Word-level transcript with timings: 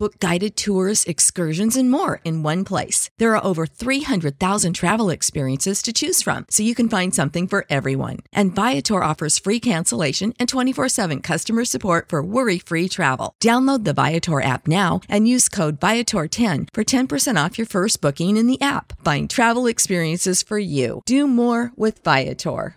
Book 0.00 0.20
guided 0.20 0.56
tours, 0.56 1.02
excursions, 1.06 1.76
and 1.76 1.90
more 1.90 2.20
in 2.22 2.44
one 2.44 2.64
place. 2.64 3.10
There 3.18 3.34
are 3.34 3.44
over 3.44 3.66
300,000 3.66 4.72
travel 4.74 5.10
experiences 5.10 5.82
to 5.82 5.92
choose 5.92 6.22
from, 6.22 6.46
so 6.50 6.62
you 6.62 6.76
can 6.76 6.88
find 6.88 7.12
something 7.12 7.48
for 7.48 7.66
everyone. 7.68 8.18
And 8.32 8.54
Viator 8.54 9.02
offers 9.02 9.40
free 9.40 9.58
cancellation 9.58 10.34
and 10.38 10.48
24 10.48 10.88
7 10.88 11.20
customer 11.20 11.64
support 11.64 12.10
for 12.10 12.22
worry 12.22 12.60
free 12.60 12.88
travel. 12.88 13.34
Download 13.42 13.82
the 13.82 13.92
Viator 13.92 14.40
app 14.40 14.68
now 14.68 15.00
and 15.08 15.26
use 15.26 15.48
code 15.48 15.80
Viator10 15.80 16.68
for 16.72 16.84
10% 16.84 17.46
off 17.46 17.58
your 17.58 17.66
first 17.66 18.00
booking 18.00 18.36
in 18.36 18.46
the 18.46 18.60
app. 18.60 18.92
Find 19.04 19.28
travel 19.28 19.66
experiences 19.66 20.44
for 20.44 20.60
you. 20.60 21.02
Do 21.06 21.26
more 21.26 21.72
with 21.74 22.04
Viator. 22.04 22.76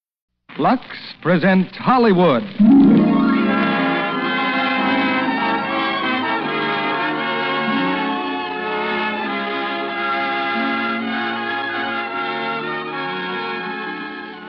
Lux 0.57 0.83
presents 1.21 1.75
Hollywood. 1.77 2.43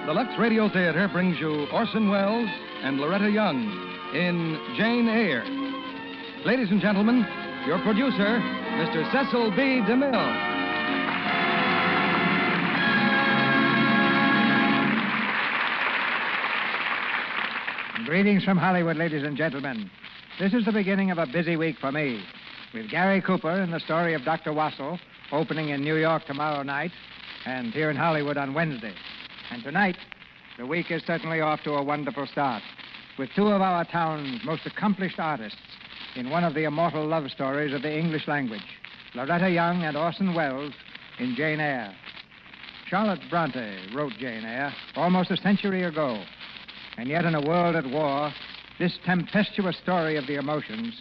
The 0.07 0.13
Lux 0.13 0.37
Radio 0.39 0.69
Theater 0.69 1.09
brings 1.13 1.39
you 1.39 1.67
Orson 1.73 2.11
Welles 2.11 2.49
and 2.83 2.99
Loretta 2.99 3.31
Young 3.31 3.63
in 4.13 4.59
Jane 4.77 5.09
Eyre. 5.09 5.45
Ladies 6.45 6.73
and 6.73 6.81
gentlemen, 6.81 7.25
your 7.65 7.79
producer, 7.83 8.41
Mr. 8.41 9.11
Cecil 9.13 9.51
B. 9.53 9.81
DeMille. 9.87 10.62
Greetings 18.05 18.43
from 18.43 18.59
Hollywood, 18.59 18.97
ladies 18.97 19.23
and 19.23 19.37
gentlemen. 19.37 19.89
This 20.41 20.53
is 20.55 20.65
the 20.65 20.73
beginning 20.73 21.13
of 21.13 21.19
a 21.19 21.27
busy 21.27 21.57
week 21.57 21.77
for 21.79 21.93
me, 21.93 22.21
with 22.75 22.91
Gary 22.91 23.21
Cooper 23.21 23.63
in 23.63 23.71
the 23.71 23.79
story 23.79 24.15
of 24.15 24.25
Dr. 24.25 24.51
Wassell, 24.51 24.99
opening 25.31 25.69
in 25.69 25.83
New 25.83 25.95
York 25.95 26.25
tomorrow 26.27 26.65
night, 26.65 26.91
and 27.47 27.73
here 27.73 27.91
in 27.91 27.97
Hollywood 27.97 28.37
on 28.37 28.55
Wednesday. 28.55 28.95
And 29.53 29.63
tonight, 29.63 29.97
the 30.59 30.67
week 30.67 30.91
is 30.91 31.03
certainly 31.07 31.41
off 31.41 31.63
to 31.63 31.75
a 31.75 31.83
wonderful 31.83 32.27
start, 32.27 32.63
with 33.19 33.31
two 33.37 33.47
of 33.47 33.61
our 33.61 33.85
town's 33.85 34.45
most 34.45 34.67
accomplished 34.67 35.21
artists 35.21 35.59
in 36.17 36.29
one 36.29 36.43
of 36.43 36.55
the 36.55 36.65
immortal 36.65 37.07
love 37.07 37.31
stories 37.31 37.73
of 37.73 37.83
the 37.83 37.97
English 37.97 38.27
language, 38.27 38.67
Loretta 39.15 39.49
Young 39.49 39.85
and 39.85 39.97
Orson 39.97 40.35
Welles 40.35 40.75
in 41.21 41.37
Jane 41.37 41.61
Eyre. 41.61 41.95
Charlotte 42.89 43.21
Bronte 43.31 43.95
wrote 43.95 44.13
Jane 44.19 44.45
Eyre 44.45 44.75
almost 44.97 45.31
a 45.31 45.37
century 45.37 45.85
ago. 45.85 46.25
And 46.97 47.09
yet, 47.09 47.25
in 47.25 47.35
a 47.35 47.41
world 47.41 47.77
at 47.77 47.87
war, 47.87 48.33
this 48.79 48.99
tempestuous 49.05 49.77
story 49.77 50.17
of 50.17 50.27
the 50.27 50.37
emotions 50.37 51.01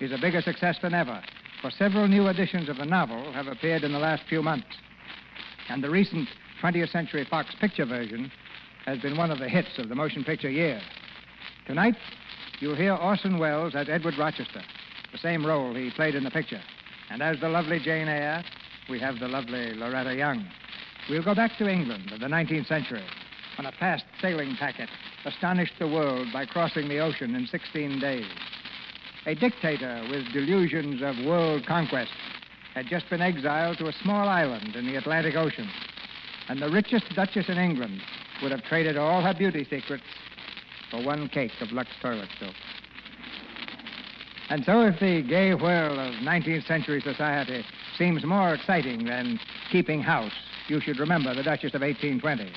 is 0.00 0.12
a 0.12 0.18
bigger 0.18 0.42
success 0.42 0.76
than 0.82 0.94
ever, 0.94 1.22
for 1.60 1.70
several 1.70 2.08
new 2.08 2.28
editions 2.28 2.68
of 2.68 2.76
the 2.76 2.84
novel 2.84 3.32
have 3.32 3.46
appeared 3.46 3.84
in 3.84 3.92
the 3.92 3.98
last 3.98 4.22
few 4.28 4.42
months. 4.42 4.66
And 5.68 5.82
the 5.82 5.90
recent 5.90 6.28
20th 6.62 6.90
Century 6.90 7.26
Fox 7.28 7.54
picture 7.60 7.86
version 7.86 8.30
has 8.86 8.98
been 8.98 9.16
one 9.16 9.30
of 9.30 9.38
the 9.38 9.48
hits 9.48 9.78
of 9.78 9.88
the 9.88 9.94
motion 9.94 10.24
picture 10.24 10.50
year. 10.50 10.80
Tonight, 11.66 11.96
you'll 12.60 12.76
hear 12.76 12.94
Orson 12.94 13.38
Welles 13.38 13.74
as 13.74 13.88
Edward 13.88 14.18
Rochester, 14.18 14.62
the 15.12 15.18
same 15.18 15.44
role 15.44 15.74
he 15.74 15.90
played 15.90 16.14
in 16.14 16.24
the 16.24 16.30
picture. 16.30 16.60
And 17.10 17.22
as 17.22 17.40
the 17.40 17.48
lovely 17.48 17.78
Jane 17.78 18.08
Eyre, 18.08 18.42
we 18.88 18.98
have 19.00 19.18
the 19.18 19.28
lovely 19.28 19.74
Loretta 19.74 20.14
Young. 20.14 20.46
We'll 21.08 21.22
go 21.22 21.34
back 21.34 21.56
to 21.58 21.68
England 21.68 22.12
of 22.12 22.20
the 22.20 22.26
19th 22.26 22.68
century 22.68 23.04
on 23.60 23.66
a 23.66 23.72
fast 23.72 24.06
sailing 24.22 24.56
packet 24.56 24.88
astonished 25.26 25.74
the 25.78 25.86
world 25.86 26.26
by 26.32 26.46
crossing 26.46 26.88
the 26.88 26.98
ocean 26.98 27.34
in 27.34 27.46
16 27.46 28.00
days. 28.00 28.24
A 29.26 29.34
dictator 29.34 30.02
with 30.08 30.32
delusions 30.32 31.02
of 31.02 31.22
world 31.26 31.66
conquest 31.66 32.10
had 32.72 32.86
just 32.86 33.10
been 33.10 33.20
exiled 33.20 33.76
to 33.76 33.88
a 33.88 33.92
small 33.92 34.30
island 34.30 34.76
in 34.76 34.86
the 34.86 34.96
Atlantic 34.96 35.36
Ocean, 35.36 35.68
and 36.48 36.62
the 36.62 36.70
richest 36.70 37.04
duchess 37.14 37.50
in 37.50 37.58
England 37.58 38.00
would 38.40 38.50
have 38.50 38.62
traded 38.62 38.96
all 38.96 39.20
her 39.20 39.34
beauty 39.34 39.66
secrets 39.68 40.04
for 40.90 41.02
one 41.02 41.28
cake 41.28 41.52
of 41.60 41.70
Lux 41.70 41.90
toilet 42.00 42.30
soap. 42.38 42.54
And 44.48 44.64
so, 44.64 44.86
if 44.86 44.98
the 45.00 45.20
gay 45.20 45.52
whirl 45.52 46.00
of 46.00 46.14
19th 46.14 46.66
century 46.66 47.02
society 47.02 47.62
seems 47.98 48.24
more 48.24 48.54
exciting 48.54 49.04
than 49.04 49.38
keeping 49.70 50.00
house, 50.00 50.32
you 50.66 50.80
should 50.80 50.98
remember 50.98 51.34
the 51.34 51.42
Duchess 51.42 51.74
of 51.74 51.82
1820 51.82 52.50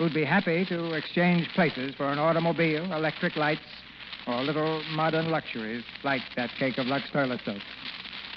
who'd 0.00 0.14
be 0.14 0.24
happy 0.24 0.64
to 0.64 0.94
exchange 0.94 1.46
places 1.54 1.94
for 1.94 2.08
an 2.08 2.18
automobile, 2.18 2.90
electric 2.90 3.36
lights, 3.36 3.60
or 4.26 4.40
little 4.42 4.82
modern 4.92 5.30
luxuries 5.30 5.84
like 6.04 6.22
that 6.36 6.48
cake 6.58 6.78
of 6.78 6.86
Lux 6.86 7.04
toilet 7.12 7.38
soap. 7.44 7.60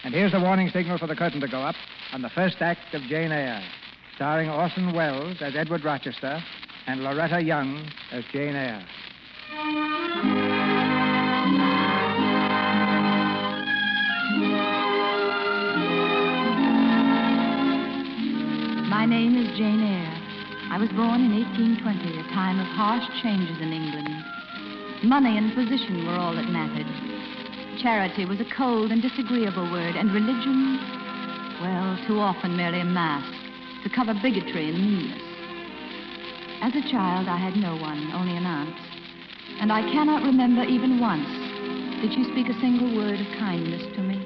And 0.03 0.13
here's 0.13 0.34
the 0.34 0.41
warning 0.41 0.69
signal 0.72 0.97
for 0.97 1.07
the 1.07 1.16
curtain 1.16 1.40
to 1.40 1.47
go 1.47 1.62
up 1.62 1.75
on 2.12 2.22
the 2.22 2.29
first 2.29 2.57
act 2.59 2.94
of 2.94 3.02
Jane 3.03 3.31
Eyre, 3.31 3.63
starring 4.18 4.50
Orson 4.50 4.94
Welles 4.94 5.38
as 5.40 5.56
Edward 5.56 5.85
Rochester 5.85 6.44
and 6.85 7.02
Loretta 7.02 7.41
Young 7.41 7.90
as 8.12 8.25
Jane 8.34 8.57
Eyre. 8.57 8.85
My 18.90 19.06
name 19.06 19.38
is 19.38 19.57
Jane 19.57 19.79
Eyre. 19.79 20.12
I 20.73 20.79
was 20.79 20.89
born 20.97 21.22
in 21.22 21.29
1820, 21.38 22.17
a 22.17 22.23
time 22.34 22.57
of 22.57 22.66
harsh 22.66 23.06
changes 23.22 23.61
in 23.61 23.69
England. 23.69 24.09
Money 25.06 25.38
and 25.38 25.53
position 25.53 26.01
were 26.01 26.17
all 26.17 26.34
that 26.34 26.50
mattered. 26.50 26.89
Charity 27.78 28.25
was 28.25 28.41
a 28.41 28.50
cold 28.57 28.89
and 28.89 29.00
disagreeable 29.00 29.69
word, 29.69 29.94
and 29.94 30.09
religion, 30.09 30.81
well, 31.61 31.94
too 32.09 32.17
often 32.17 32.57
merely 32.57 32.81
a 32.81 32.89
mask 32.89 33.29
to 33.85 33.94
cover 33.94 34.17
bigotry 34.17 34.73
and 34.73 34.81
meanness. 34.81 35.22
As 36.66 36.73
a 36.73 36.90
child, 36.90 37.29
I 37.29 37.38
had 37.38 37.53
no 37.53 37.78
one, 37.78 38.09
only 38.17 38.34
an 38.34 38.50
aunt. 38.50 38.73
And 39.61 39.72
I 39.72 39.85
cannot 39.94 40.25
remember 40.25 40.63
even 40.63 41.00
once 41.00 41.29
did 42.01 42.17
she 42.17 42.25
speak 42.34 42.50
a 42.50 42.59
single 42.59 42.97
word 42.97 43.22
of 43.22 43.29
kindness 43.38 43.85
to 43.94 44.01
me. 44.01 44.17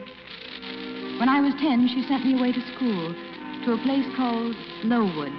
When 1.20 1.28
I 1.28 1.44
was 1.44 1.52
ten, 1.60 1.92
she 1.92 2.08
sent 2.08 2.24
me 2.24 2.40
away 2.40 2.54
to 2.56 2.68
school, 2.72 3.12
to 3.68 3.76
a 3.76 3.84
place 3.84 4.08
called 4.16 4.56
Lowood. 4.88 5.36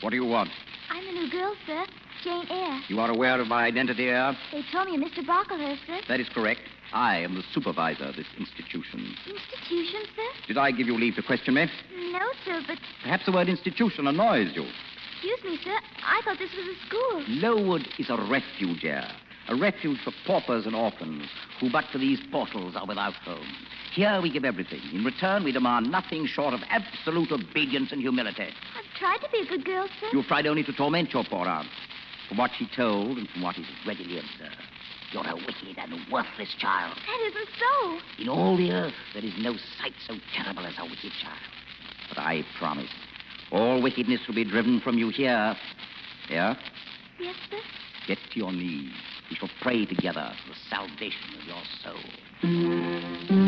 What 0.00 0.10
do 0.10 0.16
you 0.16 0.24
want? 0.24 0.50
I'm 0.90 1.06
a 1.06 1.12
new 1.12 1.30
girl, 1.30 1.54
sir. 1.66 1.84
Jane 2.22 2.46
Eyre. 2.50 2.80
You 2.88 3.00
are 3.00 3.10
aware 3.10 3.40
of 3.40 3.46
my 3.46 3.64
identity, 3.64 4.08
Eyre? 4.08 4.36
They 4.52 4.62
told 4.72 4.88
me 4.88 4.96
Mr. 4.98 5.24
Brocklehurst, 5.24 5.80
sir. 5.86 6.00
That 6.08 6.20
is 6.20 6.28
correct. 6.28 6.60
I 6.92 7.18
am 7.18 7.34
the 7.34 7.42
supervisor 7.52 8.04
of 8.04 8.16
this 8.16 8.26
institution. 8.38 9.14
Institution, 9.26 10.00
sir? 10.16 10.46
Did 10.46 10.58
I 10.58 10.70
give 10.70 10.86
you 10.86 10.96
leave 10.98 11.16
to 11.16 11.22
question 11.22 11.54
me? 11.54 11.66
No, 12.12 12.20
sir, 12.44 12.60
but 12.66 12.78
Perhaps 13.02 13.26
the 13.26 13.32
word 13.32 13.48
institution 13.48 14.06
annoys 14.06 14.54
you. 14.54 14.64
excuse 15.12 15.44
me, 15.44 15.58
sir. 15.62 15.78
I 16.04 16.20
thought 16.24 16.38
this 16.38 16.50
was 16.56 16.66
a 16.66 16.86
school. 16.86 17.22
Lowood 17.28 17.86
is 17.98 18.08
a 18.08 18.16
refuge, 18.30 18.84
Eyre. 18.84 19.10
A 19.48 19.56
refuge 19.56 19.98
for 20.04 20.12
paupers 20.26 20.66
and 20.66 20.74
orphans 20.76 21.24
who, 21.60 21.70
but 21.70 21.84
for 21.92 21.98
these 21.98 22.20
portals, 22.30 22.74
are 22.76 22.86
without 22.86 23.14
home. 23.14 23.46
Here 23.92 24.20
we 24.22 24.30
give 24.30 24.44
everything. 24.44 24.80
In 24.92 25.04
return, 25.04 25.44
we 25.44 25.52
demand 25.52 25.90
nothing 25.90 26.26
short 26.26 26.52
of 26.54 26.60
absolute 26.68 27.32
obedience 27.32 27.90
and 27.92 28.00
humility. 28.00 28.48
Tried 28.98 29.18
to 29.18 29.28
be 29.30 29.38
a 29.40 29.46
good 29.46 29.64
girl, 29.64 29.88
sir. 30.00 30.08
You've 30.12 30.26
tried 30.26 30.46
only 30.46 30.64
to 30.64 30.72
torment 30.72 31.12
your 31.12 31.24
poor 31.24 31.46
aunt. 31.46 31.68
From 32.28 32.38
what 32.38 32.50
she 32.58 32.68
told 32.74 33.16
and 33.16 33.28
from 33.28 33.42
what 33.42 33.56
is 33.56 33.66
readily 33.86 34.18
observed, 34.18 34.56
you're 35.12 35.26
a 35.26 35.36
wicked 35.36 35.78
and 35.78 35.94
worthless 36.12 36.54
child. 36.58 36.96
That 37.06 37.20
isn't 37.28 37.48
so. 37.58 37.98
In 38.22 38.28
all 38.28 38.56
the 38.56 38.72
earth, 38.72 38.94
there 39.14 39.24
is 39.24 39.32
no 39.38 39.54
sight 39.80 39.94
so 40.06 40.14
terrible 40.34 40.66
as 40.66 40.74
a 40.78 40.84
wicked 40.84 41.12
child. 41.22 41.38
But 42.08 42.18
I 42.18 42.44
promise, 42.58 42.90
all 43.52 43.80
wickedness 43.80 44.20
will 44.26 44.34
be 44.34 44.44
driven 44.44 44.80
from 44.80 44.98
you 44.98 45.10
here. 45.10 45.56
Here? 46.26 46.56
Yes, 47.18 47.36
sir. 47.50 47.58
Get 48.06 48.18
to 48.32 48.38
your 48.38 48.52
knees. 48.52 48.92
We 49.30 49.36
shall 49.36 49.50
pray 49.62 49.86
together 49.86 50.32
for 50.42 50.52
the 50.52 50.58
salvation 50.68 51.34
of 51.38 51.44
your 51.46 51.62
soul. 51.82 53.47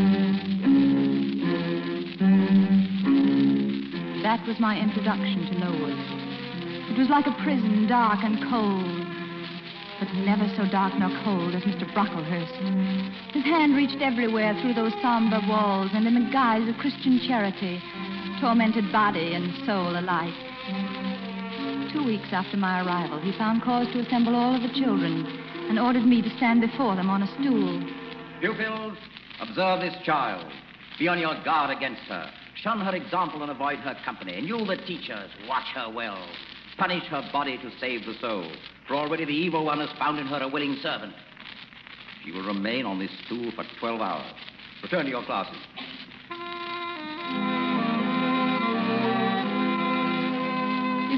That 4.31 4.47
was 4.47 4.61
my 4.61 4.79
introduction 4.79 5.43
to 5.51 5.59
Lowood. 5.59 5.99
It 6.87 6.97
was 6.97 7.09
like 7.11 7.27
a 7.27 7.35
prison, 7.43 7.85
dark 7.85 8.23
and 8.23 8.39
cold, 8.47 8.87
but 9.99 10.07
never 10.23 10.47
so 10.55 10.63
dark 10.71 10.95
nor 10.95 11.11
cold 11.27 11.51
as 11.53 11.67
Mr. 11.67 11.83
Brocklehurst. 11.91 12.55
His 13.35 13.43
hand 13.43 13.75
reached 13.75 13.99
everywhere 13.99 14.55
through 14.61 14.75
those 14.75 14.95
somber 15.03 15.41
walls, 15.51 15.91
and 15.91 16.07
in 16.07 16.15
the 16.15 16.31
guise 16.31 16.63
of 16.63 16.79
Christian 16.79 17.19
charity, 17.27 17.83
tormented 18.39 18.89
body 18.93 19.35
and 19.35 19.51
soul 19.67 19.99
alike. 19.99 20.31
Two 21.91 22.07
weeks 22.07 22.31
after 22.31 22.55
my 22.55 22.87
arrival, 22.87 23.19
he 23.19 23.35
found 23.37 23.61
cause 23.61 23.91
to 23.91 23.99
assemble 23.99 24.33
all 24.33 24.55
of 24.55 24.63
the 24.63 24.79
children 24.79 25.27
and 25.67 25.77
ordered 25.77 26.07
me 26.07 26.21
to 26.21 26.31
stand 26.37 26.61
before 26.61 26.95
them 26.95 27.09
on 27.09 27.23
a 27.23 27.27
stool. 27.35 27.83
Pupils, 28.39 28.95
observe 29.41 29.81
this 29.81 29.99
child. 30.05 30.47
Be 30.97 31.09
on 31.09 31.19
your 31.19 31.35
guard 31.43 31.75
against 31.75 32.03
her. 32.07 32.31
Shun 32.61 32.79
her 32.81 32.95
example 32.95 33.41
and 33.41 33.49
avoid 33.49 33.79
her 33.79 33.97
company. 34.05 34.35
And 34.37 34.47
you, 34.47 34.63
the 34.65 34.77
teachers, 34.77 35.31
watch 35.47 35.65
her 35.73 35.89
well. 35.89 36.23
Punish 36.77 37.03
her 37.05 37.27
body 37.33 37.57
to 37.57 37.71
save 37.79 38.05
the 38.05 38.13
soul. 38.21 38.45
For 38.87 38.95
already 38.95 39.25
the 39.25 39.33
evil 39.33 39.65
one 39.65 39.79
has 39.79 39.89
found 39.97 40.19
in 40.19 40.27
her 40.27 40.43
a 40.43 40.47
willing 40.47 40.77
servant. 40.83 41.13
She 42.23 42.31
will 42.31 42.45
remain 42.45 42.85
on 42.85 42.99
this 42.99 43.09
stool 43.25 43.51
for 43.55 43.65
12 43.79 43.99
hours. 43.99 44.33
Return 44.83 45.05
to 45.05 45.09
your 45.09 45.25
classes. 45.25 45.57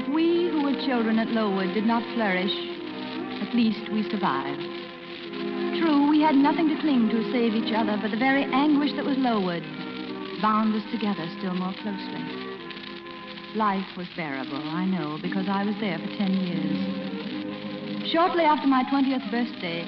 If 0.00 0.14
we 0.14 0.48
who 0.48 0.62
were 0.62 0.86
children 0.86 1.18
at 1.18 1.28
Lowood 1.28 1.74
did 1.74 1.84
not 1.84 2.02
flourish, 2.14 2.52
at 3.46 3.54
least 3.54 3.92
we 3.92 4.08
survived. 4.10 4.62
True, 5.78 6.08
we 6.08 6.22
had 6.22 6.36
nothing 6.36 6.68
to 6.70 6.80
cling 6.80 7.10
to 7.10 7.32
save 7.32 7.52
each 7.52 7.74
other, 7.74 7.98
but 8.00 8.10
the 8.12 8.16
very 8.16 8.44
anguish 8.44 8.92
that 8.96 9.04
was 9.04 9.18
Lowood 9.18 9.62
bound 10.40 10.74
us 10.74 10.82
together 10.90 11.28
still 11.38 11.54
more 11.54 11.74
closely. 11.82 12.22
Life 13.54 13.86
was 13.96 14.06
bearable, 14.16 14.62
I 14.70 14.84
know, 14.84 15.18
because 15.22 15.46
I 15.48 15.64
was 15.64 15.74
there 15.80 15.98
for 15.98 16.10
ten 16.18 16.34
years. 16.46 18.10
Shortly 18.10 18.44
after 18.44 18.66
my 18.66 18.84
20th 18.84 19.30
birthday, 19.30 19.82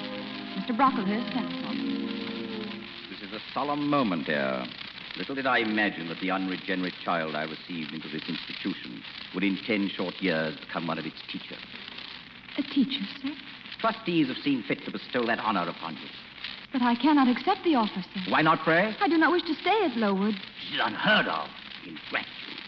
Mr. 0.57 0.75
Brocklehurst 0.75 1.33
sent 1.33 1.51
for 1.63 1.73
me. 1.73 2.07
This 3.11 3.21
is 3.27 3.33
a 3.33 3.41
solemn 3.53 3.89
moment, 3.89 4.25
dear. 4.25 4.65
Little 5.17 5.35
did 5.35 5.47
I 5.47 5.59
imagine 5.59 6.07
that 6.09 6.19
the 6.19 6.31
unregenerate 6.31 6.93
child 7.03 7.35
I 7.35 7.43
received 7.43 7.93
into 7.93 8.07
this 8.09 8.23
institution 8.27 9.01
would 9.33 9.43
in 9.43 9.57
ten 9.65 9.89
short 9.95 10.15
years 10.21 10.55
become 10.57 10.87
one 10.87 10.99
of 10.99 11.05
its 11.05 11.21
teachers. 11.31 11.57
A 12.57 12.63
teacher, 12.73 13.05
sir? 13.21 13.33
Trustees 13.79 14.27
have 14.27 14.37
seen 14.37 14.63
fit 14.67 14.83
to 14.85 14.91
bestow 14.91 15.25
that 15.27 15.39
honor 15.39 15.67
upon 15.69 15.93
you. 15.95 16.26
But 16.77 16.85
I 16.85 16.93
cannot 16.93 17.27
accept 17.27 17.63
the 17.63 17.73
offer, 17.73 18.05
sir. 18.13 18.29
Why 18.29 18.43
not, 18.43 18.59
pray? 18.59 18.95
I 19.01 19.07
do 19.07 19.17
not 19.17 19.31
wish 19.31 19.41
to 19.43 19.55
stay 19.55 19.85
at 19.85 19.97
Lowood. 19.97 20.35
This 20.35 20.75
is 20.75 20.79
unheard 20.79 21.25
of. 21.27 21.49
Ingratitude. 21.87 22.61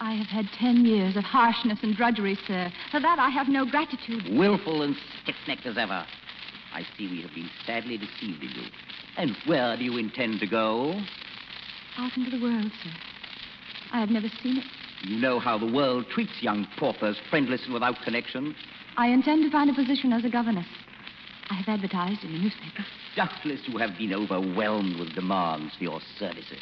I 0.00 0.12
have 0.12 0.28
had 0.28 0.46
ten 0.56 0.84
years 0.84 1.16
of 1.16 1.24
harshness 1.24 1.80
and 1.82 1.96
drudgery, 1.96 2.38
sir. 2.46 2.70
For 2.92 3.00
that 3.00 3.18
I 3.18 3.28
have 3.28 3.48
no 3.48 3.64
gratitude. 3.64 4.22
Willful 4.30 4.82
and 4.82 4.94
stiff-necked 5.24 5.66
as 5.66 5.76
ever. 5.76 6.06
I 6.72 6.86
see 6.96 7.08
we 7.08 7.22
have 7.22 7.34
been 7.34 7.50
sadly 7.66 7.98
deceived 7.98 8.40
in 8.44 8.50
you. 8.50 8.68
And 9.16 9.36
where 9.46 9.76
do 9.76 9.82
you 9.82 9.98
intend 9.98 10.38
to 10.38 10.46
go? 10.46 10.92
Out 11.96 12.16
into 12.16 12.30
the 12.30 12.40
world, 12.40 12.70
sir. 12.84 12.90
I 13.92 13.98
have 13.98 14.10
never 14.10 14.28
seen 14.44 14.58
it. 14.58 14.64
You 15.02 15.18
know 15.18 15.40
how 15.40 15.58
the 15.58 15.66
world 15.66 16.06
treats 16.08 16.40
young 16.40 16.68
paupers, 16.78 17.16
friendless 17.30 17.64
and 17.64 17.74
without 17.74 18.00
connection. 18.02 18.54
I 18.96 19.08
intend 19.08 19.42
to 19.42 19.50
find 19.50 19.68
a 19.68 19.74
position 19.74 20.12
as 20.12 20.24
a 20.24 20.28
governess. 20.28 20.66
I 21.50 21.54
have 21.54 21.68
advertised 21.68 22.24
in 22.24 22.32
the 22.32 22.38
newspaper. 22.38 22.84
Doubtless 23.16 23.60
you 23.66 23.78
have 23.78 23.96
been 23.96 24.12
overwhelmed 24.12 24.98
with 24.98 25.14
demands 25.14 25.74
for 25.76 25.84
your 25.84 26.00
services. 26.18 26.60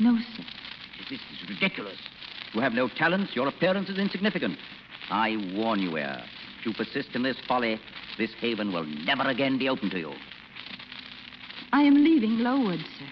No, 0.00 0.16
sir. 0.36 0.44
This 1.08 1.20
is 1.20 1.48
ridiculous. 1.48 1.98
You 2.52 2.60
have 2.60 2.72
no 2.72 2.88
talents. 2.88 3.34
Your 3.34 3.48
appearance 3.48 3.88
is 3.88 3.98
insignificant. 3.98 4.58
I 5.10 5.36
warn 5.54 5.80
you, 5.80 5.96
Eyre. 5.96 6.24
If 6.60 6.66
you 6.66 6.72
persist 6.72 7.14
in 7.14 7.22
this 7.22 7.36
folly, 7.46 7.80
this 8.18 8.30
haven 8.40 8.72
will 8.72 8.84
never 8.84 9.28
again 9.28 9.58
be 9.58 9.68
open 9.68 9.90
to 9.90 9.98
you. 9.98 10.12
I 11.72 11.82
am 11.82 11.94
leaving 11.94 12.38
Lowood, 12.38 12.80
sir. 12.98 13.06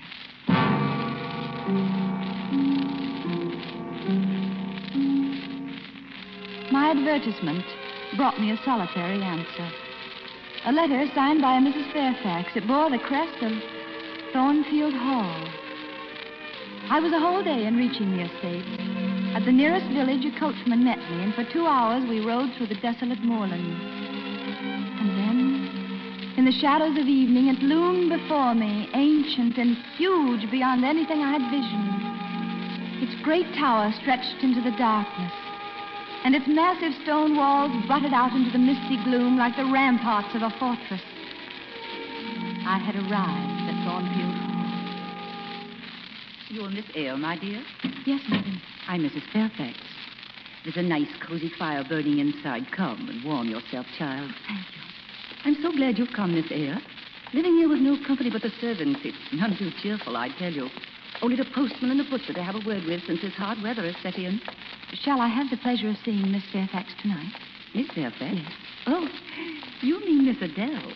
My 6.70 6.90
advertisement 6.90 7.64
brought 8.16 8.38
me 8.38 8.50
a 8.50 8.56
solitary 8.64 9.22
answer. 9.22 9.70
A 10.66 10.72
letter 10.72 11.06
signed 11.14 11.40
by 11.40 11.56
a 11.56 11.60
Mrs. 11.60 11.90
Fairfax. 11.90 12.54
It 12.54 12.68
bore 12.68 12.90
the 12.90 12.98
crest 12.98 13.42
of 13.42 13.50
Thornfield 14.30 14.92
Hall. 14.92 15.48
I 16.90 17.00
was 17.00 17.12
a 17.14 17.18
whole 17.18 17.42
day 17.42 17.64
in 17.64 17.76
reaching 17.76 18.14
the 18.14 18.24
estate. 18.24 18.66
At 19.34 19.46
the 19.46 19.52
nearest 19.52 19.86
village, 19.86 20.26
a 20.26 20.38
coachman 20.38 20.84
met 20.84 20.98
me, 20.98 21.24
and 21.24 21.34
for 21.34 21.44
two 21.44 21.66
hours 21.66 22.06
we 22.06 22.20
rode 22.20 22.52
through 22.52 22.66
the 22.66 22.80
desolate 22.82 23.20
moorland. 23.24 23.72
And 25.00 25.10
then, 25.16 26.34
in 26.36 26.44
the 26.44 26.52
shadows 26.52 26.98
of 26.98 27.08
evening, 27.08 27.48
it 27.48 27.62
loomed 27.62 28.10
before 28.10 28.54
me, 28.54 28.90
ancient 28.92 29.56
and 29.56 29.78
huge 29.96 30.50
beyond 30.50 30.84
anything 30.84 31.22
I 31.22 31.38
had 31.38 31.50
visioned. 31.50 33.08
Its 33.08 33.22
great 33.22 33.54
tower 33.54 33.94
stretched 34.02 34.44
into 34.44 34.60
the 34.60 34.76
darkness, 34.76 35.32
and 36.24 36.34
its 36.34 36.46
massive 36.46 36.92
stone 37.02 37.36
walls 37.36 37.72
butted 37.88 38.12
out 38.12 38.32
into 38.32 38.50
the 38.50 38.58
misty 38.58 39.02
gloom 39.04 39.38
like 39.38 39.56
the 39.56 39.64
ramparts 39.64 40.34
of 40.34 40.42
a 40.42 40.50
fortress. 40.58 41.00
I 42.66 42.78
had 42.78 42.94
arrived 42.94 43.68
at 43.68 43.76
Thornfield 43.84 44.34
Hall. 44.34 44.60
You're 46.50 46.70
Miss 46.70 46.84
Eyre, 46.94 47.16
my 47.16 47.38
dear? 47.38 47.62
Yes, 48.04 48.20
madam. 48.28 48.60
I'm 48.86 49.02
Mrs. 49.02 49.22
Fairfax. 49.32 49.78
There's 50.64 50.76
a 50.76 50.82
nice, 50.82 51.08
cozy 51.26 51.50
fire 51.58 51.84
burning 51.88 52.18
inside. 52.18 52.70
Come 52.70 53.08
and 53.08 53.24
warm 53.24 53.48
yourself, 53.48 53.86
child. 53.96 54.30
Thank 54.46 54.66
you. 54.74 54.82
I'm 55.44 55.56
so 55.62 55.72
glad 55.72 55.96
you've 55.96 56.12
come, 56.14 56.34
Miss 56.34 56.50
Eyre. 56.50 56.80
Living 57.32 57.56
here 57.56 57.68
with 57.68 57.78
no 57.78 57.96
company 58.06 58.28
but 58.30 58.42
the 58.42 58.52
servants, 58.60 59.00
it's 59.04 59.16
none 59.32 59.56
too 59.56 59.70
cheerful, 59.80 60.16
I 60.16 60.28
tell 60.38 60.52
you. 60.52 60.68
Only 61.22 61.36
the 61.36 61.44
postman 61.54 61.90
and 61.90 62.00
the 62.00 62.04
butcher 62.04 62.32
to 62.32 62.42
have 62.42 62.54
a 62.54 62.66
word 62.66 62.84
with 62.84 63.04
since 63.06 63.20
this 63.20 63.34
hard 63.34 63.62
weather 63.62 63.82
has 63.82 63.96
set 64.02 64.16
in. 64.16 64.40
Shall 64.94 65.20
I 65.20 65.28
have 65.28 65.50
the 65.50 65.58
pleasure 65.58 65.88
of 65.88 65.96
seeing 66.04 66.32
Miss 66.32 66.42
Fairfax 66.52 66.88
tonight? 67.02 67.32
Miss 67.74 67.88
Fairfax? 67.94 68.34
Yes. 68.34 68.52
Oh, 68.86 69.08
you 69.82 70.00
mean 70.00 70.24
Miss 70.24 70.40
Adele. 70.40 70.92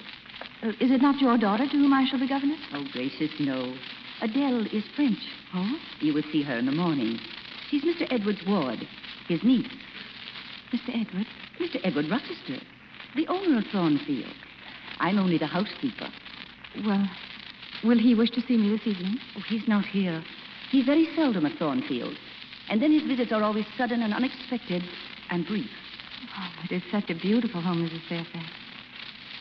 Uh, 0.63 0.69
is 0.81 0.91
it 0.91 1.03
not 1.03 1.21
your 1.21 1.37
daughter 1.37 1.67
to 1.67 1.77
whom 1.77 1.93
I 1.93 2.07
shall 2.09 2.19
be 2.19 2.27
governess? 2.27 2.61
Oh, 2.73 2.85
gracious, 2.93 3.31
no. 3.39 3.75
Adele 4.23 4.67
is 4.73 4.85
French. 4.97 5.19
Oh? 5.55 5.77
You 6.01 6.15
will 6.15 6.25
see 6.33 6.43
her 6.43 6.57
in 6.57 6.67
the 6.67 6.73
morning. 6.73 7.19
She's 7.71 7.85
Mr. 7.85 8.11
Edward's 8.11 8.45
ward, 8.47 8.87
his 9.29 9.43
niece. 9.43 9.71
Mr. 10.73 10.89
Edward? 10.89 11.27
Mr. 11.61 11.81
Edward 11.85 12.09
Rochester, 12.11 12.65
the 13.15 13.29
owner 13.29 13.59
of 13.59 13.65
Thornfield. 13.71 14.33
I'm 15.01 15.19
only 15.19 15.39
the 15.39 15.47
housekeeper. 15.47 16.09
Well, 16.85 17.09
will 17.85 17.99
he 17.99 18.15
wish 18.15 18.31
to 18.31 18.41
see 18.43 18.57
me 18.57 18.71
this 18.71 18.87
evening? 18.87 19.19
Oh, 19.37 19.43
he's 19.49 19.67
not 19.69 19.85
here. 19.85 20.23
He's 20.71 20.87
very 20.87 21.09
seldom 21.15 21.47
at 21.47 21.59
Thornfield. 21.59 22.17
And 22.69 22.81
then 22.81 22.93
his 22.93 23.03
visits 23.03 23.33
are 23.33 23.43
always 23.43 23.67
sudden 23.77 24.03
and 24.03 24.15
unexpected 24.15 24.83
and 25.31 25.47
brief. 25.47 25.71
Oh, 26.37 26.65
it 26.65 26.73
is 26.73 26.83
such 26.91 27.11
a 27.11 27.15
beautiful 27.15 27.61
home, 27.61 27.87
Mrs. 27.87 28.09
Fairfax. 28.09 28.47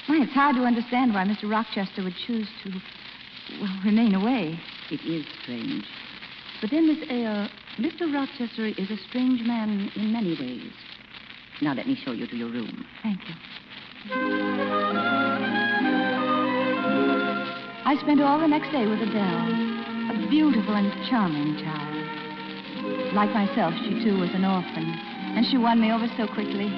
Why, 0.07 0.21
it's 0.21 0.33
hard 0.33 0.57
to 0.57 0.63
understand 0.63 1.13
why 1.13 1.23
Mr. 1.23 1.49
Rochester 1.49 2.03
would 2.03 2.15
choose 2.27 2.47
to, 2.63 2.71
well, 3.61 3.79
remain 3.85 4.13
away. 4.15 4.59
It 4.91 5.01
is 5.05 5.25
strange. 5.41 5.85
But 6.59 6.71
then, 6.71 6.87
Miss 6.87 7.09
Eyre, 7.09 7.49
Mr. 7.77 8.13
Rochester 8.13 8.65
is 8.65 8.91
a 8.91 8.97
strange 9.09 9.41
man 9.41 9.91
in 9.95 10.11
many 10.11 10.37
ways. 10.39 10.71
Now 11.61 11.73
let 11.73 11.87
me 11.87 11.95
show 12.03 12.11
you 12.11 12.27
to 12.27 12.35
your 12.35 12.49
room. 12.49 12.85
Thank 13.01 13.19
you. 13.27 14.92
I 17.93 17.97
spent 18.01 18.21
all 18.21 18.39
the 18.39 18.47
next 18.47 18.71
day 18.71 18.87
with 18.87 19.05
Adele, 19.05 19.53
a 20.09 20.27
beautiful 20.27 20.73
and 20.73 20.89
charming 21.05 21.61
child. 21.61 23.13
Like 23.13 23.29
myself, 23.29 23.71
she 23.85 24.03
too 24.03 24.17
was 24.17 24.33
an 24.33 24.43
orphan, 24.43 24.89
and 25.37 25.45
she 25.45 25.59
won 25.59 25.79
me 25.79 25.93
over 25.93 26.09
so 26.17 26.25
quickly. 26.25 26.73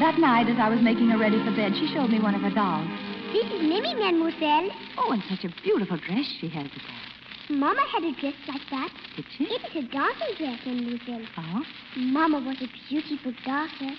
That 0.00 0.16
night, 0.16 0.48
as 0.48 0.56
I 0.56 0.70
was 0.70 0.80
making 0.80 1.10
her 1.10 1.18
ready 1.18 1.36
for 1.44 1.52
bed, 1.52 1.76
she 1.76 1.92
showed 1.92 2.08
me 2.08 2.20
one 2.20 2.34
of 2.34 2.40
her 2.40 2.48
dolls. 2.48 2.88
This 3.36 3.52
is 3.52 3.60
Mimi, 3.60 3.92
mademoiselle. 3.92 4.72
Oh, 4.96 5.12
and 5.12 5.22
such 5.28 5.44
a 5.44 5.52
beautiful 5.60 5.98
dress 5.98 6.24
she 6.40 6.48
has, 6.56 6.72
Adele. 6.72 7.58
Mama 7.58 7.84
had 7.92 8.02
a 8.02 8.12
dress 8.16 8.40
like 8.48 8.64
that. 8.70 8.88
Did 9.14 9.26
she? 9.36 9.44
It 9.44 9.60
is 9.60 9.76
a 9.76 9.92
dancing 9.92 10.32
dress, 10.40 10.58
mademoiselle. 10.64 11.28
Oh? 11.36 11.62
Mama 11.98 12.40
was 12.40 12.56
a 12.64 12.68
beautiful 12.88 13.34
dancer. 13.44 13.92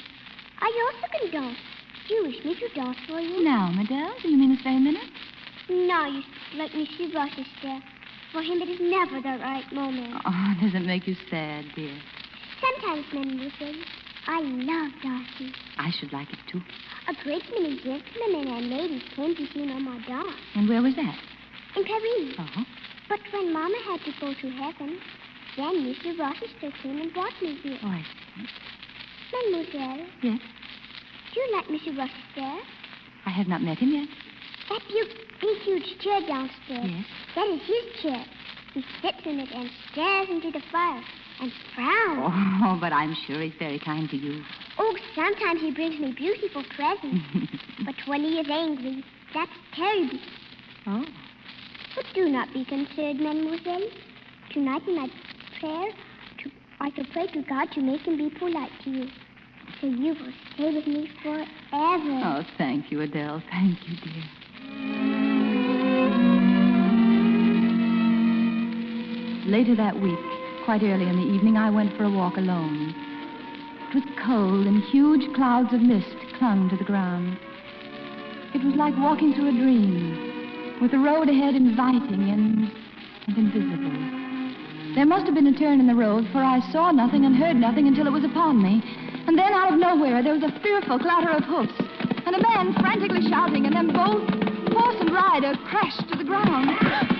I 0.57 0.89
also 0.89 1.05
can 1.13 1.29
dance. 1.29 1.59
Do 2.07 2.15
you 2.15 2.23
wish 2.25 2.43
me 2.43 2.55
to 2.55 2.67
dance 2.73 2.97
for 3.05 3.21
you? 3.21 3.43
Now, 3.43 3.69
Adele, 3.79 4.15
do 4.23 4.27
you 4.27 4.37
mean 4.37 4.49
to 4.49 4.55
this 4.55 4.63
very 4.63 4.79
minute? 4.79 5.05
No, 5.69 6.05
you 6.05 6.21
like 6.57 6.71
Mr. 6.71 7.13
Rochester. 7.13 7.79
For 8.31 8.41
him, 8.41 8.61
it 8.61 8.69
is 8.69 8.79
never 8.81 9.21
the 9.21 9.37
right 9.43 9.65
moment. 9.71 10.13
Oh, 10.25 10.53
does 10.61 10.73
it 10.75 10.85
make 10.85 11.07
you 11.07 11.15
sad, 11.29 11.65
dear? 11.75 11.93
Sometimes, 12.61 13.05
mademoiselle, 13.13 13.81
I 14.27 14.41
love 14.41 14.91
Darcy. 15.01 15.53
I 15.77 15.91
should 15.91 16.11
like 16.13 16.31
it 16.31 16.39
too. 16.51 16.61
A 17.07 17.13
great 17.23 17.43
many 17.53 17.77
gentlemen 17.81 18.53
and 18.53 18.69
ladies 18.69 19.03
came 19.15 19.35
to 19.35 19.45
see 19.53 19.65
Mama 19.65 19.99
dance 20.07 20.27
And 20.55 20.67
where 20.69 20.81
was 20.81 20.95
that? 20.95 21.15
in 21.75 21.83
Paris. 21.83 22.35
Oh. 22.39 22.65
But 23.07 23.19
when 23.33 23.53
Mama 23.53 23.75
had 23.85 24.01
to 24.05 24.11
go 24.19 24.33
to 24.33 24.49
heaven, 24.51 24.99
then 25.57 25.73
Mr. 25.85 26.17
Rochester 26.19 26.71
came 26.83 27.01
and 27.01 27.13
brought 27.13 27.33
me 27.41 27.55
here. 27.63 27.77
Oh, 27.83 27.87
I 27.87 28.01
see. 28.37 28.45
Mademoiselle, 29.33 30.05
Yes? 30.21 30.39
do 31.33 31.39
you 31.39 31.55
like 31.55 31.65
Mr. 31.67 31.97
Rochester? 31.97 32.61
I 33.25 33.29
have 33.29 33.47
not 33.47 33.61
met 33.61 33.77
him 33.79 33.89
yet. 33.91 34.07
That 34.69 34.81
big, 34.87 35.07
big, 35.39 35.57
huge 35.63 35.99
chair 35.99 36.21
downstairs. 36.27 36.85
Yes? 36.85 37.05
That 37.35 37.47
is 37.47 37.61
his 37.61 38.01
chair. 38.01 38.25
He 38.73 38.83
sits 39.01 39.17
in 39.25 39.39
it 39.39 39.49
and 39.53 39.69
stares 39.91 40.29
into 40.29 40.51
the 40.51 40.61
fire 40.71 41.01
and 41.41 41.51
frowns. 41.73 42.33
Oh, 42.63 42.77
but 42.79 42.93
I'm 42.93 43.15
sure 43.25 43.41
he's 43.41 43.53
very 43.57 43.79
kind 43.79 44.09
to 44.09 44.17
you. 44.17 44.43
Oh, 44.77 44.95
sometimes 45.15 45.61
he 45.61 45.71
brings 45.71 45.99
me 45.99 46.13
beautiful 46.13 46.63
presents. 46.75 47.25
but 47.85 47.95
when 48.05 48.21
he 48.21 48.39
is 48.39 48.47
angry, 48.49 49.03
that's 49.33 49.51
terrible. 49.75 50.19
Oh. 50.87 51.05
But 51.95 52.05
do 52.13 52.29
not 52.29 52.53
be 52.53 52.65
concerned, 52.65 53.19
mademoiselle. 53.19 53.87
Tonight 54.51 54.81
in 54.87 54.95
my 54.95 55.07
prayer, 55.59 55.91
to, 56.43 56.51
I 56.79 56.91
shall 56.95 57.05
pray 57.11 57.27
to 57.27 57.41
God 57.43 57.71
to 57.73 57.81
make 57.81 58.01
him 58.01 58.17
be 58.17 58.29
polite 58.37 58.71
to 58.83 58.89
you. 58.89 59.07
So 59.81 59.87
you 59.87 60.13
will 60.13 60.33
stay 60.53 60.73
with 60.73 60.87
me 60.87 61.09
forever. 61.23 61.47
Oh, 61.71 62.45
thank 62.57 62.91
you, 62.91 63.01
Adele. 63.01 63.41
Thank 63.51 63.77
you, 63.87 63.95
dear. 64.03 64.23
Later 69.49 69.75
that 69.77 69.99
week, 69.99 70.19
quite 70.63 70.83
early 70.83 71.09
in 71.09 71.15
the 71.15 71.25
evening, 71.25 71.57
I 71.57 71.71
went 71.71 71.97
for 71.97 72.03
a 72.03 72.09
walk 72.09 72.37
alone. 72.37 72.93
It 73.89 73.95
was 73.95 74.03
cold, 74.23 74.67
and 74.67 74.83
huge 74.83 75.25
clouds 75.33 75.73
of 75.73 75.81
mist 75.81 76.13
clung 76.37 76.69
to 76.69 76.77
the 76.77 76.83
ground. 76.83 77.35
It 78.53 78.63
was 78.63 78.75
like 78.75 78.93
walking 78.95 79.33
through 79.33 79.49
a 79.49 79.57
dream, 79.57 80.77
with 80.79 80.91
the 80.91 80.99
road 80.99 81.29
ahead 81.29 81.55
inviting 81.55 82.29
and, 82.29 82.69
and 83.25 83.37
invisible. 83.39 84.93
There 84.93 85.07
must 85.07 85.25
have 85.25 85.33
been 85.33 85.47
a 85.47 85.57
turn 85.57 85.79
in 85.79 85.87
the 85.87 85.95
road, 85.95 86.29
for 86.31 86.45
I 86.45 86.59
saw 86.71 86.91
nothing 86.91 87.25
and 87.25 87.35
heard 87.35 87.55
nothing 87.55 87.87
until 87.87 88.05
it 88.05 88.13
was 88.13 88.23
upon 88.23 88.61
me. 88.61 88.83
And 89.25 89.35
then, 89.35 89.51
out 89.51 89.73
of 89.73 89.79
nowhere, 89.79 90.21
there 90.21 90.37
was 90.37 90.43
a 90.43 90.59
fearful 90.61 90.99
clatter 90.99 91.31
of 91.31 91.43
hoofs, 91.43 91.73
and 92.27 92.35
a 92.35 92.41
man 92.53 92.73
frantically 92.77 93.27
shouting, 93.27 93.65
and 93.65 93.73
then 93.73 93.87
both 93.87 94.29
horse 94.77 94.97
and 94.99 95.09
rider 95.09 95.57
crashed 95.65 96.07
to 96.11 96.17
the 96.19 96.23
ground. 96.23 97.18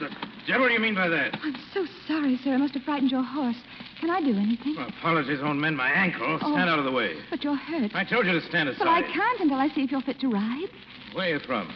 Oh! 0.00 0.04
Oh! 0.04 0.08
What 0.08 0.10
the 0.10 0.52
devil 0.52 0.68
do 0.68 0.74
you 0.74 0.80
mean 0.80 0.94
by 0.94 1.08
that? 1.08 1.38
I'm 1.42 1.56
so 1.74 1.86
sorry, 2.08 2.38
sir. 2.42 2.54
I 2.54 2.56
must 2.56 2.74
have 2.74 2.82
frightened 2.84 3.10
your 3.10 3.22
horse. 3.22 3.56
Can 4.00 4.10
I 4.10 4.20
do 4.20 4.36
anything? 4.36 4.76
Well, 4.76 4.88
apologies 4.88 5.40
won't 5.42 5.58
mend 5.58 5.76
my 5.76 5.90
ankle. 5.90 6.38
Oh. 6.42 6.52
Stand 6.54 6.70
out 6.70 6.78
of 6.78 6.84
the 6.84 6.90
way. 6.92 7.16
But 7.28 7.44
you're 7.44 7.54
hurt. 7.54 7.94
I 7.94 8.04
told 8.04 8.26
you 8.26 8.32
to 8.32 8.46
stand 8.48 8.68
aside. 8.68 8.78
But 8.78 8.88
I 8.88 9.02
can't 9.02 9.40
until 9.40 9.58
I 9.58 9.68
see 9.68 9.82
if 9.82 9.90
you're 9.90 10.00
fit 10.00 10.20
to 10.20 10.28
ride. 10.28 10.68
Where 11.12 11.26
are 11.26 11.34
you 11.34 11.40
from? 11.40 11.72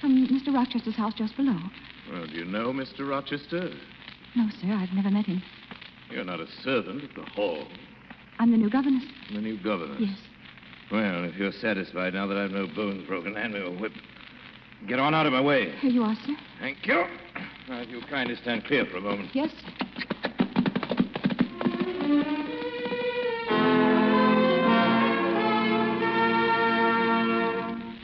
From 0.00 0.26
Mr. 0.28 0.54
Rochester's 0.54 0.96
house 0.96 1.14
just 1.14 1.36
below. 1.36 1.58
Well, 2.12 2.26
do 2.26 2.32
you 2.32 2.44
know 2.44 2.72
Mr. 2.72 3.08
Rochester? 3.08 3.70
No, 4.36 4.48
sir, 4.60 4.72
I've 4.72 4.92
never 4.92 5.10
met 5.10 5.26
him. 5.26 5.42
You're 6.10 6.24
not 6.24 6.40
a 6.40 6.46
servant 6.62 7.02
at 7.04 7.14
the 7.14 7.22
hall. 7.22 7.66
I'm 8.38 8.50
the 8.50 8.56
new 8.56 8.70
governess. 8.70 9.04
The 9.32 9.40
new 9.40 9.62
governess? 9.62 10.00
Yes. 10.00 10.18
Well, 10.92 11.24
if 11.24 11.36
you're 11.36 11.52
satisfied 11.52 12.14
now 12.14 12.26
that 12.26 12.38
I've 12.38 12.50
no 12.50 12.66
bones 12.66 13.06
broken, 13.06 13.34
hand 13.34 13.54
me 13.54 13.60
a 13.60 13.70
whip. 13.70 13.92
Get 14.86 14.98
on 14.98 15.14
out 15.14 15.26
of 15.26 15.32
my 15.32 15.40
way. 15.40 15.72
Here 15.80 15.90
you 15.90 16.02
are, 16.02 16.14
sir. 16.26 16.34
Thank 16.60 16.86
you. 16.86 17.04
Now, 17.68 17.80
if 17.80 17.88
you'll 17.90 18.02
kindly 18.02 18.36
stand 18.42 18.64
clear 18.64 18.86
for 18.86 18.98
a 18.98 19.00
moment. 19.00 19.30
Yes. 19.34 19.50
Sir. 19.50 20.88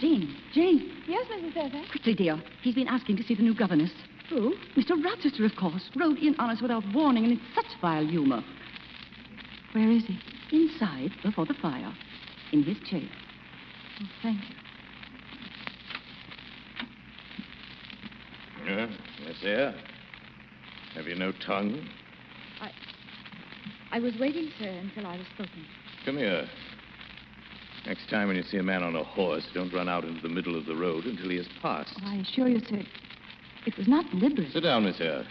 Jane, 0.01 0.35
Jane, 0.53 0.91
Yes, 1.07 1.27
Mrs. 1.29 1.55
Fairfax. 1.55 1.91
quickly, 1.91 2.15
dear. 2.15 2.43
He's 2.63 2.75
been 2.75 2.89
asking 2.89 3.17
to 3.19 3.23
see 3.23 3.35
the 3.35 3.43
new 3.43 3.55
governess. 3.55 3.91
Who? 4.31 4.55
Mr. 4.77 5.03
Rochester, 5.03 5.45
of 5.45 5.55
course, 5.57 5.91
rode 5.97 6.19
in 6.19 6.35
on 6.39 6.51
us 6.51 6.61
without 6.61 6.83
warning 6.93 7.25
and 7.25 7.33
in 7.35 7.41
such 7.55 7.67
vile 7.81 8.07
humor. 8.07 8.43
Where 9.73 9.91
is 9.91 10.05
he? 10.07 10.19
Inside, 10.53 11.13
before 11.23 11.47
the 11.47 11.55
fire, 11.55 11.93
in 12.53 12.63
his 12.63 12.77
chair. 12.89 13.09
Oh, 14.03 14.07
thank 14.23 14.39
you. 14.41 14.57
Yeah, 18.67 18.89
yes, 19.27 19.37
sir. 19.43 19.75
Have 20.95 21.07
you 21.07 21.15
no 21.17 21.33
tongue? 21.47 21.87
I 22.61 22.71
I 23.93 24.01
was 24.01 24.15
waiting, 24.19 24.51
sir, 24.59 24.69
until 24.69 25.07
I 25.07 25.17
was 25.17 25.27
spoken. 25.35 25.65
Come 26.05 26.17
here. 26.17 26.49
Next 27.87 28.09
time 28.09 28.29
when 28.29 28.37
you 28.37 28.43
see 28.43 28.57
a 28.57 28.63
man 28.63 28.83
on 28.83 28.97
a 28.97 29.05
horse, 29.05 29.47
don't 29.53 29.73
run 29.73 29.89
out 29.89 30.05
into 30.05 30.23
the 30.23 30.29
middle 30.29 30.57
of 30.57 30.65
the 30.65 30.75
road 30.75 31.05
until 31.05 31.29
he 31.29 31.37
has 31.37 31.47
passed. 31.61 31.93
Oh, 32.03 32.09
I 32.09 32.17
assure 32.17 32.49
you, 32.49 32.61
sir, 32.61 32.83
it 33.67 33.77
was 33.77 33.87
not 33.87 34.11
deliberate. 34.11 34.53
Sit 34.53 34.63
down, 34.63 34.85
Miss 34.85 34.99
Hare. 34.99 35.27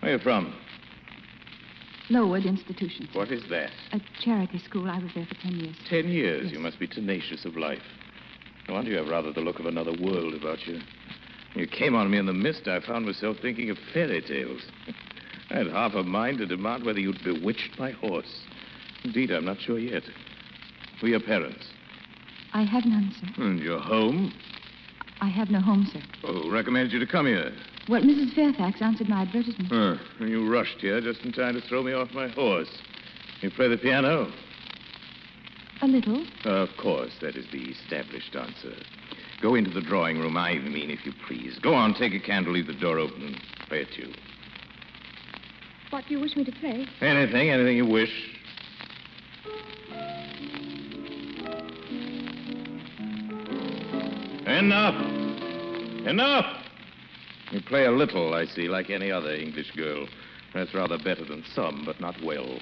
Where 0.00 0.12
are 0.12 0.16
you 0.16 0.22
from? 0.22 0.54
Lowood 2.10 2.46
Institution. 2.46 3.08
sir. 3.12 3.18
What 3.18 3.30
is 3.30 3.42
that? 3.50 3.70
A 3.92 4.00
charity 4.22 4.58
school. 4.58 4.90
I 4.90 4.98
was 4.98 5.10
there 5.14 5.26
for 5.26 5.34
ten 5.36 5.54
years. 5.54 5.76
Ten 5.88 6.08
years. 6.08 6.44
Yes. 6.44 6.52
You 6.52 6.58
must 6.58 6.78
be 6.78 6.86
tenacious 6.86 7.44
of 7.44 7.56
life. 7.56 7.82
No 8.68 8.74
wonder 8.74 8.90
you 8.90 8.98
have 8.98 9.08
rather 9.08 9.32
the 9.32 9.40
look 9.40 9.58
of 9.58 9.66
another 9.66 9.92
world 9.92 10.34
about 10.34 10.66
you. 10.66 10.80
You 11.54 11.66
came 11.66 11.94
on 11.94 12.10
me 12.10 12.18
in 12.18 12.26
the 12.26 12.32
mist, 12.32 12.68
I 12.68 12.80
found 12.80 13.06
myself 13.06 13.38
thinking 13.40 13.70
of 13.70 13.78
fairy 13.92 14.22
tales. 14.22 14.62
I 15.50 15.54
had 15.58 15.66
half 15.68 15.94
a 15.94 16.02
mind 16.02 16.38
to 16.38 16.46
demand 16.46 16.84
whether 16.84 17.00
you'd 17.00 17.24
bewitched 17.24 17.78
my 17.78 17.90
horse. 17.90 18.42
Indeed, 19.04 19.30
I'm 19.30 19.44
not 19.44 19.60
sure 19.60 19.78
yet. 19.78 20.02
Who 21.00 21.06
are 21.06 21.10
your 21.10 21.20
parents? 21.20 21.66
I 22.52 22.62
have 22.62 22.84
none, 22.84 23.14
sir. 23.18 23.42
And 23.42 23.58
your 23.58 23.78
home? 23.78 24.32
I 25.20 25.28
have 25.28 25.50
no 25.50 25.60
home, 25.60 25.88
sir. 25.92 26.00
Oh, 26.24 26.42
who 26.42 26.50
recommended 26.50 26.92
you 26.92 26.98
to 26.98 27.06
come 27.06 27.26
here? 27.26 27.52
Well, 27.88 28.02
Mrs. 28.02 28.34
Fairfax 28.34 28.82
answered 28.82 29.08
my 29.08 29.22
advertisement. 29.22 29.68
Huh. 29.70 29.96
And 30.20 30.28
you 30.28 30.50
rushed 30.50 30.78
here 30.80 31.00
just 31.00 31.22
in 31.22 31.32
time 31.32 31.54
to 31.54 31.60
throw 31.62 31.82
me 31.82 31.92
off 31.92 32.12
my 32.12 32.28
horse. 32.28 32.68
You 33.40 33.50
play 33.50 33.68
the 33.68 33.78
piano? 33.78 34.30
A 35.80 35.86
little. 35.86 36.24
Of 36.44 36.68
course, 36.76 37.12
that 37.20 37.36
is 37.36 37.46
the 37.52 37.70
established 37.70 38.34
answer. 38.36 38.74
Go 39.40 39.54
into 39.54 39.70
the 39.70 39.80
drawing 39.80 40.18
room, 40.18 40.36
I 40.36 40.58
mean, 40.58 40.90
if 40.90 41.06
you 41.06 41.12
please. 41.26 41.58
Go 41.60 41.74
on, 41.74 41.94
take 41.94 42.12
a 42.12 42.18
candle, 42.18 42.52
leave 42.52 42.66
the 42.66 42.74
door 42.74 42.98
open, 42.98 43.36
play 43.68 43.82
a 43.82 43.84
tune. 43.84 44.14
What 45.90 46.04
do 46.06 46.14
you 46.14 46.20
wish 46.20 46.36
me 46.36 46.44
to 46.44 46.52
play? 46.52 46.86
Anything, 47.00 47.50
anything 47.50 47.76
you 47.76 47.86
wish. 47.86 48.10
Enough! 54.46 54.94
Enough! 56.06 56.64
You 57.52 57.62
play 57.62 57.84
a 57.84 57.92
little, 57.92 58.34
I 58.34 58.44
see, 58.46 58.68
like 58.68 58.90
any 58.90 59.10
other 59.10 59.34
English 59.34 59.70
girl. 59.76 60.06
That's 60.52 60.74
rather 60.74 60.98
better 60.98 61.24
than 61.24 61.44
some, 61.54 61.84
but 61.86 62.00
not 62.00 62.16
well. 62.22 62.58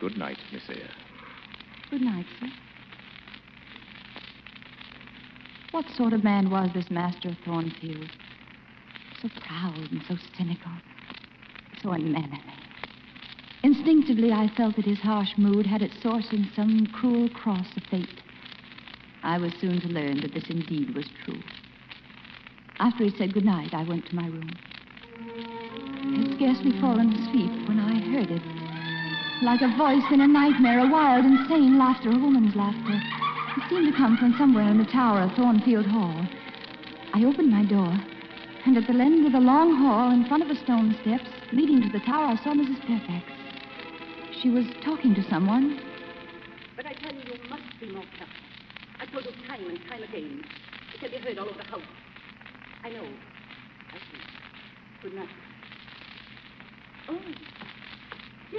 Good 0.00 0.16
night, 0.16 0.38
Miss 0.52 0.62
Eyre. 0.68 0.90
Good 1.90 2.02
night, 2.02 2.26
sir. 2.40 2.48
What 5.76 5.90
sort 5.94 6.14
of 6.14 6.24
man 6.24 6.48
was 6.48 6.70
this 6.72 6.90
master 6.90 7.28
of 7.28 7.36
Thornfield? 7.44 8.08
So 9.20 9.28
proud 9.38 9.76
and 9.92 10.00
so 10.08 10.16
cynical, 10.34 10.72
so 11.82 11.90
unmannerly. 11.90 12.40
Instinctively, 13.62 14.32
I 14.32 14.48
felt 14.56 14.76
that 14.76 14.86
his 14.86 15.00
harsh 15.00 15.36
mood 15.36 15.66
had 15.66 15.82
its 15.82 16.02
source 16.02 16.32
in 16.32 16.48
some 16.56 16.86
cruel 16.94 17.28
cross 17.28 17.66
of 17.76 17.82
fate. 17.90 18.22
I 19.22 19.36
was 19.36 19.52
soon 19.60 19.78
to 19.82 19.88
learn 19.88 20.22
that 20.22 20.32
this 20.32 20.48
indeed 20.48 20.94
was 20.94 21.10
true. 21.26 21.42
After 22.80 23.04
he 23.04 23.10
said 23.10 23.34
good 23.34 23.44
night, 23.44 23.74
I 23.74 23.84
went 23.84 24.06
to 24.06 24.14
my 24.14 24.28
room. 24.28 24.56
I 24.56 26.22
had 26.22 26.36
scarcely 26.36 26.72
fallen 26.80 27.12
asleep 27.12 27.52
when 27.68 27.80
I 27.80 28.00
heard 28.12 28.30
it. 28.30 29.44
Like 29.44 29.60
a 29.60 29.76
voice 29.76 30.10
in 30.10 30.22
a 30.22 30.26
nightmare, 30.26 30.80
a 30.80 30.90
wild, 30.90 31.26
insane 31.26 31.78
laughter, 31.78 32.08
a 32.08 32.18
woman's 32.18 32.56
laughter. 32.56 33.15
It 33.66 33.70
seemed 33.70 33.92
to 33.92 33.98
come 33.98 34.16
from 34.16 34.32
somewhere 34.38 34.70
in 34.70 34.78
the 34.78 34.84
tower 34.84 35.22
of 35.22 35.32
Thornfield 35.34 35.86
Hall. 35.86 36.24
I 37.12 37.24
opened 37.24 37.50
my 37.50 37.64
door, 37.64 38.00
and 38.64 38.76
at 38.76 38.86
the 38.86 38.94
end 38.94 39.26
of 39.26 39.32
the 39.32 39.40
long 39.40 39.74
hall, 39.74 40.12
in 40.12 40.24
front 40.26 40.44
of 40.44 40.48
the 40.48 40.54
stone 40.54 40.96
steps 41.02 41.28
leading 41.52 41.82
to 41.82 41.88
the 41.90 41.98
tower, 42.06 42.26
I 42.26 42.36
saw 42.36 42.54
Mrs. 42.54 42.78
Fairfax. 42.86 43.26
She 44.40 44.50
was 44.50 44.66
talking 44.84 45.16
to 45.16 45.28
someone. 45.28 45.80
But 46.76 46.86
I 46.86 46.92
tell 46.92 47.12
you, 47.12 47.18
you 47.26 47.50
must 47.50 47.64
be 47.80 47.90
more 47.90 48.04
careful. 48.16 48.36
I've 49.00 49.10
told 49.10 49.24
you 49.24 49.32
time 49.48 49.68
and 49.68 49.80
time 49.90 50.04
again. 50.04 50.44
It 50.94 51.00
can 51.00 51.10
be 51.10 51.16
heard 51.16 51.36
all 51.36 51.48
over 51.48 51.58
the 51.58 51.68
house. 51.68 51.82
I 52.84 52.90
know. 52.90 53.02
I 53.02 53.98
see. 53.98 54.22
Good 55.02 55.14
night. 55.14 55.28
Oh, 57.08 57.18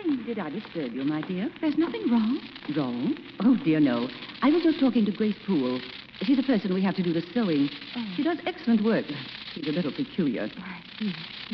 Jane, 0.03 0.23
did 0.25 0.39
I 0.39 0.49
disturb 0.49 0.93
you, 0.93 1.03
my 1.03 1.21
dear? 1.21 1.49
There's 1.61 1.77
nothing 1.77 2.09
wrong. 2.09 2.39
Wrong? 2.75 3.15
Oh, 3.41 3.57
dear, 3.63 3.79
no. 3.79 4.09
I 4.41 4.49
was 4.49 4.63
just 4.63 4.79
talking 4.79 5.05
to 5.05 5.11
Grace 5.11 5.35
Poole. 5.45 5.79
She's 6.21 6.37
the 6.37 6.43
person 6.43 6.73
we 6.73 6.83
have 6.83 6.95
to 6.95 7.03
do 7.03 7.13
the 7.13 7.23
sewing. 7.33 7.69
Oh. 7.95 8.05
She 8.15 8.23
does 8.23 8.37
excellent 8.45 8.83
work. 8.83 9.05
She's 9.53 9.67
a 9.67 9.71
little 9.71 9.91
peculiar. 9.91 10.49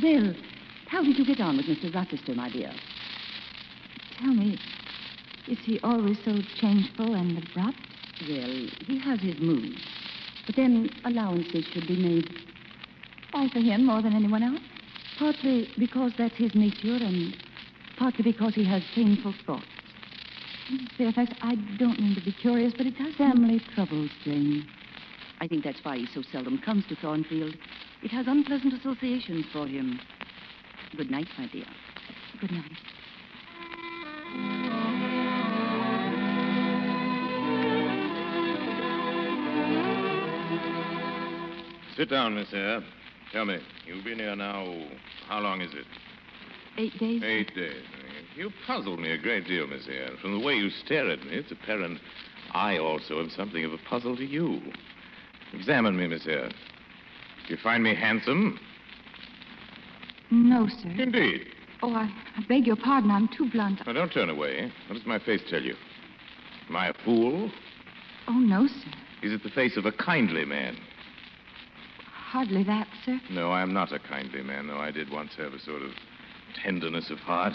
Well, 0.01 0.33
how 0.87 1.03
did 1.03 1.17
you 1.17 1.25
get 1.25 1.39
on 1.39 1.57
with 1.57 1.65
Mr. 1.65 1.93
Rochester, 1.93 2.33
my 2.33 2.49
dear? 2.49 2.71
Tell 4.19 4.33
me, 4.33 4.59
is 5.47 5.59
he 5.59 5.79
always 5.81 6.17
so 6.23 6.41
changeful 6.59 7.13
and 7.13 7.37
abrupt? 7.37 7.77
Well, 8.27 8.67
he 8.87 8.99
has 8.99 9.19
his 9.19 9.39
moods. 9.39 9.81
But 10.45 10.55
then 10.55 10.89
allowances 11.05 11.65
should 11.73 11.87
be 11.87 11.97
made. 11.97 12.33
Why, 13.31 13.49
for 13.49 13.59
him 13.59 13.85
more 13.85 14.01
than 14.01 14.15
anyone 14.15 14.43
else? 14.43 14.61
Partly 15.17 15.69
because 15.77 16.11
that's 16.17 16.35
his 16.35 16.53
nature 16.55 16.95
and 16.95 17.35
partly 18.03 18.33
because 18.33 18.53
he 18.53 18.65
has 18.65 18.83
painful 18.93 19.33
thoughts. 19.45 19.63
Fairfax, 20.97 21.31
I 21.41 21.55
don't 21.79 21.97
mean 22.01 22.15
to 22.15 22.21
be 22.21 22.33
curious, 22.33 22.73
but 22.75 22.85
it 22.85 22.97
does 22.97 23.15
Family 23.15 23.61
troubles, 23.73 24.09
Janie. 24.25 24.65
I 25.39 25.47
think 25.47 25.63
that's 25.63 25.79
why 25.83 25.99
he 25.99 26.07
so 26.13 26.21
seldom 26.29 26.57
comes 26.57 26.85
to 26.87 26.97
Thornfield. 26.97 27.55
It 28.01 28.11
has 28.11 28.27
unpleasant 28.27 28.73
associations 28.73 29.45
for 29.53 29.65
him. 29.65 30.01
Good 30.97 31.11
night, 31.11 31.29
my 31.37 31.47
dear. 31.47 31.63
Good 32.41 32.51
night. 32.51 32.71
Sit 41.95 42.09
down, 42.09 42.35
Miss 42.35 42.49
Eyre. 42.51 42.83
Tell 43.31 43.45
me, 43.45 43.59
you've 43.85 44.03
been 44.03 44.19
here 44.19 44.35
now. 44.35 44.89
How 45.29 45.39
long 45.39 45.61
is 45.61 45.71
it? 45.73 45.85
Eight 46.77 46.97
days? 46.99 47.21
Eight 47.23 47.55
days. 47.55 47.83
You 48.35 48.51
puzzle 48.65 48.97
me 48.97 49.11
a 49.11 49.17
great 49.17 49.45
deal, 49.45 49.67
Miss 49.67 49.87
Eyre. 49.87 50.09
From 50.21 50.39
the 50.39 50.45
way 50.45 50.55
you 50.55 50.69
stare 50.69 51.09
at 51.09 51.23
me, 51.23 51.33
it's 51.33 51.51
apparent 51.51 51.99
I 52.51 52.77
also 52.77 53.19
am 53.19 53.29
something 53.29 53.63
of 53.63 53.73
a 53.73 53.77
puzzle 53.89 54.15
to 54.17 54.25
you. 54.25 54.59
Examine 55.53 55.95
me, 55.95 56.07
Miss 56.07 56.25
Eyre. 56.27 56.49
Do 56.49 57.53
you 57.53 57.57
find 57.61 57.83
me 57.83 57.93
handsome? 57.93 58.59
No, 60.31 60.67
sir. 60.67 60.89
Indeed. 60.97 61.47
Oh, 61.83 61.93
I, 61.93 62.09
I 62.37 62.43
beg 62.47 62.65
your 62.65 62.75
pardon. 62.75 63.11
I'm 63.11 63.27
too 63.27 63.49
blunt. 63.51 63.85
Now, 63.85 63.93
don't 63.93 64.11
turn 64.11 64.29
away. 64.29 64.71
What 64.87 64.97
does 64.97 65.05
my 65.05 65.19
face 65.19 65.41
tell 65.49 65.61
you? 65.61 65.75
Am 66.69 66.75
I 66.75 66.87
a 66.89 66.93
fool? 67.05 67.51
Oh, 68.27 68.39
no, 68.39 68.67
sir. 68.67 68.91
Is 69.21 69.31
it 69.31 69.43
the 69.43 69.49
face 69.49 69.77
of 69.77 69.85
a 69.85 69.91
kindly 69.91 70.45
man? 70.45 70.77
Hardly 72.05 72.63
that, 72.63 72.87
sir. 73.05 73.19
No, 73.29 73.51
I 73.51 73.61
am 73.61 73.73
not 73.73 73.91
a 73.91 73.99
kindly 73.99 74.41
man, 74.41 74.67
though 74.67 74.79
I 74.79 74.89
did 74.89 75.11
once 75.11 75.35
have 75.37 75.53
a 75.53 75.59
sort 75.59 75.83
of 75.83 75.91
tenderness 76.61 77.09
of 77.09 77.19
heart. 77.19 77.53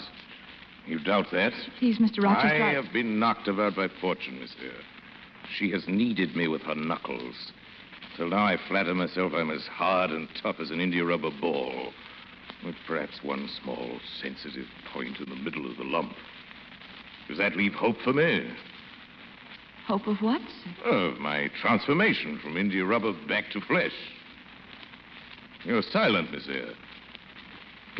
You 0.85 0.99
doubt 0.99 1.27
that? 1.31 1.53
Please, 1.77 1.99
Mr. 1.99 2.23
Rochester. 2.23 2.63
I 2.63 2.73
have 2.73 2.91
been 2.91 3.19
knocked 3.19 3.47
about 3.47 3.75
by 3.75 3.87
fortune, 4.01 4.39
Eyre. 4.61 4.71
She 5.57 5.71
has 5.71 5.87
kneaded 5.87 6.35
me 6.35 6.47
with 6.47 6.61
her 6.63 6.75
knuckles. 6.75 7.51
Till 8.17 8.29
now 8.29 8.45
I 8.45 8.57
flatter 8.67 8.93
myself 8.93 9.33
I'm 9.33 9.51
as 9.51 9.65
hard 9.67 10.11
and 10.11 10.27
tough 10.41 10.57
as 10.59 10.71
an 10.71 10.81
India 10.81 11.05
rubber 11.05 11.31
ball. 11.39 11.93
With 12.65 12.75
perhaps 12.87 13.23
one 13.23 13.47
small 13.61 13.99
sensitive 14.21 14.65
point 14.91 15.19
in 15.19 15.29
the 15.29 15.35
middle 15.35 15.69
of 15.69 15.77
the 15.77 15.83
lump. 15.83 16.13
Does 17.27 17.37
that 17.37 17.55
leave 17.55 17.73
hope 17.73 17.97
for 18.03 18.11
me? 18.11 18.49
Hope 19.87 20.07
of 20.07 20.17
what, 20.21 20.41
sir? 20.41 20.89
Of 20.89 21.19
my 21.19 21.49
transformation 21.61 22.39
from 22.43 22.57
India 22.57 22.83
rubber 22.83 23.13
back 23.27 23.51
to 23.51 23.61
flesh. 23.61 23.93
You're 25.63 25.81
silent, 25.81 26.29
Eyre. 26.33 26.73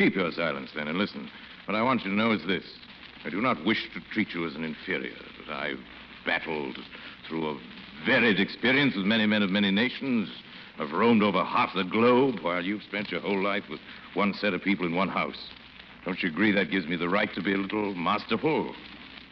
Keep 0.00 0.16
your 0.16 0.32
silence, 0.32 0.70
then, 0.74 0.88
and 0.88 0.96
listen. 0.96 1.30
What 1.66 1.74
I 1.74 1.82
want 1.82 2.06
you 2.06 2.10
to 2.10 2.16
know 2.16 2.32
is 2.32 2.40
this. 2.46 2.64
I 3.22 3.28
do 3.28 3.42
not 3.42 3.62
wish 3.66 3.86
to 3.92 4.00
treat 4.14 4.32
you 4.32 4.46
as 4.46 4.54
an 4.54 4.64
inferior, 4.64 5.12
but 5.36 5.54
I've 5.54 5.78
battled 6.24 6.78
through 7.28 7.50
a 7.50 7.60
varied 8.06 8.40
experience 8.40 8.96
with 8.96 9.04
many 9.04 9.26
men 9.26 9.42
of 9.42 9.50
many 9.50 9.70
nations. 9.70 10.30
I've 10.78 10.92
roamed 10.92 11.22
over 11.22 11.44
half 11.44 11.74
the 11.74 11.84
globe 11.84 12.36
while 12.40 12.64
you've 12.64 12.82
spent 12.84 13.10
your 13.10 13.20
whole 13.20 13.42
life 13.42 13.64
with 13.68 13.80
one 14.14 14.32
set 14.32 14.54
of 14.54 14.62
people 14.62 14.86
in 14.86 14.94
one 14.94 15.10
house. 15.10 15.50
Don't 16.06 16.22
you 16.22 16.30
agree 16.30 16.52
that 16.52 16.70
gives 16.70 16.86
me 16.86 16.96
the 16.96 17.10
right 17.10 17.28
to 17.34 17.42
be 17.42 17.52
a 17.52 17.58
little 17.58 17.94
masterful? 17.94 18.74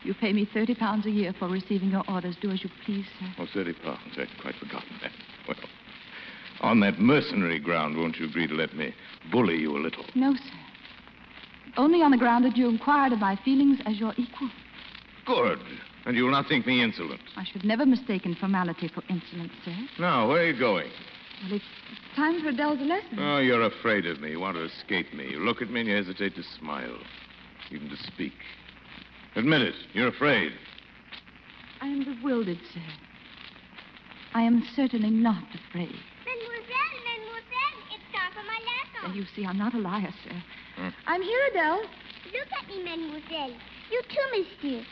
You 0.04 0.12
pay 0.12 0.34
me 0.34 0.46
30 0.52 0.74
pounds 0.74 1.06
a 1.06 1.10
year 1.10 1.32
for 1.38 1.48
receiving 1.48 1.88
your 1.88 2.04
orders. 2.10 2.36
Do 2.42 2.50
as 2.50 2.62
you 2.62 2.68
please, 2.84 3.06
sir. 3.18 3.26
Oh, 3.38 3.46
30 3.54 3.72
pounds. 3.72 4.18
I'd 4.18 4.28
quite 4.42 4.56
forgotten 4.56 4.98
that. 5.00 5.12
Well, 5.48 5.56
on 6.60 6.80
that 6.80 6.98
mercenary 6.98 7.58
ground, 7.58 7.96
won't 7.96 8.16
you 8.16 8.26
agree 8.26 8.46
to 8.46 8.54
let 8.54 8.74
me 8.74 8.94
bully 9.30 9.56
you 9.56 9.76
a 9.76 9.78
little? 9.78 10.04
No, 10.14 10.34
sir. 10.34 10.58
Only 11.76 12.02
on 12.02 12.10
the 12.10 12.16
ground 12.16 12.44
that 12.44 12.56
you 12.56 12.68
inquired 12.68 13.12
of 13.12 13.20
my 13.20 13.36
feelings 13.44 13.78
as 13.86 13.98
your 13.98 14.12
equal. 14.16 14.50
Good. 15.24 15.60
And 16.06 16.16
you'll 16.16 16.30
not 16.30 16.48
think 16.48 16.66
me 16.66 16.82
insolent. 16.82 17.20
I 17.36 17.44
should 17.44 17.64
never 17.64 17.84
mistake 17.84 18.26
formality 18.40 18.88
for 18.88 19.02
insolence, 19.08 19.52
sir. 19.64 19.76
Now, 19.98 20.28
where 20.28 20.40
are 20.40 20.50
you 20.50 20.58
going? 20.58 20.90
Well, 21.44 21.52
it's 21.52 21.64
time 22.16 22.42
for 22.42 22.48
Adele's 22.48 22.80
lesson. 22.80 23.18
Oh, 23.18 23.38
you're 23.38 23.62
afraid 23.62 24.06
of 24.06 24.20
me. 24.20 24.30
You 24.30 24.40
want 24.40 24.56
to 24.56 24.64
escape 24.64 25.12
me. 25.14 25.30
You 25.30 25.40
look 25.40 25.62
at 25.62 25.70
me 25.70 25.80
and 25.80 25.88
you 25.88 25.94
hesitate 25.94 26.34
to 26.36 26.42
smile, 26.58 26.98
even 27.70 27.88
to 27.90 27.96
speak. 27.96 28.32
Admit 29.36 29.62
it. 29.62 29.74
You're 29.92 30.08
afraid. 30.08 30.52
I 31.80 31.86
am 31.86 32.04
bewildered, 32.04 32.58
sir. 32.72 32.80
I 34.34 34.42
am 34.42 34.66
certainly 34.74 35.10
not 35.10 35.44
afraid. 35.54 35.94
Mademoiselle, 36.26 36.98
mademoiselle, 37.06 37.78
it's 37.94 38.08
time 38.12 38.32
for. 39.00 39.06
And 39.06 39.16
you 39.16 39.24
see, 39.34 39.44
I'm 39.44 39.58
not 39.58 39.74
a 39.74 39.78
liar, 39.78 40.12
sir. 40.24 40.42
Hmm. 40.76 40.88
I'm 41.06 41.22
here, 41.22 41.40
Adele. 41.50 41.82
Look 42.32 42.48
at 42.60 42.68
me, 42.68 42.84
mademoiselle. 42.84 43.54
You 43.90 44.02
too, 44.08 44.26
monsieur. 44.32 44.84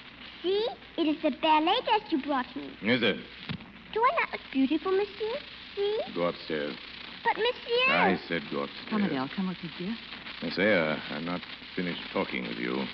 See, 0.42 0.66
it 0.96 1.02
is 1.02 1.22
the 1.22 1.30
ballet 1.42 1.76
dress 1.84 2.10
you 2.10 2.22
brought 2.22 2.46
me. 2.56 2.70
Is 2.82 3.02
it? 3.02 3.16
Do 3.92 4.00
I 4.00 4.10
not 4.20 4.32
look 4.32 4.40
beautiful, 4.52 4.92
monsieur? 4.92 5.40
See? 5.74 6.00
Go 6.14 6.24
upstairs. 6.24 6.74
But, 7.24 7.36
monsieur. 7.36 7.94
I 7.94 8.20
said 8.28 8.42
go 8.50 8.60
upstairs. 8.60 8.88
Come, 8.90 9.04
Adele. 9.04 9.28
Come 9.34 9.48
with 9.48 9.62
me, 9.62 9.70
dear. 9.78 9.96
Miss 10.42 10.58
Eyre, 10.58 10.98
I'm 11.10 11.24
not 11.24 11.40
finished 11.74 12.00
talking 12.12 12.46
with 12.46 12.58
you. 12.58 12.84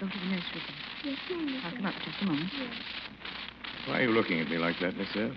Go 0.00 0.06
to 0.08 0.18
the 0.18 0.26
nursery, 0.26 0.60
then. 0.66 0.76
Yes, 1.04 1.18
mademoiselle. 1.30 1.62
I'll 1.64 1.76
come 1.76 1.86
up 1.86 1.94
just 2.04 2.22
a 2.22 2.24
moment. 2.26 2.50
Why 3.86 4.00
are 4.00 4.02
you 4.02 4.10
looking 4.10 4.40
at 4.40 4.48
me 4.48 4.58
like 4.58 4.76
that, 4.80 4.96
Miss 4.96 5.08
Eyre? 5.14 5.32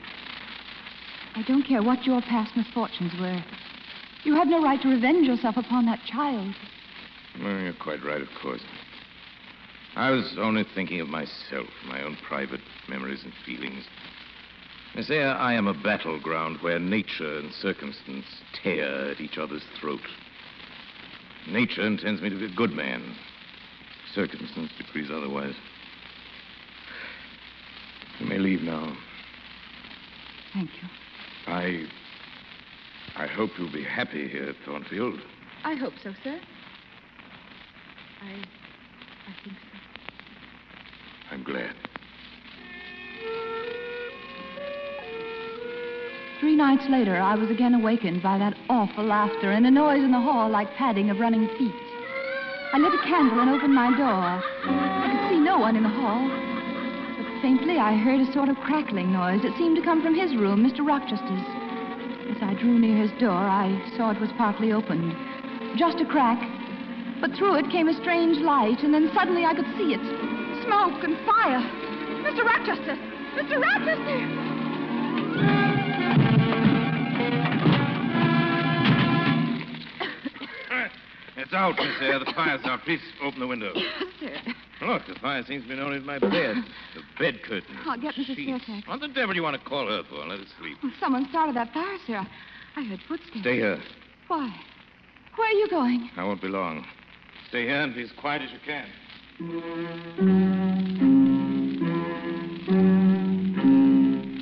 I 1.36 1.44
don't 1.44 1.64
care 1.64 1.82
what 1.84 2.06
your 2.06 2.22
past 2.22 2.58
misfortunes 2.58 3.14
were. 3.20 3.44
You 4.24 4.36
have 4.36 4.48
no 4.48 4.62
right 4.62 4.82
to 4.82 4.90
revenge 4.90 5.28
yourself 5.28 5.58
upon 5.58 5.86
that 5.86 6.00
child. 6.06 6.54
Well, 7.42 7.60
you're 7.60 7.74
quite 7.74 8.04
right, 8.04 8.22
of 8.22 8.28
course. 8.42 8.62
I 9.96 10.12
was 10.12 10.36
only 10.38 10.66
thinking 10.76 11.02
of 11.02 11.08
myself, 11.08 11.68
my 11.88 12.04
own 12.04 12.18
private 12.28 12.62
memories 12.88 13.24
and 13.24 13.34
feelings. 13.46 13.86
Eyre, 14.96 15.36
I 15.36 15.54
am 15.54 15.68
a 15.68 15.74
battleground 15.74 16.58
where 16.62 16.80
nature 16.80 17.38
and 17.38 17.54
circumstance 17.54 18.26
tear 18.62 19.12
at 19.12 19.22
each 19.22 19.38
other's 19.38 19.64
throat. 19.80 20.02
Nature 21.48 21.86
intends 21.86 22.22
me 22.22 22.30
to 22.30 22.38
be 22.38 22.46
a 22.46 22.56
good 22.56 22.72
man. 22.72 23.16
Circumstance 24.14 24.72
decrees 24.78 25.10
otherwise. 25.12 25.54
You 28.20 28.26
may 28.26 28.38
leave 28.38 28.62
now. 28.62 28.96
Thank 30.54 30.70
you. 30.82 30.90
I. 31.48 31.88
I 33.20 33.28
hope 33.28 33.50
you'll 33.58 33.70
be 33.70 33.84
happy 33.84 34.30
here 34.30 34.46
at 34.46 34.56
Thornfield. 34.66 35.20
I 35.66 35.76
hope 35.76 35.92
so, 36.02 36.14
sir. 36.24 36.40
I. 38.22 38.32
I 38.32 39.44
think 39.44 39.58
so. 39.58 39.78
I'm 41.32 41.44
glad. 41.44 41.76
Three 46.40 46.56
nights 46.56 46.86
later, 46.90 47.18
I 47.18 47.36
was 47.36 47.50
again 47.50 47.74
awakened 47.74 48.24
by 48.24 48.38
that 48.38 48.56
awful 48.70 49.04
laughter 49.04 49.52
and 49.52 49.68
a 49.68 49.72
noise 49.72 50.02
in 50.02 50.14
the 50.14 50.22
hall 50.22 50.50
like 50.50 50.74
padding 50.76 51.10
of 51.10 51.20
running 51.20 51.50
feet. 51.58 51.76
I 52.72 52.78
lit 52.78 52.94
a 52.94 53.04
candle 53.04 53.42
and 53.42 53.50
opened 53.50 53.76
my 53.76 53.90
door. 53.98 54.42
I 54.64 55.12
could 55.12 55.36
see 55.36 55.42
no 55.42 55.60
one 55.60 55.76
in 55.76 55.84
the 55.84 55.90
hall. 55.90 56.26
But 57.18 57.42
faintly, 57.42 57.80
I 57.80 57.98
heard 57.98 58.22
a 58.22 58.32
sort 58.32 58.48
of 58.48 58.56
crackling 58.64 59.12
noise. 59.12 59.42
that 59.42 59.58
seemed 59.58 59.76
to 59.76 59.84
come 59.84 60.02
from 60.02 60.16
his 60.16 60.34
room, 60.38 60.64
Mr. 60.64 60.88
Rochester's. 60.88 61.59
As 62.30 62.38
I 62.44 62.54
drew 62.54 62.78
near 62.78 62.96
his 62.96 63.12
door, 63.20 63.32
I 63.32 63.74
saw 63.98 64.12
it 64.12 64.22
was 64.22 64.30
partly 64.38 64.72
opened. 64.72 65.16
Just 65.78 66.00
a 66.00 66.06
crack. 66.06 66.38
But 67.20 67.34
through 67.34 67.56
it 67.56 67.72
came 67.72 67.90
a 67.90 68.02
strange 68.02 68.38
light, 68.38 68.84
and 68.84 68.94
then 68.94 69.10
suddenly 69.16 69.46
I 69.46 69.56
could 69.56 69.66
see 69.78 69.98
it. 69.98 70.02
Smoke 70.64 71.04
and 71.04 71.18
fire. 71.26 71.60
Mr. 72.22 72.46
Rochester! 72.46 72.96
Mr. 73.34 73.60
Rochester! 73.60 74.50
Uh, 80.70 80.88
it's 81.36 81.54
out, 81.54 81.76
Miss 81.78 81.96
Eyre. 82.00 82.20
The 82.20 82.32
fire's 82.36 82.62
out. 82.66 82.84
Please 82.84 83.02
open 83.24 83.40
the 83.40 83.48
window. 83.48 83.74
Sir. 84.20 84.38
Look, 84.86 85.02
the 85.08 85.16
fire 85.16 85.44
seems 85.46 85.64
to 85.64 85.70
be 85.70 85.82
underneath 85.82 86.06
my 86.06 86.20
bed. 86.20 86.58
The 86.94 87.02
bed 87.20 87.44
curtain. 87.44 87.78
I'll 87.86 88.00
get 88.00 88.16
Mrs. 88.16 88.36
sheets. 88.36 88.66
Fairfax. 88.66 88.88
What 88.88 89.02
the 89.02 89.10
devil 89.10 89.34
do 89.34 89.36
you 89.36 89.44
want 89.44 89.62
to 89.62 89.70
call 89.70 89.88
her 89.88 90.02
for? 90.10 90.26
Let 90.26 90.40
her 90.40 90.46
sleep. 90.60 90.78
Well, 90.82 90.94
someone 91.00 91.28
started 91.30 91.56
that 91.58 91.72
fire, 91.74 91.98
sir. 92.08 92.16
I, 92.16 92.80
I 92.80 92.84
heard 92.86 93.02
footsteps. 93.08 93.42
Stay 93.42 93.58
here. 93.58 93.80
Why? 94.28 94.56
Where 95.36 95.50
are 95.50 95.54
you 95.54 95.70
going? 95.70 96.10
I 96.18 96.24
won't 96.24 96.42
be 96.42 96.48
long. 96.48 96.86
Stay 97.50 97.66
here 97.66 97.82
and 97.82 97.94
be 97.94 98.04
as 98.04 98.12
quiet 98.20 98.42
as 98.42 98.50
you 98.52 98.60
can. 98.66 98.88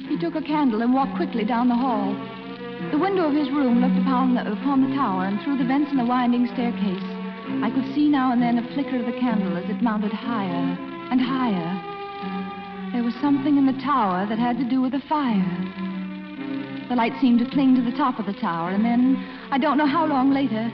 He 0.07 0.17
took 0.19 0.35
a 0.35 0.41
candle 0.41 0.81
and 0.81 0.93
walked 0.93 1.15
quickly 1.15 1.43
down 1.45 1.67
the 1.69 1.75
hall. 1.75 2.15
The 2.91 2.97
window 2.97 3.27
of 3.27 3.33
his 3.33 3.49
room 3.49 3.81
looked 3.81 3.97
upon 3.99 4.35
the, 4.35 4.41
upon 4.51 4.89
the 4.89 4.95
tower, 4.95 5.25
and 5.25 5.41
through 5.41 5.57
the 5.57 5.65
vents 5.65 5.91
in 5.91 5.97
the 5.97 6.05
winding 6.05 6.47
staircase, 6.53 7.03
I 7.63 7.71
could 7.73 7.93
see 7.95 8.07
now 8.07 8.31
and 8.31 8.41
then 8.41 8.59
a 8.59 8.73
flicker 8.73 8.99
of 8.99 9.05
the 9.05 9.19
candle 9.19 9.57
as 9.57 9.69
it 9.69 9.81
mounted 9.81 10.11
higher 10.11 10.77
and 11.11 11.19
higher. 11.19 11.96
There 12.93 13.03
was 13.03 13.13
something 13.21 13.57
in 13.57 13.65
the 13.65 13.81
tower 13.83 14.25
that 14.27 14.39
had 14.39 14.57
to 14.57 14.69
do 14.69 14.81
with 14.81 14.93
the 14.93 15.01
fire. 15.09 15.43
The 16.89 16.95
light 16.95 17.13
seemed 17.19 17.39
to 17.39 17.49
cling 17.51 17.75
to 17.75 17.81
the 17.81 17.95
top 17.97 18.17
of 18.17 18.25
the 18.25 18.39
tower, 18.39 18.69
and 18.69 18.83
then, 18.83 19.17
I 19.51 19.57
don't 19.57 19.77
know 19.77 19.85
how 19.85 20.05
long 20.05 20.31
later, 20.31 20.71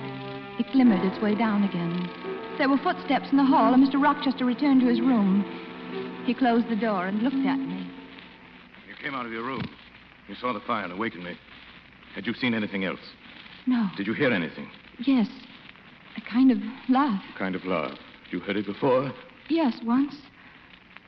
it 0.59 0.71
glimmered 0.71 1.03
its 1.03 1.21
way 1.21 1.33
down 1.33 1.63
again. 1.63 2.09
There 2.57 2.69
were 2.69 2.77
footsteps 2.77 3.29
in 3.31 3.37
the 3.37 3.43
hall, 3.43 3.73
and 3.73 3.83
Mr. 3.83 4.01
Rochester 4.01 4.45
returned 4.45 4.81
to 4.81 4.87
his 4.87 5.01
room. 5.01 5.43
He 6.25 6.33
closed 6.35 6.69
the 6.69 6.75
door 6.75 7.07
and 7.07 7.23
looked 7.23 7.45
at 7.47 7.57
me. 7.57 7.89
You 8.87 8.95
came 9.01 9.15
out 9.15 9.25
of 9.25 9.31
your 9.31 9.43
room. 9.43 9.63
You 10.27 10.35
saw 10.35 10.53
the 10.53 10.59
fire 10.61 10.83
and 10.83 10.93
awakened 10.93 11.23
me. 11.23 11.35
Had 12.13 12.27
you 12.27 12.33
seen 12.35 12.53
anything 12.53 12.85
else? 12.85 12.99
No. 13.65 13.89
Did 13.97 14.05
you 14.05 14.13
hear 14.13 14.31
anything? 14.31 14.69
Yes. 14.99 15.27
A 16.15 16.21
kind 16.21 16.51
of 16.51 16.59
laugh. 16.89 17.23
A 17.33 17.37
Kind 17.39 17.55
of 17.55 17.65
laugh. 17.65 17.97
You 18.29 18.39
heard 18.39 18.57
it 18.57 18.67
before? 18.67 19.11
Yes, 19.49 19.79
once. 19.83 20.15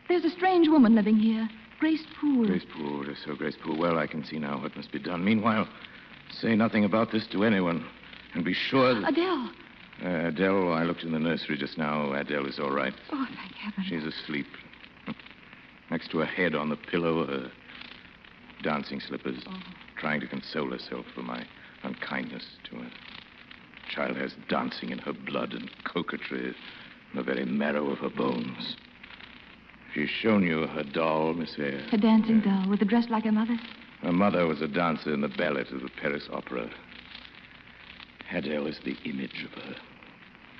There's 0.07 0.23
a 0.25 0.29
strange 0.29 0.67
woman 0.67 0.95
living 0.95 1.17
here. 1.17 1.49
Grace 1.79 2.03
Poole. 2.19 2.45
Grace 2.47 2.65
Poole, 2.75 3.05
yes, 3.07 3.17
so 3.25 3.35
Grace 3.35 3.55
Poole. 3.61 3.77
Well, 3.77 3.97
I 3.99 4.07
can 4.07 4.23
see 4.23 4.39
now 4.39 4.61
what 4.61 4.75
must 4.75 4.91
be 4.91 4.99
done. 4.99 5.23
Meanwhile, 5.25 5.67
say 6.31 6.55
nothing 6.55 6.85
about 6.85 7.11
this 7.11 7.27
to 7.31 7.43
anyone. 7.43 7.85
And 8.33 8.43
be 8.45 8.53
sure 8.53 8.93
that... 8.93 9.09
Adele. 9.09 9.49
Uh, 10.03 10.27
Adele, 10.27 10.73
I 10.73 10.83
looked 10.83 11.03
in 11.03 11.11
the 11.11 11.19
nursery 11.19 11.57
just 11.57 11.77
now. 11.77 12.13
Adele 12.13 12.45
is 12.47 12.59
all 12.59 12.71
right. 12.71 12.93
Oh, 13.11 13.25
thank 13.35 13.53
heaven. 13.55 13.83
She's 13.87 14.03
asleep. 14.03 14.47
Next 15.91 16.11
to 16.11 16.19
her 16.19 16.25
head 16.25 16.53
on 16.55 16.69
the 16.69 16.75
pillow, 16.75 17.25
her 17.25 17.51
dancing 18.63 18.99
slippers, 18.99 19.43
Oh. 19.47 19.57
trying 19.97 20.19
to 20.21 20.27
console 20.27 20.71
herself 20.71 21.05
for 21.13 21.21
my 21.21 21.45
unkindness 21.83 22.43
to 22.69 22.77
her. 22.77 22.89
Child 23.89 24.17
has 24.17 24.33
dancing 24.49 24.89
in 24.89 24.97
her 24.99 25.13
blood 25.13 25.53
and 25.53 25.69
coquetry 25.83 26.47
in 26.47 26.55
the 27.15 27.23
very 27.23 27.45
marrow 27.45 27.89
of 27.91 27.99
her 27.99 28.09
bones. 28.09 28.75
She's 29.95 30.09
shown 30.09 30.43
you 30.43 30.67
her 30.67 30.83
doll, 30.83 31.33
Miss 31.33 31.55
Eyre. 31.57 31.79
Her 31.89 31.97
dancing 31.97 32.41
doll 32.41 32.69
with 32.69 32.81
a 32.81 32.85
dress 32.85 33.05
like 33.09 33.23
her 33.23 33.31
mother's. 33.31 33.61
Her 34.01 34.11
mother 34.11 34.45
was 34.45 34.61
a 34.61 34.67
dancer 34.67 35.13
in 35.13 35.21
the 35.21 35.29
ballet 35.29 35.61
of 35.61 35.81
the 35.81 35.89
Paris 36.01 36.27
Opera. 36.33 36.69
Adele 38.29 38.67
is 38.67 38.77
the 38.83 38.97
image 39.05 39.45
of 39.45 39.63
her. 39.63 39.75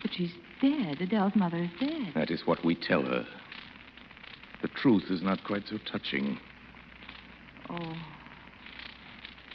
But 0.01 0.13
she's 0.13 0.31
dead. 0.61 1.01
Adele's 1.01 1.35
mother 1.35 1.57
is 1.57 1.69
dead. 1.81 2.13
That 2.15 2.31
is 2.31 2.47
what 2.47 2.63
we 2.63 2.75
tell 2.75 3.01
her. 3.01 3.27
The 4.61 4.69
truth 4.69 5.03
is 5.09 5.21
not 5.21 5.43
quite 5.43 5.63
so 5.67 5.79
touching. 5.91 6.39
Oh. 7.69 7.93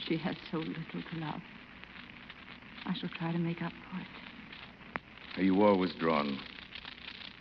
She 0.06 0.18
has 0.18 0.36
so 0.50 0.58
little 0.58 0.74
to 0.92 1.20
love. 1.20 1.40
I 2.84 2.92
shall 3.00 3.08
try 3.08 3.32
to 3.32 3.38
make 3.38 3.62
up 3.62 3.72
for 3.90 3.98
it. 3.98 5.40
Are 5.40 5.42
you 5.42 5.62
always 5.64 5.94
drawn 5.94 6.38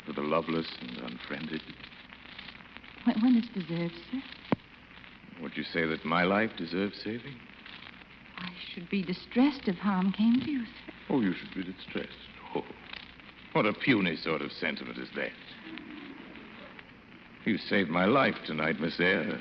to 0.06 0.14
the 0.14 0.22
loveless 0.22 0.68
and 0.80 1.00
unfriended? 1.00 1.62
When, 3.06 3.22
when 3.22 3.36
it's 3.36 3.48
deserved, 3.50 3.94
sir, 4.12 4.22
Would 5.42 5.56
you 5.58 5.64
say 5.64 5.86
that 5.86 6.06
my 6.06 6.24
life 6.24 6.52
deserves 6.58 6.98
saving? 7.04 7.36
I 8.38 8.50
should 8.74 8.90
be 8.90 9.04
distressed 9.04 9.68
if 9.68 9.78
harm 9.78 10.12
came 10.12 10.40
to 10.42 10.52
you, 10.52 10.66
sir. 10.66 10.94
Oh, 11.10 11.22
you 11.22 11.34
should 11.34 11.54
be 11.54 11.64
distressed. 11.64 12.10
Oh, 12.56 12.64
what 13.54 13.66
a 13.66 13.74
puny 13.74 14.16
sort 14.16 14.42
of 14.42 14.52
sentiment 14.52 14.98
is 14.98 15.10
that? 15.16 15.32
You 17.46 17.58
saved 17.58 17.90
my 17.90 18.06
life 18.06 18.36
tonight, 18.46 18.80
Miss 18.80 19.00
Eyre. 19.00 19.40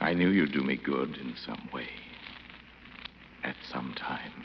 I 0.00 0.12
knew 0.14 0.28
you'd 0.28 0.52
do 0.52 0.62
me 0.62 0.76
good 0.76 1.16
in 1.16 1.34
some 1.44 1.68
way. 1.72 1.88
At 3.44 3.54
some 3.70 3.94
time. 3.96 4.44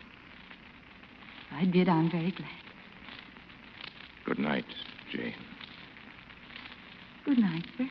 I 1.51 1.65
did. 1.65 1.89
I'm 1.89 2.09
very 2.11 2.31
glad. 2.31 2.49
Good 4.25 4.39
night, 4.39 4.65
Jane. 5.11 5.33
Good 7.25 7.37
night, 7.37 7.65
sir. 7.77 7.87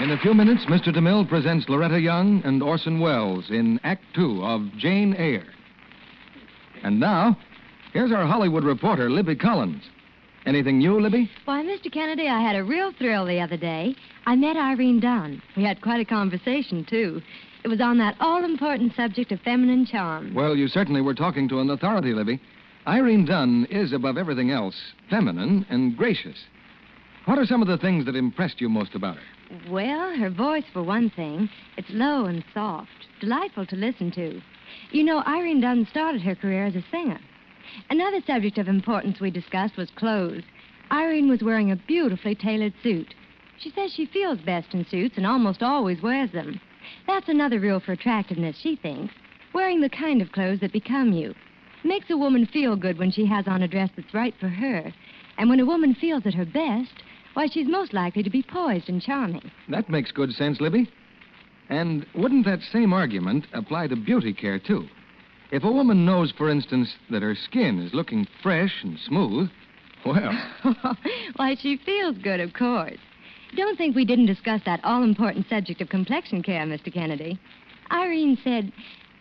In 0.00 0.10
a 0.10 0.18
few 0.18 0.34
minutes, 0.34 0.66
Mr. 0.66 0.88
DeMille 0.94 1.26
presents 1.26 1.66
Loretta 1.66 1.98
Young 1.98 2.42
and 2.44 2.62
Orson 2.62 3.00
Welles 3.00 3.48
in 3.48 3.80
Act 3.84 4.04
Two 4.14 4.44
of 4.44 4.70
Jane 4.76 5.14
Eyre. 5.14 5.46
And 6.82 7.00
now, 7.00 7.38
here's 7.94 8.12
our 8.12 8.26
Hollywood 8.26 8.64
reporter, 8.64 9.08
Libby 9.08 9.34
Collins. 9.34 9.82
Anything 10.46 10.78
new, 10.78 11.00
Libby? 11.00 11.30
Why, 11.46 11.62
Mr. 11.62 11.90
Kennedy, 11.90 12.28
I 12.28 12.40
had 12.40 12.56
a 12.56 12.64
real 12.64 12.92
thrill 12.98 13.24
the 13.24 13.40
other 13.40 13.56
day. 13.56 13.96
I 14.26 14.36
met 14.36 14.56
Irene 14.56 15.00
Dunne. 15.00 15.42
We 15.56 15.64
had 15.64 15.80
quite 15.80 16.00
a 16.00 16.04
conversation, 16.04 16.84
too. 16.84 17.22
It 17.64 17.68
was 17.68 17.80
on 17.80 17.96
that 17.98 18.16
all 18.20 18.44
important 18.44 18.94
subject 18.94 19.32
of 19.32 19.40
feminine 19.40 19.86
charm. 19.86 20.34
Well, 20.34 20.54
you 20.54 20.68
certainly 20.68 21.00
were 21.00 21.14
talking 21.14 21.48
to 21.48 21.60
an 21.60 21.70
authority, 21.70 22.12
Libby. 22.12 22.40
Irene 22.86 23.24
Dunne 23.24 23.66
is, 23.70 23.94
above 23.94 24.18
everything 24.18 24.50
else, 24.50 24.76
feminine 25.08 25.64
and 25.70 25.96
gracious. 25.96 26.36
What 27.24 27.38
are 27.38 27.46
some 27.46 27.62
of 27.62 27.68
the 27.68 27.78
things 27.78 28.04
that 28.04 28.14
impressed 28.14 28.60
you 28.60 28.68
most 28.68 28.94
about 28.94 29.16
her? 29.16 29.70
Well, 29.70 30.14
her 30.14 30.28
voice, 30.28 30.64
for 30.74 30.82
one 30.82 31.08
thing. 31.08 31.48
It's 31.78 31.88
low 31.88 32.26
and 32.26 32.44
soft, 32.52 32.90
delightful 33.20 33.64
to 33.66 33.76
listen 33.76 34.10
to. 34.12 34.42
You 34.90 35.04
know, 35.04 35.22
Irene 35.26 35.62
Dunne 35.62 35.86
started 35.90 36.20
her 36.20 36.34
career 36.34 36.66
as 36.66 36.74
a 36.74 36.84
singer. 36.90 37.20
Another 37.90 38.20
subject 38.26 38.58
of 38.58 38.68
importance 38.68 39.20
we 39.20 39.30
discussed 39.30 39.76
was 39.76 39.90
clothes. 39.96 40.42
Irene 40.90 41.28
was 41.28 41.42
wearing 41.42 41.70
a 41.70 41.76
beautifully 41.76 42.34
tailored 42.34 42.74
suit. 42.82 43.14
She 43.58 43.70
says 43.70 43.92
she 43.92 44.06
feels 44.06 44.38
best 44.40 44.74
in 44.74 44.84
suits 44.86 45.16
and 45.16 45.26
almost 45.26 45.62
always 45.62 46.02
wears 46.02 46.30
them. 46.32 46.60
That's 47.06 47.28
another 47.28 47.60
rule 47.60 47.80
for 47.80 47.92
attractiveness, 47.92 48.56
she 48.58 48.76
thinks. 48.76 49.14
Wearing 49.52 49.80
the 49.80 49.88
kind 49.88 50.20
of 50.20 50.32
clothes 50.32 50.60
that 50.60 50.72
become 50.72 51.12
you. 51.12 51.34
Makes 51.84 52.10
a 52.10 52.16
woman 52.16 52.46
feel 52.46 52.76
good 52.76 52.98
when 52.98 53.10
she 53.10 53.26
has 53.26 53.46
on 53.46 53.62
a 53.62 53.68
dress 53.68 53.90
that's 53.96 54.14
right 54.14 54.34
for 54.40 54.48
her. 54.48 54.92
And 55.38 55.48
when 55.48 55.60
a 55.60 55.66
woman 55.66 55.94
feels 55.94 56.26
at 56.26 56.34
her 56.34 56.44
best, 56.44 56.92
why, 57.34 57.46
she's 57.46 57.66
most 57.68 57.92
likely 57.92 58.22
to 58.22 58.30
be 58.30 58.42
poised 58.42 58.88
and 58.88 59.02
charming. 59.02 59.50
That 59.68 59.90
makes 59.90 60.12
good 60.12 60.32
sense, 60.32 60.60
Libby. 60.60 60.88
And 61.68 62.06
wouldn't 62.14 62.46
that 62.46 62.60
same 62.72 62.92
argument 62.92 63.46
apply 63.52 63.88
to 63.88 63.96
beauty 63.96 64.32
care, 64.32 64.58
too? 64.58 64.88
If 65.54 65.62
a 65.62 65.70
woman 65.70 66.04
knows, 66.04 66.32
for 66.32 66.50
instance, 66.50 66.96
that 67.10 67.22
her 67.22 67.36
skin 67.36 67.78
is 67.78 67.94
looking 67.94 68.26
fresh 68.42 68.82
and 68.82 68.98
smooth, 68.98 69.48
well, 70.04 70.36
why, 71.36 71.54
she 71.54 71.76
feels 71.76 72.18
good, 72.18 72.40
of 72.40 72.52
course. 72.52 72.98
Don't 73.54 73.78
think 73.78 73.94
we 73.94 74.04
didn't 74.04 74.26
discuss 74.26 74.62
that 74.66 74.80
all 74.82 75.04
important 75.04 75.48
subject 75.48 75.80
of 75.80 75.88
complexion 75.88 76.42
care, 76.42 76.66
Mr. 76.66 76.92
Kennedy. 76.92 77.38
Irene 77.92 78.36
said, 78.42 78.72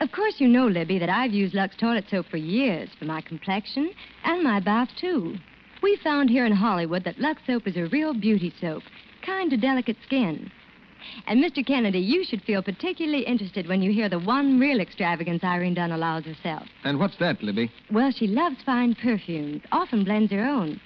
Of 0.02 0.12
course, 0.12 0.34
you 0.40 0.48
know, 0.48 0.66
Libby, 0.66 0.98
that 0.98 1.08
I've 1.08 1.34
used 1.34 1.54
Lux 1.54 1.76
toilet 1.76 2.06
soap 2.10 2.26
for 2.32 2.38
years 2.38 2.90
for 2.98 3.06
my 3.06 3.22
complexion 3.22 3.94
and 4.24 4.44
my 4.44 4.60
bath, 4.60 4.90
too. 5.00 5.38
We 5.84 5.98
found 5.98 6.32
here 6.32 6.48
in 6.48 6.54
Hollywood 6.54 7.04
that 7.04 7.20
Lux 7.20 7.44
soap 7.46 7.68
is 7.68 7.78
a 7.78 7.86
real 7.90 8.16
beauty 8.16 8.52
soap, 8.60 8.82
kind 9.24 9.52
to 9.52 9.58
delicate 9.58 9.98
skin. 10.04 10.52
And, 11.28 11.44
Mr. 11.44 11.66
Kennedy, 11.66 12.00
you 12.00 12.24
should 12.24 12.42
feel 12.44 12.62
particularly 12.62 13.24
interested 13.26 13.68
when 13.68 13.82
you 13.82 13.92
hear 13.92 14.10
the 14.10 14.20
one 14.20 14.60
real 14.60 14.80
extravagance 14.80 15.44
Irene 15.44 15.74
Dunne 15.74 15.92
allows 15.92 16.26
herself. 16.26 16.68
and 16.84 17.00
what's 17.00 17.18
that, 17.18 17.42
Libby? 17.44 17.72
Well, 17.92 18.12
she 18.12 18.28
loves 18.28 18.58
fine 18.66 18.96
perfumes, 18.96 19.62
often 19.72 20.04
blends 20.04 20.32
her 20.32 20.44
own. 20.44 20.80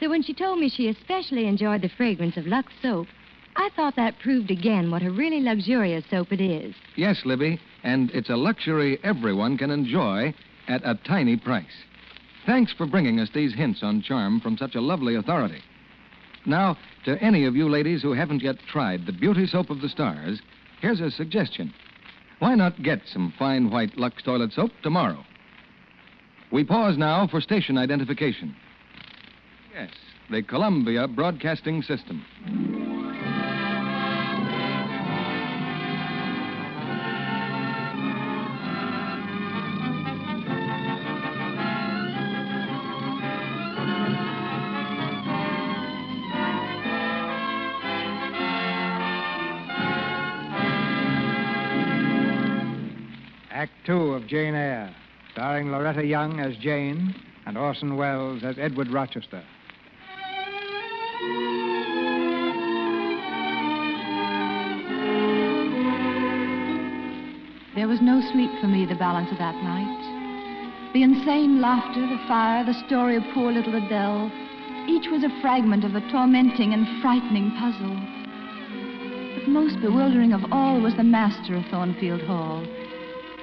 So 0.00 0.08
when 0.08 0.22
she 0.22 0.32
told 0.32 0.58
me 0.58 0.68
she 0.68 0.88
especially 0.88 1.46
enjoyed 1.46 1.82
the 1.82 1.88
fragrance 1.90 2.36
of 2.36 2.46
Lux 2.46 2.72
soap, 2.80 3.08
I 3.56 3.68
thought 3.76 3.96
that 3.96 4.18
proved 4.20 4.50
again 4.50 4.90
what 4.90 5.02
a 5.02 5.10
really 5.10 5.40
luxurious 5.40 6.04
soap 6.10 6.32
it 6.32 6.40
is. 6.40 6.74
Yes, 6.96 7.22
Libby, 7.24 7.60
and 7.82 8.10
it's 8.12 8.30
a 8.30 8.36
luxury 8.36 8.98
everyone 9.02 9.58
can 9.58 9.70
enjoy 9.70 10.32
at 10.68 10.80
a 10.84 10.94
tiny 11.06 11.36
price. 11.36 11.84
Thanks 12.46 12.72
for 12.72 12.86
bringing 12.86 13.20
us 13.20 13.28
these 13.34 13.52
hints 13.54 13.82
on 13.82 14.00
charm 14.02 14.40
from 14.40 14.56
such 14.56 14.74
a 14.74 14.80
lovely 14.80 15.16
authority. 15.16 15.62
Now, 16.46 16.76
to 17.04 17.22
any 17.22 17.44
of 17.44 17.56
you 17.56 17.68
ladies 17.68 18.02
who 18.02 18.12
haven't 18.12 18.42
yet 18.42 18.56
tried 18.66 19.06
the 19.06 19.12
beauty 19.12 19.46
soap 19.46 19.70
of 19.70 19.80
the 19.80 19.88
stars, 19.88 20.40
here's 20.80 21.00
a 21.00 21.10
suggestion. 21.10 21.72
Why 22.38 22.54
not 22.54 22.82
get 22.82 23.02
some 23.06 23.32
fine 23.38 23.70
white 23.70 23.98
Lux 23.98 24.22
toilet 24.22 24.52
soap 24.52 24.72
tomorrow? 24.82 25.24
We 26.50 26.64
pause 26.64 26.96
now 26.96 27.26
for 27.26 27.40
station 27.40 27.76
identification. 27.78 28.56
Yes, 29.74 29.90
the 30.30 30.42
Columbia 30.42 31.06
Broadcasting 31.06 31.82
System. 31.82 32.79
Two 53.90 54.14
of 54.14 54.28
Jane 54.28 54.54
Eyre, 54.54 54.94
starring 55.32 55.72
Loretta 55.72 56.06
Young 56.06 56.38
as 56.38 56.56
Jane 56.58 57.12
and 57.44 57.58
Orson 57.58 57.96
Welles 57.96 58.44
as 58.44 58.56
Edward 58.56 58.86
Rochester. 58.88 59.42
There 67.74 67.88
was 67.88 67.98
no 68.00 68.20
sleep 68.30 68.52
for 68.60 68.68
me 68.68 68.86
the 68.86 68.94
balance 68.94 69.32
of 69.32 69.38
that 69.38 69.56
night. 69.56 70.92
The 70.92 71.02
insane 71.02 71.60
laughter, 71.60 72.06
the 72.06 72.22
fire, 72.28 72.64
the 72.64 72.80
story 72.86 73.16
of 73.16 73.24
poor 73.34 73.50
little 73.50 73.74
Adele, 73.74 74.30
Each 74.86 75.10
was 75.10 75.24
a 75.24 75.40
fragment 75.40 75.82
of 75.82 75.96
a 75.96 76.10
tormenting 76.12 76.74
and 76.74 76.86
frightening 77.02 77.50
puzzle. 77.58 77.98
But 79.34 79.48
most 79.48 79.80
bewildering 79.80 80.32
of 80.32 80.42
all 80.52 80.80
was 80.80 80.94
the 80.94 81.02
master 81.02 81.56
of 81.56 81.64
Thornfield 81.72 82.22
Hall. 82.22 82.64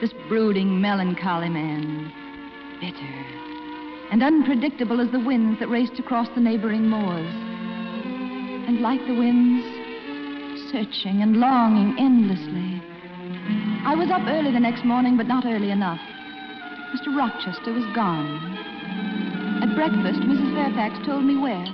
This 0.02 0.14
brooding, 0.28 0.82
melancholy 0.82 1.50
man. 1.50 2.12
Bitter 2.80 3.38
and 4.12 4.24
unpredictable 4.24 5.02
as 5.02 5.12
the 5.12 5.20
winds 5.20 5.60
that 5.60 5.68
raced 5.68 6.00
across 6.00 6.28
the 6.30 6.42
neighboring 6.42 6.88
moors. 6.88 7.34
And 8.68 8.82
like 8.82 9.06
the 9.06 9.16
winds, 9.16 9.66
searching 10.72 11.22
and 11.22 11.38
longing 11.38 11.96
endlessly. 12.00 12.82
I 13.86 13.96
was 13.96 14.10
up 14.10 14.22
early 14.28 14.52
the 14.52 14.60
next 14.60 14.86
morning, 14.86 15.18
but 15.18 15.28
not 15.28 15.46
early 15.46 15.72
enough. 15.72 16.00
Mr. 16.96 17.16
Rochester 17.16 17.74
was 17.74 17.86
gone. 17.96 18.58
At 19.62 19.76
breakfast, 19.76 20.20
Mrs. 20.22 20.54
Fairfax 20.54 21.06
told 21.06 21.24
me 21.24 21.38
where. 21.38 21.66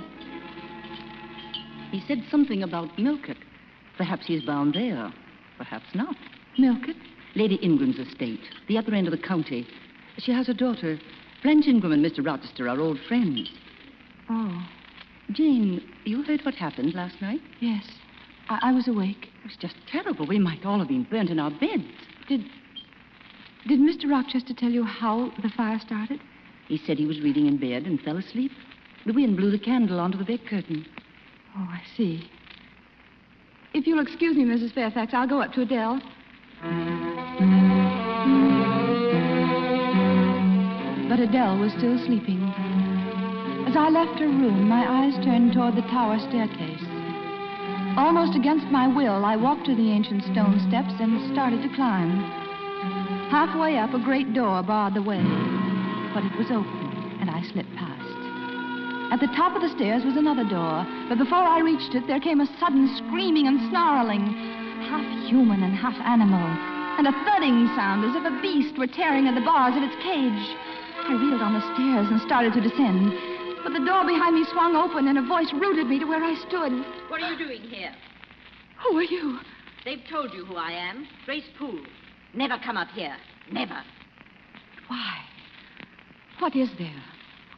He 1.90 2.02
said 2.08 2.24
something 2.30 2.62
about 2.62 2.98
Milkett. 2.98 3.38
Perhaps 3.96 4.26
he's 4.26 4.44
bound 4.44 4.74
there. 4.74 5.12
Perhaps 5.56 5.86
not. 5.94 6.16
Milkett? 6.58 6.96
Lady 7.36 7.56
Ingram's 7.56 7.98
estate, 7.98 8.40
the 8.68 8.78
other 8.78 8.94
end 8.94 9.08
of 9.08 9.10
the 9.10 9.26
county. 9.26 9.66
She 10.18 10.32
has 10.32 10.48
a 10.48 10.54
daughter. 10.54 10.98
Blanche 11.42 11.66
Ingram 11.66 11.92
and 11.92 12.04
Mr. 12.04 12.24
Rochester 12.24 12.68
are 12.68 12.80
old 12.80 12.98
friends. 13.08 13.50
Oh. 14.30 14.66
Jane, 15.32 15.82
you 16.04 16.22
heard 16.22 16.44
what 16.44 16.54
happened 16.54 16.94
last 16.94 17.20
night? 17.20 17.40
Yes. 17.60 17.84
I, 18.48 18.58
I 18.62 18.72
was 18.72 18.86
awake. 18.86 19.28
It 19.42 19.48
was 19.48 19.56
just 19.56 19.74
terrible. 19.90 20.26
We 20.26 20.38
might 20.38 20.64
all 20.64 20.78
have 20.78 20.88
been 20.88 21.04
burnt 21.04 21.30
in 21.30 21.40
our 21.40 21.50
beds. 21.50 21.84
Did. 22.28 22.44
Did 23.66 23.80
Mr. 23.80 24.10
Rochester 24.10 24.54
tell 24.54 24.70
you 24.70 24.84
how 24.84 25.32
the 25.42 25.48
fire 25.48 25.80
started? 25.80 26.20
He 26.68 26.78
said 26.86 26.98
he 26.98 27.06
was 27.06 27.20
reading 27.20 27.46
in 27.46 27.58
bed 27.58 27.84
and 27.84 28.00
fell 28.00 28.16
asleep. 28.16 28.52
The 29.06 29.12
wind 29.12 29.36
blew 29.36 29.50
the 29.50 29.58
candle 29.58 30.00
onto 30.00 30.18
the 30.18 30.24
bed 30.24 30.46
curtain. 30.46 30.86
Oh, 31.56 31.68
I 31.68 31.82
see. 31.96 32.30
If 33.74 33.86
you'll 33.86 34.00
excuse 34.00 34.36
me, 34.36 34.44
Mrs. 34.44 34.72
Fairfax, 34.72 35.12
I'll 35.12 35.28
go 35.28 35.42
up 35.42 35.52
to 35.54 35.62
Adele. 35.62 36.00
But 41.08 41.20
Adele 41.20 41.58
was 41.58 41.72
still 41.76 41.98
sleeping. 42.06 42.40
As 43.68 43.76
I 43.76 43.90
left 43.90 44.18
her 44.18 44.28
room, 44.28 44.66
my 44.68 44.80
eyes 44.88 45.14
turned 45.24 45.52
toward 45.52 45.76
the 45.76 45.82
tower 45.82 46.18
staircase. 46.18 46.82
Almost 47.98 48.34
against 48.34 48.66
my 48.72 48.88
will, 48.88 49.26
I 49.26 49.36
walked 49.36 49.66
to 49.66 49.74
the 49.74 49.90
ancient 49.90 50.22
stone 50.24 50.58
steps 50.68 50.94
and 51.00 51.30
started 51.32 51.60
to 51.62 51.74
climb. 51.76 52.24
Halfway 53.28 53.76
up, 53.76 53.92
a 53.92 53.98
great 53.98 54.32
door 54.32 54.62
barred 54.62 54.94
the 54.94 55.02
way, 55.02 55.22
but 56.14 56.24
it 56.24 56.32
was 56.38 56.50
open, 56.50 57.18
and 57.20 57.30
I 57.30 57.42
slipped 57.52 57.76
past. 57.76 59.12
At 59.12 59.20
the 59.20 59.36
top 59.36 59.54
of 59.54 59.60
the 59.60 59.68
stairs 59.76 60.04
was 60.04 60.16
another 60.16 60.44
door, 60.44 60.86
but 61.08 61.18
before 61.18 61.44
I 61.44 61.60
reached 61.60 61.94
it, 61.94 62.06
there 62.06 62.20
came 62.20 62.40
a 62.40 62.58
sudden 62.58 62.88
screaming 62.96 63.46
and 63.46 63.68
snarling, 63.68 64.32
half 64.88 65.04
human 65.28 65.62
and 65.62 65.74
half 65.74 65.96
animal, 66.04 66.44
and 66.98 67.06
a 67.06 67.24
thudding 67.24 67.66
sound 67.74 68.04
as 68.04 68.14
if 68.16 68.24
a 68.24 68.40
beast 68.40 68.78
were 68.78 68.86
tearing 68.86 69.26
at 69.26 69.34
the 69.34 69.44
bars 69.44 69.76
of 69.76 69.82
its 69.82 69.96
cage. 70.02 70.44
I 71.04 71.12
reeled 71.12 71.42
on 71.42 71.54
the 71.54 71.64
stairs 71.74 72.08
and 72.10 72.20
started 72.22 72.54
to 72.54 72.60
descend. 72.60 73.12
But 73.62 73.72
the 73.72 73.84
door 73.84 74.04
behind 74.04 74.36
me 74.36 74.44
swung 74.52 74.76
open 74.76 75.08
and 75.08 75.18
a 75.18 75.22
voice 75.22 75.52
rooted 75.52 75.86
me 75.86 75.98
to 75.98 76.06
where 76.06 76.22
I 76.22 76.34
stood. 76.48 76.72
What 77.08 77.22
are 77.22 77.32
you 77.32 77.38
doing 77.38 77.62
here? 77.62 77.92
Who 78.84 78.98
are 78.98 79.02
you? 79.02 79.38
They've 79.84 80.04
told 80.10 80.32
you 80.32 80.44
who 80.44 80.56
I 80.56 80.72
am. 80.72 81.06
Grace 81.24 81.48
Poole. 81.58 81.84
Never 82.34 82.58
come 82.64 82.76
up 82.76 82.88
here. 82.88 83.16
Never. 83.50 83.82
Why? 84.88 85.18
What 86.38 86.54
is 86.56 86.68
there? 86.78 87.02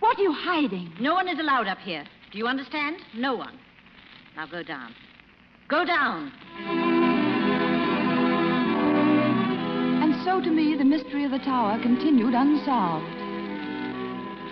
What 0.00 0.18
are 0.18 0.22
you 0.22 0.32
hiding? 0.32 0.92
No 1.00 1.14
one 1.14 1.28
is 1.28 1.38
allowed 1.38 1.66
up 1.66 1.78
here. 1.78 2.04
Do 2.30 2.38
you 2.38 2.46
understand? 2.46 2.96
No 3.14 3.34
one. 3.34 3.58
Now 4.36 4.46
go 4.46 4.62
down. 4.62 4.94
Go 5.68 5.84
down. 5.84 6.85
So 10.26 10.40
to 10.40 10.50
me, 10.50 10.74
the 10.76 10.84
mystery 10.84 11.24
of 11.24 11.30
the 11.30 11.38
tower 11.38 11.80
continued 11.80 12.34
unsolved. 12.34 13.06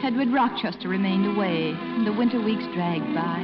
Edward 0.04 0.30
Rochester 0.30 0.88
remained 0.88 1.26
away, 1.26 1.74
and 1.74 2.06
the 2.06 2.12
winter 2.12 2.40
weeks 2.40 2.62
dragged 2.74 3.12
by. 3.12 3.42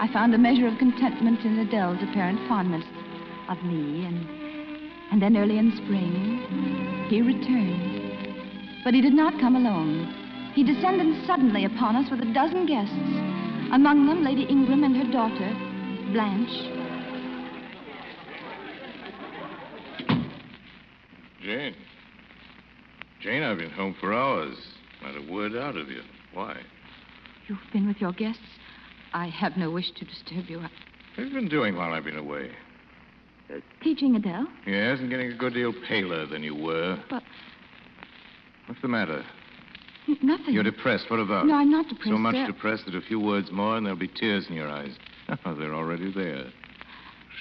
I 0.00 0.08
found 0.14 0.32
a 0.32 0.38
measure 0.38 0.66
of 0.66 0.78
contentment 0.78 1.44
in 1.44 1.58
Adele's 1.58 2.02
apparent 2.02 2.40
fondness 2.48 2.86
of 3.50 3.62
me, 3.64 4.06
and, 4.06 4.26
and 5.12 5.20
then 5.20 5.36
early 5.36 5.58
in 5.58 5.76
spring, 5.76 7.06
he 7.10 7.20
returned. 7.20 8.80
But 8.82 8.94
he 8.94 9.02
did 9.02 9.12
not 9.12 9.38
come 9.38 9.56
alone. 9.56 10.08
He 10.54 10.64
descended 10.64 11.26
suddenly 11.26 11.66
upon 11.66 11.96
us 11.96 12.10
with 12.10 12.22
a 12.22 12.32
dozen 12.32 12.64
guests, 12.64 12.94
among 13.74 14.06
them 14.06 14.24
Lady 14.24 14.44
Ingram 14.44 14.84
and 14.84 14.96
her 14.96 15.12
daughter, 15.12 15.52
Blanche. 16.14 16.83
Jane. 21.44 21.74
Jane, 23.20 23.42
I've 23.42 23.58
been 23.58 23.70
home 23.70 23.94
for 24.00 24.14
hours. 24.14 24.56
Not 25.02 25.16
a 25.16 25.32
word 25.32 25.54
out 25.54 25.76
of 25.76 25.88
you. 25.90 26.00
Why? 26.32 26.56
You've 27.46 27.58
been 27.72 27.86
with 27.86 28.00
your 28.00 28.12
guests. 28.12 28.40
I 29.12 29.28
have 29.28 29.56
no 29.56 29.70
wish 29.70 29.90
to 29.92 30.04
disturb 30.04 30.48
you. 30.48 30.60
What 30.60 30.70
have 31.16 31.26
you 31.26 31.34
been 31.34 31.48
doing 31.48 31.76
while 31.76 31.92
I've 31.92 32.04
been 32.04 32.16
away? 32.16 32.50
Uh, 33.50 33.60
teaching 33.82 34.16
Adele? 34.16 34.46
Yes, 34.66 35.00
and 35.00 35.10
getting 35.10 35.30
a 35.30 35.36
good 35.36 35.52
deal 35.52 35.74
paler 35.86 36.26
than 36.26 36.42
you 36.42 36.54
were. 36.54 36.98
But. 37.10 37.22
What's 38.66 38.80
the 38.80 38.88
matter? 38.88 39.22
N- 40.08 40.18
nothing. 40.22 40.54
You're 40.54 40.62
depressed. 40.62 41.10
What 41.10 41.20
about? 41.20 41.46
No, 41.46 41.54
I'm 41.54 41.70
not 41.70 41.88
depressed. 41.88 42.08
So 42.08 42.16
much 42.16 42.46
depressed 42.46 42.86
that 42.86 42.94
a 42.94 43.02
few 43.02 43.20
words 43.20 43.52
more 43.52 43.76
and 43.76 43.84
there'll 43.84 43.98
be 43.98 44.08
tears 44.08 44.46
in 44.48 44.54
your 44.54 44.68
eyes. 44.68 44.96
They're 45.44 45.74
already 45.74 46.10
there. 46.10 46.46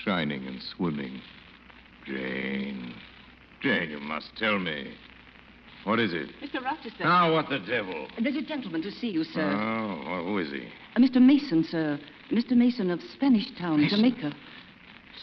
Shining 0.04 0.46
and 0.46 0.62
swimming. 0.76 1.22
Jane. 2.06 2.94
Jane, 3.64 3.90
you 3.90 4.00
must 4.00 4.36
tell 4.38 4.60
me. 4.60 4.94
What 5.86 6.00
is 6.00 6.14
it? 6.14 6.30
Mr. 6.42 6.62
Rochester. 6.64 7.04
Now, 7.04 7.34
what 7.34 7.50
the 7.50 7.60
devil? 7.60 8.08
There's 8.22 8.36
a 8.36 8.42
gentleman 8.42 8.82
to 8.84 8.92
see 8.92 9.08
you, 9.08 9.24
sir. 9.24 9.42
Oh, 9.42 10.04
well, 10.06 10.24
who 10.24 10.38
is 10.38 10.50
he? 10.52 10.68
Uh, 10.96 11.00
Mr. 11.00 11.22
Mason, 11.22 11.66
sir. 11.70 12.00
Mr. 12.30 12.52
Mason 12.52 12.92
of 12.92 13.00
Spanish 13.14 13.48
Town, 13.58 13.82
Mason? 13.82 13.98
Jamaica. 13.98 14.34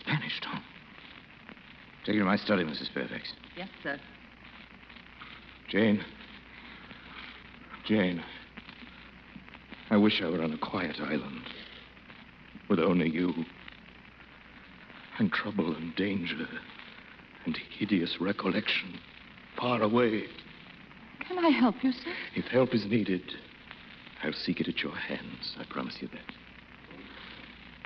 Spanish 0.00 0.40
Town. 0.40 0.62
Take 2.04 2.14
you 2.14 2.20
to 2.20 2.26
my 2.26 2.36
study, 2.36 2.64
Mrs. 2.64 2.92
Fairfax. 2.92 3.32
Yes, 3.56 3.68
sir. 3.82 3.98
Jane. 5.68 6.02
Jane. 7.86 8.22
I 9.90 9.96
wish 9.96 10.22
I 10.22 10.28
were 10.28 10.42
on 10.42 10.52
a 10.52 10.58
quiet 10.58 10.96
island. 10.98 11.42
With 12.68 12.80
only 12.80 13.10
you. 13.10 13.32
And 15.18 15.30
trouble 15.30 15.74
and 15.74 15.94
danger. 15.96 16.48
And 17.44 17.56
hideous 17.56 18.20
recollection. 18.20 18.98
Far 19.56 19.82
away. 19.82 20.26
Can 21.26 21.38
I 21.38 21.48
help 21.48 21.82
you, 21.82 21.92
sir? 21.92 22.12
If 22.34 22.46
help 22.46 22.74
is 22.74 22.86
needed, 22.86 23.32
I'll 24.22 24.32
seek 24.32 24.60
it 24.60 24.68
at 24.68 24.82
your 24.82 24.94
hands. 24.94 25.56
I 25.58 25.64
promise 25.64 25.96
you 26.00 26.08
that. 26.08 26.34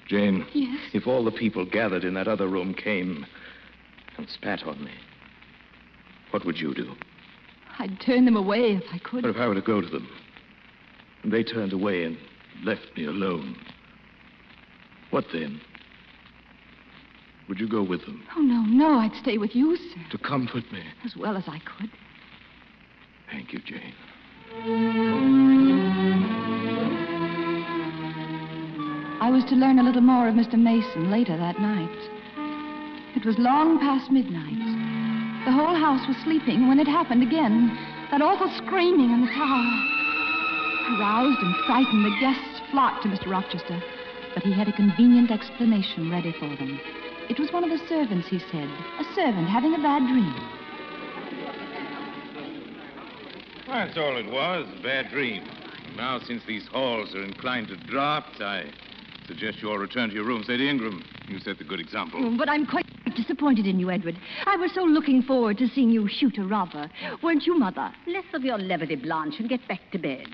Jane. 0.07 0.47
Yes? 0.53 0.79
If 0.93 1.07
all 1.07 1.25
the 1.25 1.31
people 1.31 1.65
gathered 1.65 2.05
in 2.05 2.15
that 2.15 2.29
other 2.29 2.49
room 2.49 2.75
came 2.75 3.27
and 4.17 4.29
spat 4.29 4.65
on 4.65 4.85
me, 4.85 4.93
what 6.31 6.45
would 6.45 6.59
you 6.59 6.75
do? 6.75 6.95
I'd 7.79 8.01
turn 8.01 8.25
them 8.25 8.37
away 8.37 8.73
if 8.73 8.85
I 8.93 8.99
could. 8.99 9.23
But 9.23 9.31
if 9.31 9.37
I 9.37 9.49
were 9.49 9.55
to 9.55 9.63
go 9.63 9.81
to 9.81 9.89
them, 9.89 10.09
and 11.23 11.33
they 11.33 11.43
turned 11.43 11.73
away 11.73 12.05
and 12.05 12.19
left 12.65 12.87
me 12.97 13.07
alone, 13.07 13.57
what 15.11 15.25
then? 15.33 15.61
Would 17.49 17.61
you 17.61 17.69
go 17.69 17.83
with 17.83 18.01
them 18.07 18.25
Oh, 18.37 18.41
no, 18.41 18.63
no. 18.63 18.99
I'd 18.99 19.15
stay 19.21 19.39
with 19.39 19.55
you, 19.55 19.77
sir, 19.77 20.01
to 20.11 20.19
comfort 20.19 20.71
me? 20.73 20.83
as 21.05 21.17
well 21.17 21.37
as 21.37 21.45
I 21.47 21.59
could. 21.61 21.91
Thank 23.31 23.53
you, 23.53 23.59
Jane. 23.61 23.95
I 29.21 29.31
was 29.31 29.45
to 29.45 29.55
learn 29.57 29.79
a 29.79 29.83
little 29.83 30.03
more 30.03 30.29
of 30.29 30.35
Mr. 30.35 30.59
Mason 30.59 31.11
later 31.11 31.37
that 31.37 31.59
night. 31.61 31.91
It 33.17 33.25
was 33.25 33.39
long 33.39 33.79
past 33.79 34.11
midnight. 34.11 34.59
The 35.47 35.53
whole 35.53 35.75
house 35.75 36.07
was 36.09 36.17
sleeping 36.25 36.67
when 36.69 36.79
it 36.79 36.87
happened 36.87 37.23
again. 37.23 37.69
That 38.11 38.23
awful 38.23 38.51
screaming 38.59 39.11
in 39.11 39.21
the 39.23 39.33
tower. 39.33 39.65
Aroused 40.99 41.41
and 41.41 41.55
frightened, 41.67 42.05
the 42.05 42.17
guests 42.21 42.61
flocked 42.71 43.03
to 43.03 43.09
Mr. 43.09 43.31
Rochester, 43.31 43.83
but 44.35 44.43
he 44.43 44.53
had 44.53 44.69
a 44.69 44.73
convenient 44.73 45.31
explanation 45.31 46.11
ready 46.11 46.33
for 46.33 46.49
them. 46.57 46.79
It 47.29 47.39
was 47.39 47.51
one 47.53 47.65
of 47.65 47.71
the 47.71 47.85
servants, 47.89 48.29
he 48.29 48.39
said. 48.39 48.69
A 49.01 49.15
servant 49.15 49.49
having 49.49 49.75
a 49.75 49.79
bad 49.79 50.07
dream. 50.07 50.35
That's 53.67 53.97
all 53.97 54.17
it 54.17 54.31
was, 54.31 54.67
a 54.79 54.83
bad 54.83 55.11
dream. 55.11 55.43
Now, 55.97 56.21
since 56.21 56.43
these 56.47 56.67
halls 56.67 57.15
are 57.15 57.25
inclined 57.25 57.69
to 57.69 57.77
draught, 57.77 58.41
I 58.41 58.71
suggest 59.27 59.63
you 59.63 59.71
all 59.71 59.79
return 59.79 60.11
to 60.11 60.15
your 60.15 60.25
rooms. 60.25 60.49
Lady 60.49 60.69
Ingram, 60.69 61.03
you 61.29 61.41
set 61.41 61.59
the 61.59 61.65
good 61.65 61.81
example. 61.81 62.21
Oh, 62.23 62.37
but 62.37 62.49
I'm 62.49 62.67
quite 62.67 62.87
disappointed 63.17 63.67
in 63.67 63.79
you, 63.79 63.91
Edward. 63.91 64.19
I 64.47 64.57
was 64.57 64.73
so 64.75 64.83
looking 64.83 65.23
forward 65.23 65.59
to 65.59 65.69
seeing 65.69 65.91
you 65.91 66.09
shoot 66.09 66.37
a 66.39 66.45
robber. 66.45 66.91
Weren't 67.23 67.47
you, 67.47 67.59
Mother? 67.59 67.91
Less 68.07 68.25
of 68.35 68.45
your 68.45 68.59
levity, 68.59 68.97
Blanche, 68.97 69.37
and 69.39 69.49
get 69.49 69.67
back 69.67 69.81
to 69.93 69.99
bed. 69.99 70.27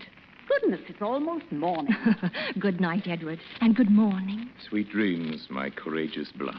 Goodness, 0.51 0.81
it's 0.89 1.03
almost 1.03 1.51
morning. 1.53 1.95
good 2.59 2.81
night, 2.81 3.07
Edward. 3.07 3.41
And 3.61 3.75
good 3.75 3.91
morning. 3.91 4.51
Sweet 4.69 4.91
dreams, 4.91 5.47
my 5.51 5.71
courageous 5.71 6.31
Blanche. 6.33 6.57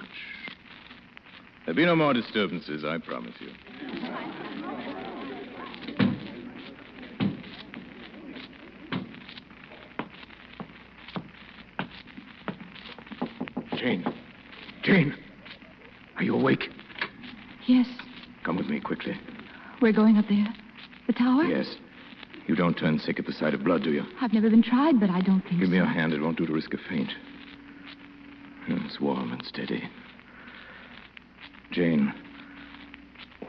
There'll 1.66 1.76
be 1.78 1.86
no 1.86 1.96
more 1.96 2.14
disturbances, 2.14 2.84
I 2.86 2.98
promise 2.98 3.36
you. 3.40 3.50
Jane. 13.78 14.04
Jane. 14.84 15.14
Are 16.18 16.24
you 16.24 16.36
awake? 16.36 16.70
Yes, 17.68 17.88
Come 18.44 18.58
with 18.58 18.68
me 18.68 18.80
quickly. 18.80 19.14
we're 19.82 19.92
going 19.94 20.18
up 20.18 20.26
there. 20.28 20.48
The 21.08 21.14
tower? 21.14 21.44
Yes. 21.44 21.68
You 22.62 22.67
don't 22.67 22.78
turn 22.78 23.00
sick 23.00 23.17
at 23.17 23.26
the 23.26 23.34
sight 23.34 23.56
of 23.56 23.63
blood, 23.63 23.82
do 23.82 23.91
you? 23.91 24.04
I've 24.21 24.34
never 24.34 24.47
been 24.47 24.62
tried, 24.62 25.00
but 25.00 25.10
I 25.10 25.19
don't 25.21 25.41
think 25.41 25.62
Give 25.62 25.69
so. 25.69 25.71
me 25.71 25.78
your 25.78 25.88
hand. 25.88 26.13
It 26.13 26.21
won't 26.21 26.38
do 26.38 26.45
to 26.45 26.54
risk 26.54 26.76
a 26.76 26.78
faint. 26.78 27.10
It's 28.67 29.00
warm 29.00 29.32
and 29.32 29.43
steady. 29.43 29.89
Jane, 31.71 32.13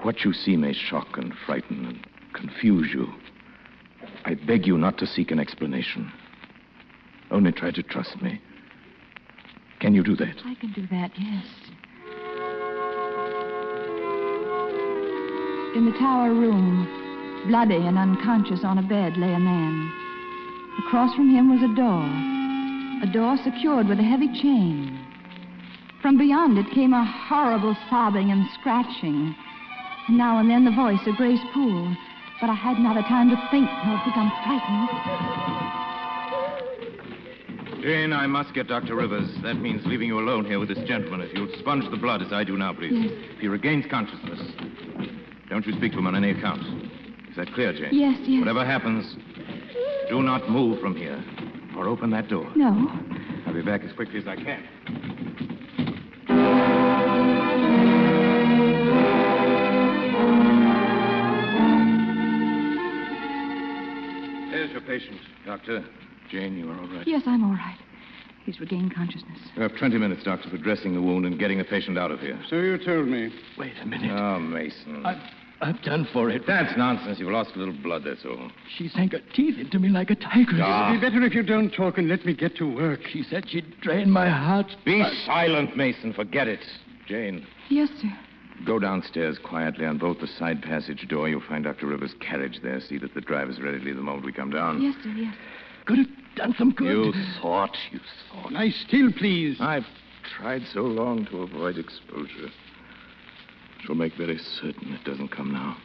what 0.01 0.25
you 0.25 0.33
see 0.33 0.57
may 0.57 0.73
shock 0.73 1.19
and 1.19 1.35
frighten 1.45 1.85
and 1.85 2.07
confuse 2.33 2.95
you. 2.95 3.13
I 4.25 4.33
beg 4.33 4.67
you 4.67 4.79
not 4.79 4.97
to 4.97 5.07
seek 5.07 5.31
an 5.31 5.39
explanation. 5.39 6.11
Only 7.31 7.53
try 7.53 7.71
to 7.71 7.83
trust 7.83 8.23
me. 8.23 8.41
Can 9.81 9.95
you 9.95 10.03
do 10.03 10.17
that? 10.17 10.41
I 10.47 10.55
can 10.55 10.73
do 10.73 10.87
that, 10.87 11.11
yes. 11.19 11.45
In 15.77 15.85
the 15.85 15.99
tower 15.99 16.33
room, 16.33 17.02
bloody 17.47 17.77
and 17.77 17.99
unconscious 17.99 18.65
on 18.65 18.79
a 18.79 18.83
bed, 18.83 19.17
lay 19.17 19.33
a 19.33 19.39
man. 19.39 19.93
Across 20.87 21.15
from 21.15 21.29
him 21.29 21.51
was 21.51 21.63
a 21.63 21.75
door, 21.75 22.07
a 23.03 23.13
door 23.13 23.37
secured 23.45 23.89
with 23.89 23.99
a 23.99 24.03
heavy 24.03 24.29
chain. 24.41 24.99
From 26.01 26.19
beyond 26.19 26.59
it 26.59 26.71
came 26.75 26.93
a 26.93 27.05
horrible 27.05 27.77
sobbing 27.89 28.31
and 28.31 28.45
scratching. 28.59 29.35
And 30.09 30.19
now 30.19 30.39
and 30.39 30.51
then 30.51 30.65
the 30.65 30.73
voice 30.73 31.01
of 31.07 31.17
Grace 31.17 31.41
Poole. 31.55 31.97
But 32.41 32.51
I 32.51 32.55
had 32.55 32.79
not 32.79 32.97
a 32.97 33.03
time 33.03 33.31
to 33.31 33.37
think 33.53 33.71
nor 33.87 33.99
become 34.05 34.33
frightened. 34.43 34.89
Jane, 37.83 38.13
I 38.13 38.27
must 38.27 38.53
get 38.53 38.67
Dr. 38.67 38.97
Rivers. 38.97 39.29
That 39.43 39.55
means 39.55 39.87
leaving 39.87 40.09
you 40.09 40.19
alone 40.19 40.45
here 40.45 40.59
with 40.59 40.69
this 40.69 40.83
gentleman. 40.89 41.21
If 41.21 41.35
you'll 41.35 41.53
sponge 41.59 41.89
the 41.91 41.97
blood 41.97 42.23
as 42.23 42.33
I 42.33 42.43
do 42.43 42.57
now, 42.57 42.73
please. 42.73 42.95
Yes. 42.95 43.13
If 43.35 43.41
he 43.41 43.49
regains 43.49 43.87
consciousness, 43.89 44.41
don't 45.49 45.67
you 45.67 45.73
speak 45.77 45.93
to 45.93 45.99
him 45.99 46.07
on 46.09 46.17
any 46.17 46.31
account. 46.31 46.63
Is 47.33 47.37
that 47.37 47.55
clear, 47.55 47.73
Jane? 47.73 47.89
Yes, 47.93 48.19
yes. 48.25 48.41
Whatever 48.41 48.63
happens, 48.63 49.17
do 50.11 50.23
not 50.23 50.51
move 50.51 50.81
from 50.81 50.95
here 50.95 51.25
or 51.75 51.89
open 51.89 52.11
that 52.11 52.29
door. 52.29 52.47
No. 52.55 52.91
I'll 53.47 53.55
be 53.55 53.63
back 53.63 53.81
as 53.85 53.93
quickly 53.95 54.19
as 54.19 54.29
I 54.29 54.37
can. 54.37 54.63
There's 64.51 64.71
your 64.73 64.83
patient, 64.83 65.19
Doctor. 65.47 65.83
Jane, 66.31 66.59
you 66.59 66.71
are 66.71 66.79
all 66.79 66.89
right? 66.89 67.07
Yes, 67.07 67.23
I'm 67.25 67.43
all 67.45 67.57
right. 67.57 67.79
He's 68.45 68.61
regained 68.61 68.95
consciousness. 68.95 69.39
You 69.57 69.63
have 69.63 69.75
20 69.79 69.97
minutes, 69.97 70.23
Doctor, 70.23 70.51
for 70.51 70.59
dressing 70.59 70.95
the 70.95 71.01
wound 71.01 71.25
and 71.25 71.39
getting 71.39 71.57
the 71.57 71.65
patient 71.65 71.97
out 71.97 72.11
of 72.11 72.21
here. 72.21 72.39
So 72.51 72.57
you 72.57 72.77
told 72.77 73.09
me. 73.09 73.33
Wait 73.57 73.73
a 73.81 73.87
minute. 73.87 74.11
Oh, 74.11 74.39
Mason. 74.39 75.07
I've, 75.07 75.17
I've 75.63 75.81
done 75.83 76.07
for 76.13 76.29
it. 76.29 76.43
That's 76.47 76.77
nonsense. 76.77 77.19
You've 77.21 77.31
lost 77.31 77.53
a 77.55 77.59
little 77.59 77.75
blood, 77.75 78.03
that's 78.05 78.25
all. 78.25 78.51
She 78.77 78.89
sank 78.89 79.13
her 79.13 79.21
teeth 79.35 79.59
into 79.59 79.79
me 79.79 79.89
like 79.91 80.11
a 80.11 80.17
tiger. 80.17 80.59
Ah. 80.61 80.89
It'd 80.91 81.01
be 81.01 81.07
better 81.07 81.23
if 81.25 81.35
you 81.35 81.43
don't 81.43 81.71
talk 81.71 81.99
and 81.99 82.09
let 82.09 82.27
me 82.27 82.35
get 82.35 82.57
to 82.57 82.65
work. 82.75 83.01
She 83.13 83.23
said 83.23 83.49
she'd 83.49 83.81
drain 83.81 84.11
my 84.11 84.29
heart. 84.29 84.67
Be 84.85 85.03
silent, 85.25 85.77
Mason. 85.77 86.13
Forget 86.13 86.49
it. 86.49 86.61
Jane, 87.07 87.47
Yes, 87.69 87.89
sir. 88.01 88.09
go 88.65 88.79
downstairs 88.79 89.39
quietly 89.39 89.87
on 89.87 89.99
both 89.99 90.21
the 90.21 90.27
side 90.27 90.63
passage 90.63 91.07
door. 91.09 91.29
You'll 91.29 91.41
find 91.49 91.65
Dr. 91.65 91.87
Rivers' 91.87 92.15
carriage 92.21 92.61
there. 92.63 92.81
See 92.81 92.99
that 92.99 93.15
the 93.15 93.21
driver's 93.21 93.61
ready 93.61 93.79
to 93.79 93.85
leave 93.85 93.97
the 93.97 94.03
moment 94.03 94.25
we 94.27 94.33
come 94.33 94.51
down. 94.51 94.81
Yes, 94.83 94.95
sir, 95.03 95.11
yes. 95.11 95.35
Could 95.85 95.99
have 95.99 96.07
done 96.37 96.55
some 96.59 96.71
good. 96.73 97.15
You 97.15 97.25
thought, 97.41 97.77
you 97.91 98.01
thought. 98.33 98.53
Lie 98.53 98.71
still, 98.87 99.13
please. 99.13 99.57
I've 99.61 99.87
tried 100.39 100.63
so 100.73 100.81
long 100.83 101.27
to 101.27 101.43
avoid 101.43 101.77
exposure. 101.79 102.49
Shall 103.85 103.95
make 103.95 104.15
very 104.15 104.39
certain 104.61 104.93
it 104.93 105.05
doesn't 105.05 105.29
come 105.29 105.53
now. 105.53 105.77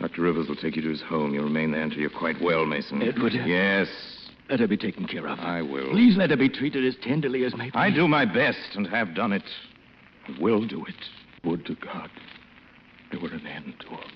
Dr. 0.00 0.22
Rivers 0.22 0.48
will 0.48 0.56
take 0.56 0.76
you 0.76 0.82
to 0.82 0.88
his 0.88 1.02
home. 1.02 1.34
You'll 1.34 1.44
remain 1.44 1.72
there 1.72 1.82
until 1.82 2.00
you're 2.00 2.10
quite 2.10 2.40
well, 2.40 2.64
Mason. 2.64 3.02
Edward. 3.02 3.32
Yes, 3.34 3.88
Let 4.48 4.60
her 4.60 4.66
be 4.68 4.76
taken 4.76 5.06
care 5.06 5.26
of. 5.28 5.38
I 5.38 5.62
will. 5.62 5.90
Please 5.90 6.16
let 6.16 6.30
her 6.30 6.36
be 6.36 6.48
treated 6.48 6.84
as 6.84 6.96
tenderly 7.02 7.44
as 7.44 7.54
may 7.54 7.66
be. 7.66 7.74
I 7.74 7.90
do 7.90 8.08
my 8.08 8.24
best 8.24 8.76
and 8.76 8.86
have 8.86 9.14
done 9.14 9.32
it. 9.32 9.44
And 10.26 10.38
will 10.38 10.66
do 10.66 10.84
it. 10.86 10.94
Would 11.44 11.66
to 11.66 11.74
God 11.76 12.10
there 13.10 13.20
were 13.20 13.28
an 13.28 13.46
end 13.46 13.74
to 13.80 13.88
all 13.88 13.98
this. 13.98 14.06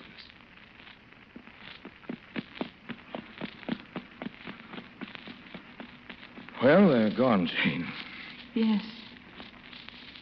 Well, 6.63 6.89
they're 6.89 7.15
gone, 7.15 7.47
Jane. 7.47 7.87
Yes. 8.53 8.83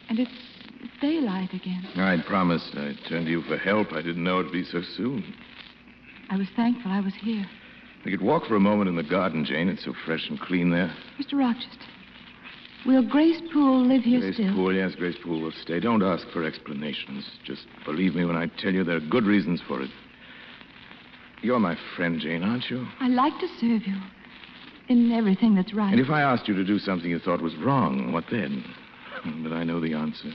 And 0.08 0.18
it's 0.18 0.30
it's 0.30 0.53
daylight 1.00 1.52
again. 1.52 1.86
I'd 1.96 2.24
promised 2.26 2.74
I'd 2.74 2.98
turn 3.08 3.24
to 3.24 3.30
you 3.30 3.42
for 3.42 3.56
help. 3.56 3.92
I 3.92 4.02
didn't 4.02 4.24
know 4.24 4.40
it'd 4.40 4.52
be 4.52 4.64
so 4.64 4.82
soon. 4.96 5.34
I 6.30 6.36
was 6.36 6.48
thankful 6.56 6.90
I 6.90 7.00
was 7.00 7.14
here. 7.14 7.46
We 8.04 8.10
could 8.10 8.22
walk 8.22 8.46
for 8.46 8.56
a 8.56 8.60
moment 8.60 8.88
in 8.88 8.96
the 8.96 9.02
garden, 9.02 9.44
Jane. 9.44 9.68
It's 9.68 9.84
so 9.84 9.94
fresh 10.04 10.28
and 10.28 10.38
clean 10.40 10.70
there. 10.70 10.94
Mr. 11.18 11.38
Rochester, 11.38 11.86
will 12.86 13.02
Grace 13.08 13.40
Poole 13.52 13.86
live 13.86 14.02
here 14.02 14.20
Grace 14.20 14.34
still? 14.34 14.54
Poole, 14.54 14.74
yes, 14.74 14.94
Grace 14.94 15.16
Poole 15.22 15.40
will 15.40 15.52
stay. 15.52 15.80
Don't 15.80 16.02
ask 16.02 16.26
for 16.30 16.44
explanations. 16.44 17.24
Just 17.44 17.66
believe 17.84 18.14
me 18.14 18.24
when 18.24 18.36
I 18.36 18.46
tell 18.58 18.72
you 18.72 18.84
there 18.84 18.96
are 18.96 19.00
good 19.08 19.24
reasons 19.24 19.62
for 19.66 19.80
it. 19.80 19.90
You're 21.42 21.60
my 21.60 21.76
friend, 21.96 22.20
Jane, 22.20 22.42
aren't 22.42 22.70
you? 22.70 22.86
I 23.00 23.08
like 23.08 23.38
to 23.40 23.48
serve 23.60 23.86
you 23.86 23.96
in 24.88 25.12
everything 25.12 25.54
that's 25.54 25.72
right. 25.74 25.92
And 25.92 26.00
if 26.00 26.10
I 26.10 26.22
asked 26.22 26.48
you 26.48 26.54
to 26.54 26.64
do 26.64 26.78
something 26.78 27.08
you 27.10 27.18
thought 27.18 27.40
was 27.40 27.56
wrong, 27.56 28.12
what 28.12 28.24
then? 28.30 28.64
But 29.42 29.52
I 29.52 29.64
know 29.64 29.80
the 29.80 29.94
answer. 29.94 30.30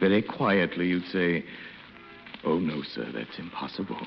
Very 0.00 0.22
quietly, 0.22 0.88
you'd 0.88 1.06
say, 1.06 1.44
Oh, 2.42 2.58
no, 2.58 2.82
sir, 2.82 3.06
that's 3.12 3.38
impossible. 3.38 4.00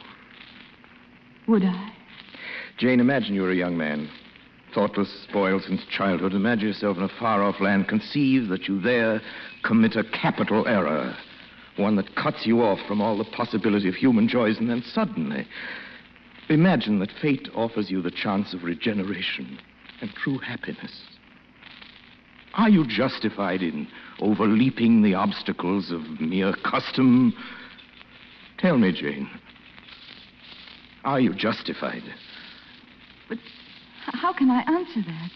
Would 1.47 1.63
I? 1.63 1.93
Jane, 2.77 2.99
imagine 2.99 3.35
you're 3.35 3.51
a 3.51 3.55
young 3.55 3.77
man, 3.77 4.09
thoughtless, 4.73 5.09
spoiled 5.29 5.63
since 5.63 5.85
childhood. 5.85 6.33
Imagine 6.33 6.69
yourself 6.69 6.97
in 6.97 7.03
a 7.03 7.09
far 7.19 7.43
off 7.43 7.61
land. 7.61 7.87
Conceive 7.87 8.47
that 8.49 8.67
you 8.67 8.81
there 8.81 9.21
commit 9.63 9.95
a 9.95 10.03
capital 10.03 10.67
error, 10.67 11.15
one 11.77 11.95
that 11.97 12.15
cuts 12.15 12.47
you 12.47 12.63
off 12.63 12.79
from 12.87 12.99
all 12.99 13.17
the 13.17 13.23
possibility 13.23 13.87
of 13.87 13.95
human 13.95 14.27
joys, 14.27 14.57
and 14.57 14.69
then 14.69 14.81
suddenly, 14.81 15.47
imagine 16.49 16.97
that 16.99 17.11
fate 17.21 17.47
offers 17.53 17.91
you 17.91 18.01
the 18.01 18.11
chance 18.11 18.53
of 18.53 18.63
regeneration 18.63 19.59
and 20.01 20.11
true 20.15 20.39
happiness. 20.39 21.03
Are 22.55 22.69
you 22.69 22.85
justified 22.87 23.61
in 23.61 23.87
overleaping 24.19 25.01
the 25.01 25.15
obstacles 25.15 25.91
of 25.91 26.01
mere 26.19 26.53
custom? 26.63 27.33
Tell 28.57 28.77
me, 28.77 28.91
Jane. 28.91 29.29
Are 31.03 31.19
you 31.19 31.33
justified? 31.33 32.03
But 33.29 33.37
how 34.05 34.33
can 34.33 34.49
I 34.49 34.61
answer 34.61 35.01
that? 35.01 35.31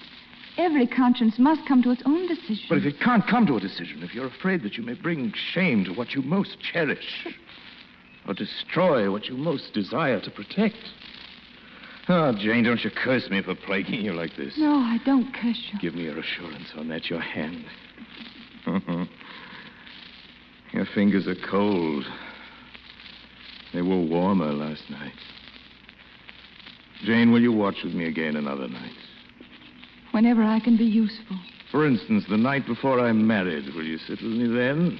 Every 0.58 0.88
conscience 0.88 1.38
must 1.38 1.68
come 1.68 1.84
to 1.84 1.92
its 1.92 2.02
own 2.06 2.28
decision. 2.28 2.66
But 2.70 2.80
if 2.80 2.86
it 2.86 3.00
can't 3.00 3.28
come 3.28 3.46
to 3.48 3.58
a 3.58 3.60
decision, 3.60 4.02
if 4.02 4.16
you're 4.16 4.28
afraid 4.28 4.64
that 4.64 4.76
you 4.76 4.84
may 4.84 4.94
bring 4.94 5.32
shame 5.36 5.84
to 5.86 5.94
what 5.94 6.14
you 6.14 6.22
most 6.24 6.58
cherish, 6.60 7.28
or 8.28 8.34
destroy 8.34 9.12
what 9.12 9.26
you 9.26 9.38
most 9.38 9.74
desire 9.74 10.20
to 10.20 10.32
protect. 10.32 10.78
Oh, 12.10 12.34
Jane, 12.34 12.64
don't 12.64 12.84
you 12.84 12.90
curse 12.90 13.30
me 13.30 13.42
for 13.42 13.54
plaguing 13.54 14.02
you 14.02 14.14
like 14.14 14.36
this. 14.36 14.58
No, 14.58 14.78
I 14.78 15.00
don't 15.06 15.34
curse 15.34 15.62
you. 15.72 15.80
Give 15.80 15.94
me 15.94 16.04
your 16.04 16.18
assurance 16.18 16.70
on 16.76 16.88
that, 16.88 17.10
your 17.10 17.20
hand. 17.20 17.66
Mm-hmm. 18.68 19.04
your 20.74 20.86
fingers 20.94 21.26
are 21.26 21.36
cold. 21.50 22.04
They 23.74 23.82
were 23.82 24.02
warmer 24.02 24.52
last 24.52 24.84
night. 24.90 25.14
Jane, 27.06 27.32
will 27.32 27.42
you 27.42 27.54
watch 27.54 27.78
with 27.84 27.94
me 27.94 28.08
again 28.08 28.36
another 28.36 28.68
night? 28.68 28.92
Whenever 30.12 30.44
I 30.44 30.60
can 30.60 30.76
be 30.76 30.84
useful. 30.84 31.38
For 31.72 31.86
instance, 31.86 32.26
the 32.30 32.38
night 32.38 32.66
before 32.66 33.00
I'm 33.00 33.26
married, 33.26 33.74
will 33.74 33.86
you 33.86 33.98
sit 34.00 34.22
with 34.22 34.34
me 34.34 34.48
then? 34.48 35.00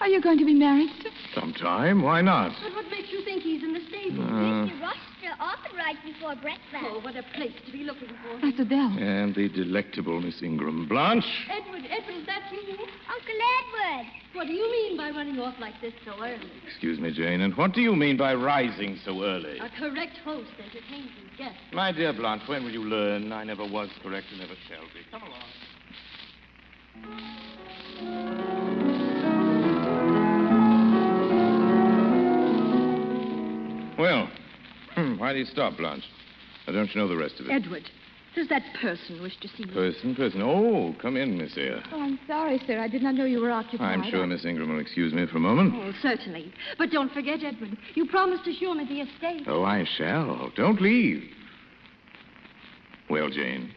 Are 0.00 0.08
you 0.08 0.20
going 0.20 0.38
to 0.38 0.44
be 0.44 0.54
married 0.54 0.90
soon? 1.02 1.12
Sometime. 1.34 2.02
Why 2.02 2.20
not? 2.20 2.52
But 2.62 2.74
what 2.74 2.90
makes 2.90 3.10
you 3.10 3.24
think 3.24 3.42
he's 3.42 3.62
in 3.62 3.72
the 3.72 3.80
stable? 3.88 4.22
Uh. 4.24 4.66
Mr. 4.66 4.80
Rochester 4.80 5.06
often 5.40 5.76
right 5.76 5.96
before 6.04 6.34
breakfast. 6.36 6.82
Oh, 6.82 7.00
what 7.00 7.16
a 7.16 7.22
place 7.34 7.52
to 7.66 7.72
be 7.72 7.84
looking 7.84 8.08
for. 8.08 8.40
That's 8.40 8.58
Adele. 8.58 8.96
And 8.98 9.34
the 9.34 9.48
delectable 9.48 10.20
Miss 10.20 10.42
Ingram. 10.42 10.86
Blanche? 10.86 11.24
Edward, 11.50 11.84
Edward, 11.90 12.16
is 12.20 12.26
that 12.26 12.42
you? 12.52 12.58
Uncle 12.60 13.40
Edward. 13.58 14.06
What 14.34 14.46
do 14.46 14.52
you 14.52 14.70
mean 14.70 14.96
by 14.96 15.10
running 15.10 15.38
off 15.40 15.54
like 15.58 15.80
this 15.80 15.94
so 16.04 16.12
early? 16.22 16.50
Excuse 16.66 16.98
me, 17.00 17.10
Jane, 17.12 17.40
and 17.40 17.56
what 17.56 17.72
do 17.72 17.80
you 17.80 17.96
mean 17.96 18.16
by 18.18 18.34
rising 18.34 18.98
so 19.04 19.22
early? 19.22 19.58
A 19.58 19.70
correct 19.78 20.18
host 20.24 20.50
entertains 20.58 21.10
his 21.18 21.38
guests. 21.38 21.58
My 21.72 21.90
dear 21.90 22.12
Blanche, 22.12 22.42
when 22.46 22.64
will 22.64 22.72
you 22.72 22.84
learn? 22.84 23.32
I 23.32 23.44
never 23.44 23.64
was 23.64 23.88
correct 24.02 24.26
and 24.30 24.40
never 24.40 24.54
shall 24.68 24.84
be. 24.92 25.00
Come 25.10 25.22
along. 28.42 28.45
Well, 33.98 34.28
hmm, 34.94 35.18
why 35.18 35.32
do 35.32 35.38
you 35.38 35.46
stop, 35.46 35.76
Blanche? 35.76 36.04
Now, 36.66 36.74
don't 36.74 36.94
you 36.94 37.00
know 37.00 37.08
the 37.08 37.16
rest 37.16 37.40
of 37.40 37.46
it? 37.46 37.52
Edward, 37.52 37.88
does 38.34 38.48
that 38.48 38.62
person 38.82 39.22
wish 39.22 39.36
to 39.40 39.48
see 39.48 39.64
you? 39.64 39.72
Person, 39.72 40.14
person. 40.14 40.42
Oh, 40.42 40.94
come 41.00 41.16
in, 41.16 41.38
Miss 41.38 41.56
Eyre. 41.56 41.82
Oh, 41.92 42.02
I'm 42.02 42.18
sorry, 42.26 42.60
sir. 42.66 42.78
I 42.78 42.88
did 42.88 43.02
not 43.02 43.14
know 43.14 43.24
you 43.24 43.40
were 43.40 43.50
occupied. 43.50 44.00
I'm 44.00 44.10
sure 44.10 44.26
Miss 44.26 44.44
Ingram 44.44 44.70
will 44.70 44.80
excuse 44.80 45.14
me 45.14 45.26
for 45.26 45.38
a 45.38 45.40
moment. 45.40 45.72
Oh, 45.74 45.92
certainly. 46.02 46.52
But 46.76 46.90
don't 46.90 47.10
forget, 47.12 47.42
Edward, 47.42 47.78
you 47.94 48.06
promised 48.06 48.44
to 48.44 48.52
show 48.52 48.74
me 48.74 48.84
the 48.84 49.00
estate. 49.00 49.46
Oh, 49.46 49.64
I 49.64 49.86
shall. 49.96 50.50
Don't 50.54 50.82
leave. 50.82 51.22
Well, 53.08 53.30
Jane, 53.30 53.72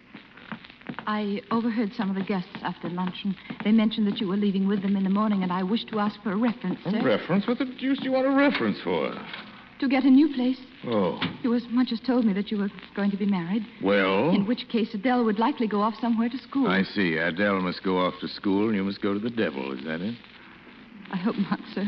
I 1.08 1.42
overheard 1.52 1.92
some 1.96 2.10
of 2.10 2.16
the 2.16 2.24
guests 2.24 2.50
after 2.64 2.90
luncheon. 2.90 3.36
They 3.64 3.72
mentioned 3.72 4.08
that 4.08 4.20
you 4.20 4.28
were 4.28 4.38
leaving 4.38 4.68
with 4.68 4.82
them 4.82 4.96
in 4.98 5.04
the 5.04 5.10
morning, 5.10 5.44
and 5.44 5.54
I 5.54 5.64
wished 5.64 5.88
to 5.90 6.00
ask 6.00 6.22
for 6.24 6.32
a 6.32 6.36
reference, 6.36 6.80
sir. 6.84 6.98
a 7.00 7.04
reference? 7.04 7.48
What 7.48 7.60
the 7.60 7.66
deuce 7.66 8.00
do 8.00 8.06
you 8.06 8.12
want 8.12 8.28
a 8.28 8.32
reference 8.32 8.80
for? 8.84 9.14
To 9.80 9.88
get 9.88 10.04
a 10.04 10.10
new 10.10 10.34
place. 10.34 10.58
Oh, 10.88 11.20
You 11.44 11.54
as 11.56 11.64
much 11.70 11.92
as 11.92 12.00
told 12.02 12.26
me 12.26 12.34
that 12.34 12.52
you 12.52 12.58
were 12.58 12.70
going 12.96 13.12
to 13.12 13.18
be 13.18 13.26
married. 13.26 13.66
well, 13.82 14.30
In 14.30 14.46
which 14.46 14.68
case, 14.70 14.94
Adele 14.94 15.24
would 15.26 15.40
likely 15.40 15.68
go 15.68 15.82
off 15.82 15.94
somewhere 16.02 16.30
to 16.30 16.38
school. 16.38 16.68
I 16.68 16.84
see. 16.84 17.16
Adele 17.18 17.62
must 17.62 17.84
go 17.84 17.98
off 17.98 18.14
to 18.22 18.28
school, 18.28 18.68
and 18.68 18.76
you 18.76 18.84
must 18.84 19.02
go 19.02 19.14
to 19.14 19.20
the 19.20 19.30
devil. 19.30 19.72
Is 19.78 19.84
that 19.86 20.02
it? 20.02 20.16
I 21.12 21.18
hope 21.18 21.36
not, 21.38 21.60
sir. 21.74 21.86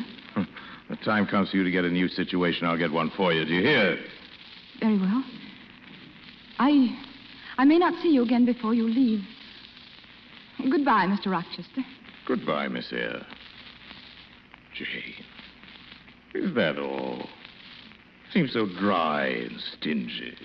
The 0.90 0.96
time 0.98 1.26
comes 1.28 1.52
for 1.52 1.58
you 1.58 1.64
to 1.64 1.72
get 1.72 1.86
a 1.86 1.90
new 1.90 2.08
situation. 2.08 2.66
I'll 2.68 2.78
get 2.78 2.92
one 2.92 3.12
for 3.16 3.32
you. 3.34 3.46
Do 3.46 3.54
you 3.54 3.62
hear? 3.62 3.98
Very 4.80 4.98
well. 4.98 5.24
I. 6.60 6.98
I 7.58 7.66
may 7.66 7.78
not 7.78 8.02
see 8.02 8.10
you 8.10 8.24
again 8.24 8.46
before 8.46 8.74
you 8.74 8.88
leave. 8.88 9.22
Goodbye, 10.70 11.06
Mr. 11.08 11.28
Rochester. 11.32 11.82
Goodbye, 12.28 12.68
Miss 12.68 12.92
Eyre. 12.92 13.26
Jane, 14.76 15.26
is 16.34 16.54
that 16.56 16.78
all? 16.80 17.28
Seems 18.34 18.54
so 18.54 18.66
dry 18.66 19.26
and 19.26 19.60
stingy. 19.78 20.38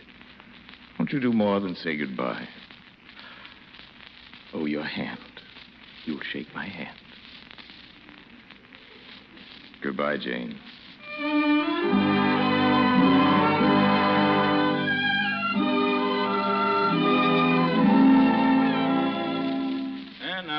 Won't 0.98 1.12
you 1.12 1.20
do 1.20 1.32
more 1.32 1.60
than 1.60 1.76
say 1.76 1.96
goodbye? 1.96 2.48
Oh, 4.52 4.64
your 4.64 4.82
hand. 4.82 5.20
You'll 6.04 6.20
shake 6.32 6.52
my 6.54 6.66
hand. 6.66 6.96
Goodbye, 9.82 10.16
Jane. 10.16 10.58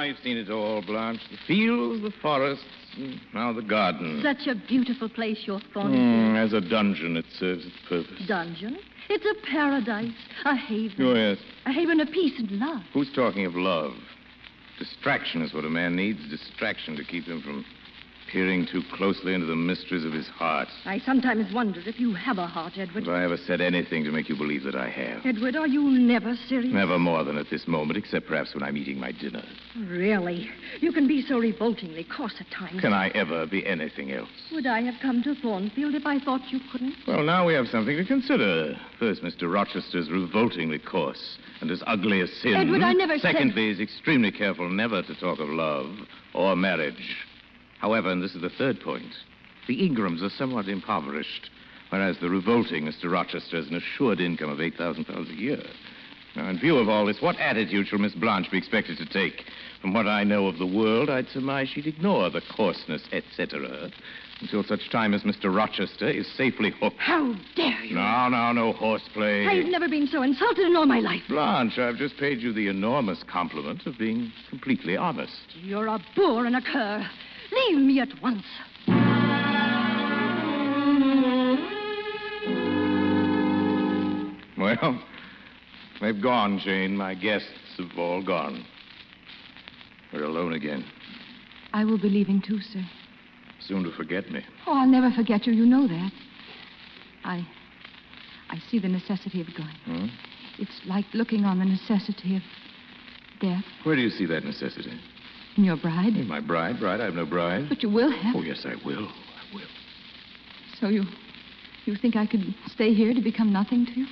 You've 0.08 0.18
seen 0.24 0.38
it 0.38 0.50
all, 0.50 0.82
Blanche. 0.82 1.20
The 1.30 1.38
fields, 1.48 2.02
the 2.02 2.14
forests, 2.22 2.64
and 2.96 3.20
now 3.34 3.52
the 3.52 3.62
garden. 3.62 4.22
Such 4.24 4.48
a 4.48 4.56
beautiful 4.56 5.10
place, 5.10 5.40
your 5.46 5.60
Thornfield. 5.74 6.02
Hmm, 6.02 6.36
as 6.38 6.54
a 6.54 6.62
dungeon, 6.62 7.18
it 7.18 7.26
serves 7.38 7.66
its 7.66 7.76
purpose. 7.90 8.26
Dungeon. 8.26 8.78
It's 9.10 9.26
a 9.26 9.52
paradise, 9.52 10.14
a 10.46 10.56
haven. 10.56 11.06
Oh, 11.06 11.14
yes. 11.14 11.38
A 11.66 11.74
haven 11.74 12.00
of 12.00 12.10
peace 12.12 12.40
and 12.40 12.52
love. 12.52 12.84
Who's 12.94 13.12
talking 13.14 13.46
of 13.46 13.56
love? 13.56 13.96
Distraction 14.80 15.42
is 15.42 15.54
what 15.54 15.66
a 15.66 15.70
man 15.70 15.98
needs. 15.98 16.20
Distraction 16.30 16.96
to 16.96 17.04
keep 17.04 17.26
him 17.26 17.42
from 17.42 17.66
peering 18.32 18.66
too 18.66 18.82
closely 18.94 19.34
into 19.34 19.46
the 19.46 19.56
mysteries 19.56 20.04
of 20.06 20.12
his 20.14 20.28
heart. 20.28 20.68
I 20.86 21.00
sometimes 21.00 21.52
wonder 21.54 21.82
if 21.86 22.00
you 22.00 22.14
have 22.14 22.38
a 22.38 22.46
heart, 22.48 22.74
Edward. 22.78 23.06
Have 23.06 23.14
I 23.14 23.24
ever 23.24 23.38
said 23.38 23.62
anything 23.62 24.04
to 24.04 24.12
make 24.12 24.30
you 24.30 24.36
believe 24.36 24.64
that 24.64 24.76
I 24.76 24.90
have? 24.90 25.26
Edward, 25.26 25.56
are 25.56 25.68
you 25.68 25.82
never 25.90 26.36
serious? 26.48 26.74
Never 26.74 27.00
more 27.00 27.24
than 27.24 27.38
at 27.38 27.50
this 27.50 27.68
moment, 27.68 27.98
except 27.98 28.28
perhaps 28.28 28.54
when 28.54 28.64
I'm 28.64 28.78
eating 28.78 29.00
my 29.00 29.12
dinner. 29.12 29.44
Really? 29.88 30.50
You 30.82 30.92
can 30.92 31.08
be 31.08 31.22
so 31.22 31.40
revoltingly 31.40 32.04
coarse 32.04 32.36
at 32.40 32.50
times. 32.52 32.82
Can 32.82 32.94
I 32.94 33.10
ever 33.10 33.46
be 33.46 33.66
anything 33.66 34.12
else? 34.12 34.30
Would 34.52 34.68
I 34.68 34.82
have 34.82 34.96
come 35.02 35.24
to 35.24 35.36
Thornfield 35.36 35.96
if 35.96 36.06
I 36.06 36.20
thought 36.20 36.42
you 36.52 36.60
couldn't? 36.72 36.96
Well, 37.08 37.24
now 37.24 37.46
we 37.46 37.54
have 37.54 37.68
something 37.68 37.96
to 37.96 38.06
consider. 38.06 38.78
First, 39.00 39.24
Mr. 39.24 39.52
Rochester's 39.52 40.10
revoltingly 40.10 40.80
coarse 40.80 41.38
and 41.62 41.72
as 41.72 41.82
ugly 41.88 42.22
as 42.22 42.32
sin. 42.42 42.56
Edward, 42.56 42.82
I 42.84 42.94
never 42.94 43.18
said- 43.18 43.34
Secondly, 43.34 43.70
he's 43.70 43.80
extremely 43.80 44.32
careful 44.32 44.70
never 44.70 45.02
to 45.02 45.16
talk 45.16 45.40
of 45.40 45.50
love 45.50 45.88
or 46.34 46.56
marriage. 46.56 47.16
However, 47.80 48.10
and 48.10 48.22
this 48.22 48.36
is 48.36 48.42
the 48.42 48.50
third 48.50 48.82
point, 48.82 49.14
the 49.68 49.86
Ingrams 49.86 50.24
are 50.24 50.30
somewhat 50.30 50.68
impoverished, 50.68 51.50
whereas 51.90 52.18
the 52.20 52.30
revolting 52.30 52.86
Mr. 52.86 53.12
Rochester 53.12 53.58
has 53.58 53.68
an 53.68 53.76
assured 53.76 54.20
income 54.20 54.50
of 54.50 54.60
£8,000 54.60 55.30
a 55.30 55.34
year. 55.34 55.62
Now, 56.36 56.50
in 56.50 56.60
view 56.60 56.78
of 56.78 56.88
all 56.88 57.06
this, 57.06 57.22
what 57.22 57.40
attitude 57.40 57.88
shall 57.88 57.98
Miss 58.00 58.14
Blanche 58.14 58.52
be 58.52 58.58
expected 58.60 58.98
to 58.98 59.06
take? 59.06 59.44
From 59.82 59.94
what 59.94 60.08
I 60.08 60.24
know 60.24 60.48
of 60.48 60.60
the 60.60 60.68
world, 60.68 61.10
I'd 61.10 61.28
surmise 61.30 61.70
she'd 61.70 61.88
ignore 61.88 62.30
the 62.30 62.42
coarseness, 62.56 63.02
etc., 63.12 63.92
until 64.40 64.64
such 64.64 64.92
time 64.92 65.16
as 65.16 65.24
Mr. 65.24 65.54
Rochester 65.54 66.08
is 66.08 66.28
safely 66.36 66.72
hooked. 66.80 67.00
How 67.00 67.34
dare 67.56 67.84
you? 67.84 67.96
No, 67.96 68.30
no, 68.30 68.52
no 68.52 68.72
horseplay. 68.74 69.48
I've 69.48 69.66
never 69.66 69.90
been 69.90 70.06
so 70.06 70.22
insulted 70.22 70.68
in 70.68 70.76
all 70.76 70.86
my 70.86 71.00
life. 71.00 71.24
Blanche, 71.28 71.80
I've 71.80 71.98
just 71.98 72.18
paid 72.18 72.40
you 72.40 72.54
the 72.54 72.68
enormous 72.68 73.24
compliment 73.24 73.88
of 73.88 73.98
being 73.98 74.32
completely 74.52 74.96
honest. 74.96 75.34
You're 75.64 75.88
a 75.88 76.00
boor 76.16 76.46
and 76.46 76.56
a 76.56 76.62
cur. 76.62 77.10
Leave 77.52 77.78
me 77.78 78.00
at 78.00 78.10
once. 78.22 78.44
Well, 84.58 85.02
they've 86.02 86.22
gone, 86.22 86.60
Jane. 86.64 86.98
My 86.98 87.14
guests 87.14 87.48
have 87.78 87.98
all 87.98 88.24
gone. 88.24 88.66
We're 90.14 90.24
alone 90.24 90.54
again. 90.54 90.86
I 91.74 91.86
will 91.86 92.00
be 92.00 92.10
leaving 92.10 92.42
too, 92.42 92.60
sir. 92.60 92.84
Soon 93.60 93.84
to 93.84 93.92
forget 93.92 94.32
me. 94.32 94.44
Oh, 94.66 94.74
I'll 94.74 94.88
never 94.88 95.12
forget 95.12 95.46
you. 95.46 95.54
You 95.54 95.66
know 95.66 95.88
that. 95.88 96.12
I. 97.24 97.48
I 98.50 98.60
see 98.70 98.80
the 98.80 98.88
necessity 98.88 99.42
of 99.42 99.48
going. 99.56 99.76
Hmm? 99.86 100.08
It's 100.60 100.82
like 100.86 101.06
looking 101.14 101.44
on 101.46 101.60
the 101.60 101.66
necessity 101.66 102.38
of 102.38 102.42
death 103.40 103.64
Where 103.84 103.96
do 103.96 104.02
you 104.02 104.10
see 104.10 104.26
that 104.26 104.44
necessity? 104.44 105.00
In 105.58 105.64
your 105.64 105.78
bride. 105.78 106.14
My 106.28 106.40
bride, 106.40 106.80
bride. 106.80 107.02
I 107.02 107.06
have 107.06 107.16
no 107.16 107.26
bride. 107.26 107.70
But 107.70 107.84
you 107.84 107.90
will 107.90 108.12
have. 108.12 108.36
Oh, 108.36 108.42
yes, 108.42 108.66
I 108.66 108.76
will. 108.86 109.08
I 109.08 109.56
will. 109.56 109.68
So 110.80 110.88
you. 110.88 111.04
You 111.86 111.96
think 111.96 112.16
I 112.16 112.26
could 112.26 112.54
stay 112.68 112.94
here 112.94 113.14
to 113.14 113.22
become 113.22 113.52
nothing 113.52 113.86
to 113.86 113.92
you? 114.00 114.06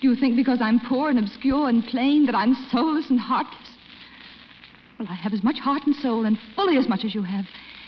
Do 0.00 0.08
you 0.08 0.16
think 0.16 0.36
because 0.36 0.58
I'm 0.60 0.80
poor 0.80 1.08
and 1.08 1.18
obscure 1.18 1.68
and 1.68 1.84
plain 1.86 2.26
that 2.26 2.34
I'm 2.34 2.54
soulless 2.70 3.08
and 3.10 3.18
heartless? 3.18 3.68
Well, 4.98 5.08
I 5.08 5.14
have 5.14 5.32
as 5.32 5.42
much 5.42 5.58
heart 5.58 5.82
and 5.86 5.94
soul 5.96 6.26
and 6.26 6.38
fully 6.54 6.76
as 6.76 6.88
much 6.88 7.04
as 7.04 7.14
you 7.14 7.22
have. 7.22 7.46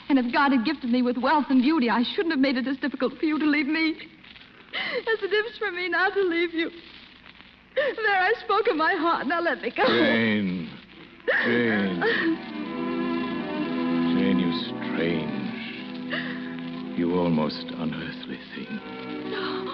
And 0.09 0.19
if 0.19 0.33
God 0.33 0.53
had 0.53 0.65
gifted 0.65 0.91
me 0.91 1.03
with 1.03 1.19
wealth 1.19 1.47
and 1.51 1.63
beauty, 1.63 1.91
I 1.91 2.05
shouldn't 2.15 2.33
have 2.33 2.41
made 2.41 2.57
it 2.57 2.67
as 2.69 2.77
difficult 2.79 3.19
for 3.19 3.27
you 3.27 3.39
to 3.39 3.45
leave 3.45 3.67
me 3.67 3.97
as 4.77 5.23
it 5.23 5.33
is 5.33 5.59
for 5.59 5.71
me 5.73 5.89
now 5.89 6.09
to 6.09 6.23
leave 6.23 6.55
you. 6.55 6.71
There, 7.75 8.17
I 8.17 8.33
spoke 8.45 8.69
of 8.69 8.77
my 8.77 8.95
heart. 8.95 9.27
Now 9.27 9.41
let 9.41 9.61
me 9.61 9.73
go. 9.77 9.85
Jane. 9.87 10.71
Jane. 11.27 12.01
Jane, 14.14 14.39
you 14.39 14.53
strange. 14.66 16.99
You 16.99 17.18
almost 17.18 17.66
unearthly 17.77 18.39
thing. 18.55 18.81
No. 19.31 19.64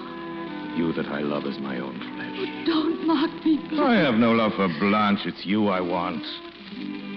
You 0.76 0.92
that 0.94 1.06
I 1.06 1.20
love 1.20 1.44
as 1.44 1.58
my 1.58 1.78
own 1.78 1.98
flesh. 1.98 2.36
Oh, 2.38 2.64
don't 2.66 3.06
mock 3.06 3.30
me, 3.44 3.58
please. 3.68 3.80
I 3.80 3.94
have 3.96 4.14
no 4.14 4.32
love 4.32 4.52
for 4.54 4.68
Blanche. 4.80 5.20
It's 5.26 5.44
you 5.44 5.68
I 5.68 5.80
want. 5.80 6.24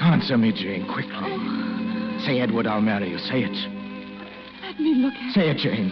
Answer 0.02 0.38
me, 0.38 0.52
Jane, 0.52 0.86
quickly. 0.92 1.14
Oh. 1.14 2.20
Say, 2.26 2.40
Edward, 2.42 2.68
I'll 2.68 2.82
marry 2.82 3.10
you. 3.12 3.18
Say 3.18 3.44
it. 3.44 3.56
Let 4.62 4.80
me 4.80 4.96
look 4.96 5.14
at 5.14 5.34
Say 5.34 5.50
it, 5.50 5.58
Jane. 5.58 5.92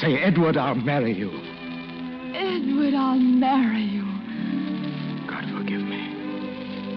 Say, 0.00 0.18
Edward, 0.18 0.56
I'll 0.56 0.74
marry 0.74 1.12
you. 1.12 1.30
Edward, 2.34 2.94
I'll 2.94 3.18
marry 3.18 3.82
you. 3.82 4.07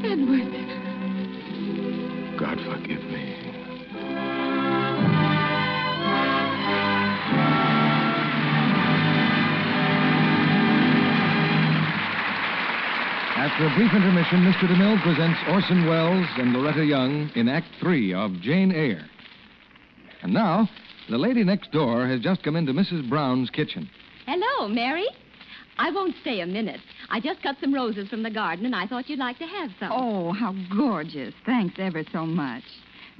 God 0.02 0.10
forgive 0.10 0.20
me. 0.20 0.41
Edward. 0.41 0.49
God 2.39 2.58
forgive 2.60 3.04
me. 3.04 3.38
After 13.38 13.66
a 13.66 13.76
brief 13.76 13.93
intermission, 13.93 14.43
Mr. 14.43 14.68
DeMille 14.68 15.02
presents 15.04 15.39
Orson 15.49 15.88
Welles 15.88 16.28
and 16.38 16.54
Loretta 16.54 16.86
Young 16.86 17.30
in 17.36 17.47
Act 17.47 17.68
Three 17.80 18.14
of 18.14 18.39
Jane 18.41 18.72
Eyre. 18.72 19.08
And 20.24 20.34
now, 20.34 20.70
the 21.10 21.18
lady 21.18 21.43
next 21.43 21.72
door 21.72 22.08
has 22.08 22.22
just 22.22 22.43
come 22.43 22.56
into 22.56 22.74
Mrs. 22.74 23.08
Brown's 23.10 23.49
kitchen. 23.49 23.89
Hello, 24.26 24.68
Mary. 24.68 25.08
I 25.82 25.90
won't 25.90 26.14
stay 26.22 26.42
a 26.42 26.46
minute. 26.46 26.80
I 27.10 27.20
just 27.20 27.42
cut 27.42 27.56
some 27.60 27.74
roses 27.74 28.08
from 28.08 28.22
the 28.22 28.30
garden, 28.30 28.68
and 28.68 28.76
I 28.76 28.86
thought 28.86 29.10
you'd 29.10 29.18
like 29.18 29.40
to 29.40 29.48
have 29.48 29.72
some. 29.80 29.92
Oh, 29.92 30.32
how 30.32 30.54
gorgeous. 30.78 31.34
Thanks 31.44 31.74
ever 31.80 32.04
so 32.14 32.24
much. 32.24 32.62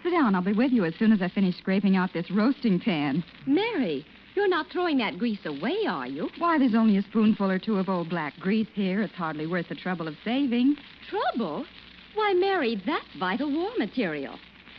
Sit 0.04 0.12
down. 0.12 0.36
I'll 0.36 0.44
be 0.44 0.54
with 0.54 0.72
you 0.72 0.86
as 0.86 0.94
soon 1.00 1.12
as 1.12 1.24
I 1.24 1.30
finish 1.30 1.58
scraping 1.58 1.96
out 1.96 2.14
this 2.14 2.30
roasting 2.30 2.80
pan. 2.80 3.24
Mary, 3.48 4.06
you're 4.36 4.48
not 4.48 4.68
throwing 4.72 5.00
that 5.00 5.18
grease 5.18 5.44
away, 5.46 5.76
are 5.90 6.06
you? 6.06 6.30
Why, 6.38 6.60
there's 6.60 6.76
only 6.76 6.98
a 6.98 7.02
spoonful 7.02 7.50
or 7.50 7.58
two 7.58 7.80
of 7.80 7.90
old 7.90 8.12
black 8.12 8.40
grease 8.40 8.70
here. 8.76 9.02
It's 9.02 9.14
hardly 9.16 9.48
worth 9.48 9.68
the 9.68 9.76
trouble 9.76 10.08
of 10.08 10.14
saving. 10.24 10.76
Trouble? 11.10 11.66
Why, 12.14 12.34
Mary, 12.34 12.80
that's 12.86 13.06
vital 13.20 13.52
war 13.52 13.72
material. 13.80 14.36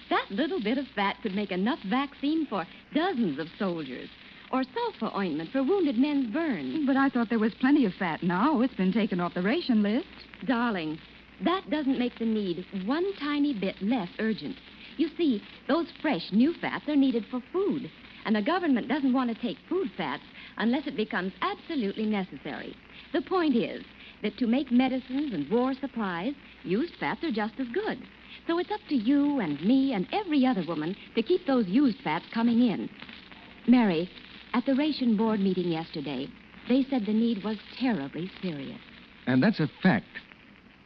That 0.08 0.26
little 0.30 0.62
bit 0.62 0.78
of 0.78 0.86
fat 0.94 1.16
could 1.20 1.34
make 1.34 1.50
enough 1.50 1.80
vaccine 1.90 2.46
for 2.46 2.64
dozens 2.94 3.40
of 3.40 3.48
soldiers. 3.58 4.08
Or 4.52 4.64
sulfur 4.64 5.16
ointment 5.16 5.50
for 5.50 5.62
wounded 5.62 5.96
men's 5.96 6.30
burns. 6.30 6.86
But 6.86 6.96
I 6.96 7.08
thought 7.08 7.30
there 7.30 7.38
was 7.38 7.54
plenty 7.54 7.86
of 7.86 7.94
fat 7.94 8.22
now. 8.22 8.60
It's 8.60 8.74
been 8.74 8.92
taken 8.92 9.18
off 9.18 9.32
the 9.32 9.40
ration 9.40 9.82
list. 9.82 10.06
Darling, 10.46 10.98
that 11.42 11.70
doesn't 11.70 11.98
make 11.98 12.18
the 12.18 12.26
need 12.26 12.66
one 12.84 13.14
tiny 13.18 13.54
bit 13.54 13.76
less 13.80 14.10
urgent. 14.18 14.56
You 14.98 15.08
see, 15.16 15.42
those 15.68 15.86
fresh 16.02 16.30
new 16.32 16.52
fats 16.60 16.86
are 16.86 16.96
needed 16.96 17.24
for 17.30 17.40
food, 17.50 17.90
and 18.26 18.36
the 18.36 18.42
government 18.42 18.88
doesn't 18.88 19.14
want 19.14 19.30
to 19.30 19.40
take 19.40 19.56
food 19.70 19.90
fats 19.96 20.22
unless 20.58 20.86
it 20.86 20.96
becomes 20.96 21.32
absolutely 21.40 22.04
necessary. 22.04 22.76
The 23.14 23.22
point 23.22 23.56
is 23.56 23.82
that 24.22 24.36
to 24.36 24.46
make 24.46 24.70
medicines 24.70 25.32
and 25.32 25.50
war 25.50 25.72
supplies, 25.80 26.34
used 26.62 26.92
fats 27.00 27.24
are 27.24 27.32
just 27.32 27.54
as 27.58 27.68
good. 27.72 27.98
So 28.46 28.58
it's 28.58 28.70
up 28.70 28.80
to 28.90 28.96
you 28.96 29.40
and 29.40 29.60
me 29.64 29.94
and 29.94 30.06
every 30.12 30.44
other 30.44 30.64
woman 30.68 30.94
to 31.14 31.22
keep 31.22 31.46
those 31.46 31.66
used 31.68 31.98
fats 32.04 32.26
coming 32.34 32.60
in. 32.68 32.90
Mary, 33.66 34.10
at 34.54 34.66
the 34.66 34.74
ration 34.74 35.16
board 35.16 35.40
meeting 35.40 35.68
yesterday, 35.68 36.28
they 36.68 36.84
said 36.88 37.06
the 37.06 37.12
need 37.12 37.42
was 37.42 37.56
terribly 37.78 38.30
serious. 38.40 38.80
And 39.26 39.42
that's 39.42 39.60
a 39.60 39.70
fact. 39.82 40.06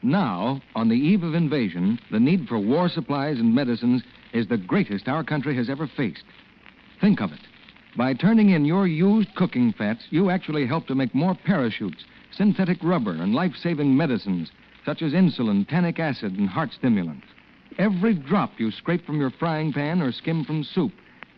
Now, 0.02 0.62
on 0.74 0.88
the 0.88 0.96
eve 0.96 1.22
of 1.22 1.34
invasion, 1.34 1.98
the 2.10 2.20
need 2.20 2.48
for 2.48 2.58
war 2.58 2.88
supplies 2.88 3.38
and 3.38 3.54
medicines 3.54 4.02
is 4.32 4.46
the 4.46 4.56
greatest 4.56 5.08
our 5.08 5.24
country 5.24 5.56
has 5.56 5.68
ever 5.68 5.86
faced. 5.86 6.24
Think 7.00 7.20
of 7.20 7.32
it. 7.32 7.40
By 7.96 8.14
turning 8.14 8.50
in 8.50 8.64
your 8.64 8.86
used 8.86 9.34
cooking 9.34 9.72
fats, 9.72 10.04
you 10.10 10.30
actually 10.30 10.66
help 10.66 10.86
to 10.86 10.94
make 10.94 11.14
more 11.14 11.34
parachutes, 11.34 12.04
synthetic 12.30 12.78
rubber, 12.82 13.12
and 13.12 13.34
life 13.34 13.54
saving 13.56 13.96
medicines, 13.96 14.50
such 14.84 15.02
as 15.02 15.12
insulin, 15.12 15.66
tannic 15.66 15.98
acid, 15.98 16.38
and 16.38 16.48
heart 16.48 16.70
stimulants. 16.72 17.26
Every 17.78 18.14
drop 18.14 18.52
you 18.58 18.70
scrape 18.70 19.04
from 19.06 19.18
your 19.18 19.30
frying 19.30 19.72
pan 19.72 20.02
or 20.02 20.12
skim 20.12 20.44
from 20.44 20.62
soup 20.62 20.92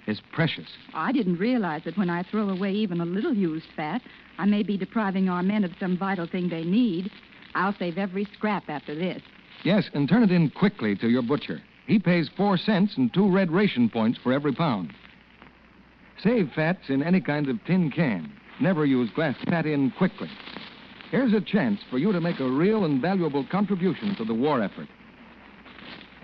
is 0.08 0.20
precious. 0.32 0.66
I 0.94 1.12
didn't 1.12 1.36
realize 1.36 1.82
that 1.84 1.98
when 1.98 2.08
I 2.08 2.22
throw 2.22 2.48
away 2.48 2.72
even 2.72 3.00
a 3.00 3.04
little 3.04 3.34
used 3.34 3.66
fat, 3.76 4.00
I 4.38 4.46
may 4.46 4.62
be 4.62 4.78
depriving 4.78 5.28
our 5.28 5.42
men 5.42 5.64
of 5.64 5.72
some 5.78 5.98
vital 5.98 6.26
thing 6.26 6.48
they 6.48 6.64
need. 6.64 7.10
I'll 7.54 7.74
save 7.78 7.98
every 7.98 8.26
scrap 8.32 8.70
after 8.70 8.94
this. 8.94 9.22
Yes, 9.64 9.90
and 9.92 10.08
turn 10.08 10.22
it 10.22 10.32
in 10.32 10.48
quickly 10.50 10.96
to 10.96 11.08
your 11.08 11.22
butcher. 11.22 11.60
He 11.86 11.98
pays 11.98 12.30
four 12.36 12.56
cents 12.56 12.94
and 12.96 13.12
two 13.12 13.30
red 13.30 13.50
ration 13.50 13.90
points 13.90 14.18
for 14.22 14.32
every 14.32 14.52
pound. 14.52 14.94
Save 16.22 16.52
fats 16.54 16.88
in 16.88 17.02
any 17.02 17.20
kind 17.20 17.48
of 17.48 17.62
tin 17.66 17.90
can. 17.90 18.32
Never 18.60 18.86
use 18.86 19.10
glass 19.14 19.36
fat 19.48 19.66
in 19.66 19.90
quickly. 19.92 20.30
Here's 21.10 21.34
a 21.34 21.40
chance 21.40 21.80
for 21.90 21.98
you 21.98 22.12
to 22.12 22.20
make 22.20 22.40
a 22.40 22.50
real 22.50 22.84
and 22.84 23.00
valuable 23.00 23.46
contribution 23.50 24.14
to 24.16 24.24
the 24.24 24.34
war 24.34 24.62
effort. 24.62 24.88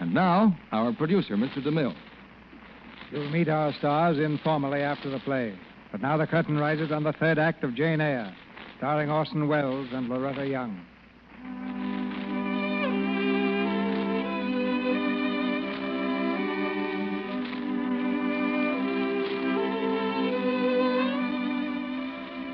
And 0.00 0.12
now, 0.12 0.58
our 0.72 0.92
producer, 0.92 1.36
Mr. 1.36 1.62
DeMille. 1.64 1.94
You'll 3.14 3.30
meet 3.30 3.48
our 3.48 3.72
stars 3.74 4.18
informally 4.18 4.80
after 4.80 5.08
the 5.08 5.20
play. 5.20 5.54
But 5.92 6.02
now 6.02 6.16
the 6.16 6.26
curtain 6.26 6.58
rises 6.58 6.90
on 6.90 7.04
the 7.04 7.12
third 7.12 7.38
act 7.38 7.62
of 7.62 7.72
Jane 7.76 8.00
Eyre, 8.00 8.34
starring 8.78 9.08
Orson 9.08 9.46
Welles 9.46 9.86
and 9.92 10.08
Loretta 10.08 10.44
Young. 10.44 10.84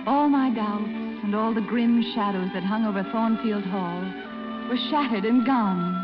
All 0.06 0.28
my 0.28 0.50
doubts 0.54 1.24
and 1.24 1.34
all 1.34 1.54
the 1.54 1.62
grim 1.62 2.02
shadows 2.14 2.50
that 2.52 2.64
hung 2.64 2.84
over 2.84 3.02
Thornfield 3.11 3.64
Hall 3.64 4.02
were 4.68 4.76
shattered 4.90 5.24
and 5.24 5.46
gone. 5.46 5.94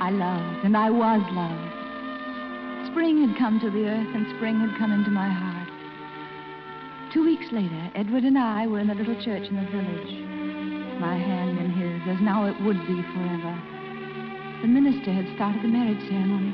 I 0.00 0.10
loved, 0.10 0.64
and 0.64 0.76
I 0.76 0.88
was 0.88 1.20
loved. 1.32 1.71
Spring 2.92 3.26
had 3.26 3.38
come 3.38 3.58
to 3.58 3.70
the 3.70 3.88
earth, 3.88 4.14
and 4.14 4.36
spring 4.36 4.60
had 4.60 4.78
come 4.78 4.92
into 4.92 5.10
my 5.10 5.26
heart. 5.26 5.68
Two 7.14 7.24
weeks 7.24 7.46
later, 7.50 7.90
Edward 7.94 8.24
and 8.24 8.36
I 8.36 8.66
were 8.66 8.80
in 8.80 8.86
the 8.86 8.94
little 8.94 9.16
church 9.24 9.48
in 9.48 9.56
the 9.56 9.64
village. 9.72 10.12
My 11.00 11.16
hand 11.16 11.56
in 11.56 11.72
his, 11.72 12.02
as 12.06 12.20
now 12.20 12.44
it 12.44 12.60
would 12.60 12.76
be 12.86 13.00
forever. 13.16 13.54
The 14.60 14.68
minister 14.68 15.10
had 15.10 15.24
started 15.34 15.62
the 15.64 15.68
marriage 15.68 16.04
ceremony. 16.04 16.52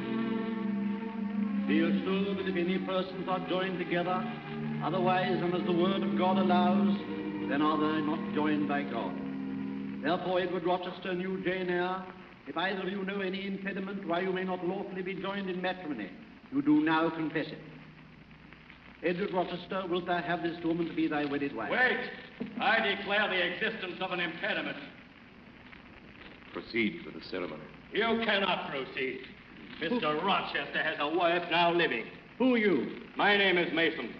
Be 1.67 1.83
assured 1.83 2.39
that 2.39 2.47
if 2.47 2.55
any 2.55 2.79
persons 2.87 3.29
are 3.29 3.43
joined 3.49 3.79
together, 3.79 4.23
otherwise 4.85 5.41
than 5.41 5.53
as 5.53 5.67
the 5.67 5.73
word 5.73 6.05
of 6.05 6.17
God 6.17 6.39
allows, 6.39 6.97
then 7.51 7.63
are 7.63 7.79
they 7.83 8.07
not 8.07 8.23
joined 8.33 8.69
by 8.69 8.85
God. 8.85 9.11
Therefore, 10.05 10.39
Edward 10.39 10.65
Rochester 10.65 11.15
knew 11.15 11.43
Jane 11.43 11.69
Eyre. 11.69 12.07
If 12.47 12.57
either 12.57 12.83
of 12.83 12.89
you 12.89 13.05
know 13.05 13.21
any 13.21 13.45
impediment 13.45 14.07
why 14.07 14.21
you 14.21 14.33
may 14.33 14.45
not 14.45 14.65
lawfully 14.65 15.03
be 15.03 15.15
joined 15.15 15.51
in 15.51 15.61
matrimony, 15.61 16.11
you 16.53 16.63
do 16.63 16.81
now 16.81 17.11
confess 17.11 17.47
it. 17.47 17.59
Edward 19.05 19.33
Rochester, 19.33 19.85
wilt 19.89 20.07
thou 20.07 20.21
have 20.21 20.43
this 20.43 20.57
woman 20.65 20.89
to 20.89 20.95
be 20.95 21.07
thy 21.07 21.25
wedded 21.25 21.55
wife? 21.55 21.71
Wait! 21.71 22.51
I 22.61 22.97
declare 22.97 23.29
the 23.29 23.55
existence 23.55 24.01
of 24.01 24.11
an 24.11 24.21
impediment. 24.21 24.77
Proceed 26.53 27.03
with 27.05 27.15
the 27.15 27.29
ceremony. 27.29 27.63
You 27.93 28.23
cannot 28.25 28.71
proceed. 28.71 29.21
Mr. 29.81 30.23
Rochester 30.25 30.83
has 30.83 30.97
a 30.99 31.09
wife 31.09 31.45
now 31.51 31.73
living. 31.73 32.05
Who 32.39 32.55
are 32.55 32.59
you? 32.59 33.03
My 33.17 33.37
name 33.37 33.59
is 33.59 33.73
Mason. 33.73 34.13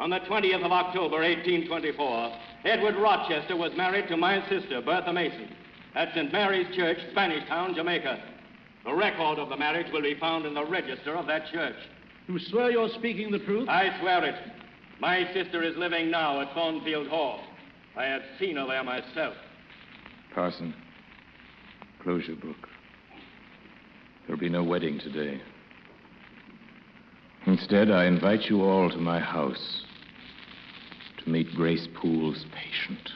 On 0.00 0.08
the 0.08 0.20
20th 0.20 0.64
of 0.64 0.72
October, 0.72 1.18
1824, 1.20 2.32
Edward 2.64 2.96
Rochester 2.96 3.56
was 3.56 3.72
married 3.76 4.08
to 4.08 4.16
my 4.16 4.40
sister, 4.48 4.80
Bertha 4.80 5.12
Mason, 5.12 5.48
at 5.94 6.12
St. 6.14 6.32
Mary's 6.32 6.74
Church, 6.74 6.98
Spanish 7.10 7.46
Town, 7.48 7.74
Jamaica. 7.74 8.31
The 8.84 8.94
record 8.94 9.38
of 9.38 9.48
the 9.48 9.56
marriage 9.56 9.92
will 9.92 10.02
be 10.02 10.14
found 10.14 10.44
in 10.44 10.54
the 10.54 10.64
register 10.64 11.16
of 11.16 11.26
that 11.26 11.46
church. 11.52 11.76
You 12.28 12.38
swear 12.38 12.70
you're 12.70 12.88
speaking 12.90 13.30
the 13.30 13.38
truth? 13.38 13.68
I 13.68 13.98
swear 14.00 14.24
it. 14.24 14.34
My 15.00 15.26
sister 15.32 15.62
is 15.62 15.76
living 15.76 16.10
now 16.10 16.40
at 16.40 16.52
Thornfield 16.54 17.08
Hall. 17.08 17.40
I 17.96 18.04
have 18.04 18.22
seen 18.38 18.56
her 18.56 18.66
there 18.66 18.84
myself. 18.84 19.34
Parson, 20.34 20.74
close 22.02 22.26
your 22.26 22.36
book. 22.36 22.68
There'll 24.26 24.40
be 24.40 24.48
no 24.48 24.62
wedding 24.62 24.98
today. 24.98 25.40
Instead, 27.46 27.90
I 27.90 28.06
invite 28.06 28.42
you 28.48 28.62
all 28.62 28.88
to 28.90 28.98
my 28.98 29.18
house 29.18 29.84
to 31.18 31.30
meet 31.30 31.52
Grace 31.54 31.88
Poole's 31.94 32.46
patient, 32.52 33.10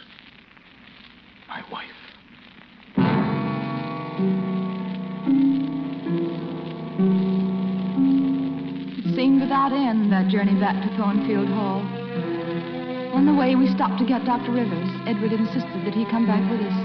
Without 9.67 9.83
end, 9.83 10.12
that 10.12 10.29
journey 10.31 10.55
back 10.61 10.79
to 10.79 10.97
Thornfield 10.97 11.49
Hall. 11.51 11.83
On 13.19 13.27
the 13.27 13.35
way, 13.35 13.57
we 13.59 13.67
stopped 13.75 13.99
to 13.99 14.07
get 14.07 14.23
Dr. 14.23 14.55
Rivers. 14.55 14.87
Edward 15.11 15.35
insisted 15.35 15.83
that 15.83 15.91
he 15.91 16.07
come 16.07 16.23
back 16.23 16.39
with 16.47 16.62
us. 16.62 16.79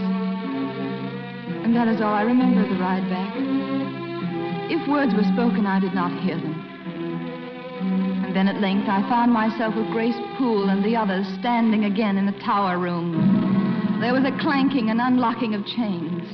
And 1.61 1.77
that 1.77 1.87
is 1.87 2.01
all 2.01 2.09
I 2.09 2.23
remember 2.23 2.65
of 2.65 2.73
the 2.73 2.81
ride 2.81 3.05
back. 3.05 3.37
If 4.73 4.81
words 4.89 5.13
were 5.13 5.29
spoken, 5.29 5.69
I 5.69 5.77
did 5.79 5.93
not 5.93 6.09
hear 6.25 6.41
them. 6.41 6.57
And 8.25 8.35
then 8.35 8.47
at 8.47 8.57
length, 8.57 8.89
I 8.89 9.05
found 9.05 9.29
myself 9.31 9.75
with 9.77 9.85
Grace 9.93 10.17
Poole 10.39 10.73
and 10.73 10.81
the 10.83 10.97
others 10.97 11.29
standing 11.37 11.85
again 11.85 12.17
in 12.17 12.25
the 12.25 12.39
tower 12.41 12.81
room. 12.81 13.13
There 14.01 14.17
was 14.17 14.25
a 14.25 14.33
clanking 14.41 14.89
and 14.89 14.97
unlocking 14.99 15.53
of 15.53 15.61
chains. 15.77 16.25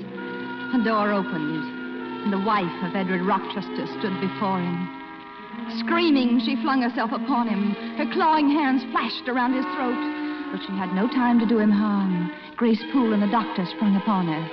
A 0.72 0.80
door 0.80 1.12
opened, 1.12 2.24
and 2.24 2.32
the 2.32 2.40
wife 2.48 2.72
of 2.88 2.96
Edward 2.96 3.28
Rochester 3.28 3.84
stood 4.00 4.16
before 4.24 4.64
him. 4.64 4.97
Screaming, 5.76 6.40
she 6.40 6.56
flung 6.62 6.82
herself 6.82 7.12
upon 7.12 7.48
him. 7.48 7.72
Her 7.98 8.12
clawing 8.14 8.50
hands 8.50 8.84
flashed 8.92 9.28
around 9.28 9.54
his 9.54 9.66
throat. 9.76 10.00
But 10.52 10.62
she 10.66 10.72
had 10.78 10.94
no 10.94 11.08
time 11.08 11.40
to 11.40 11.46
do 11.46 11.60
him 11.60 11.72
harm. 11.72 12.32
Grace 12.56 12.82
Poole 12.94 13.14
and 13.14 13.22
the 13.22 13.28
doctor 13.28 13.66
sprung 13.66 13.96
upon 13.98 14.28
her. 14.28 14.50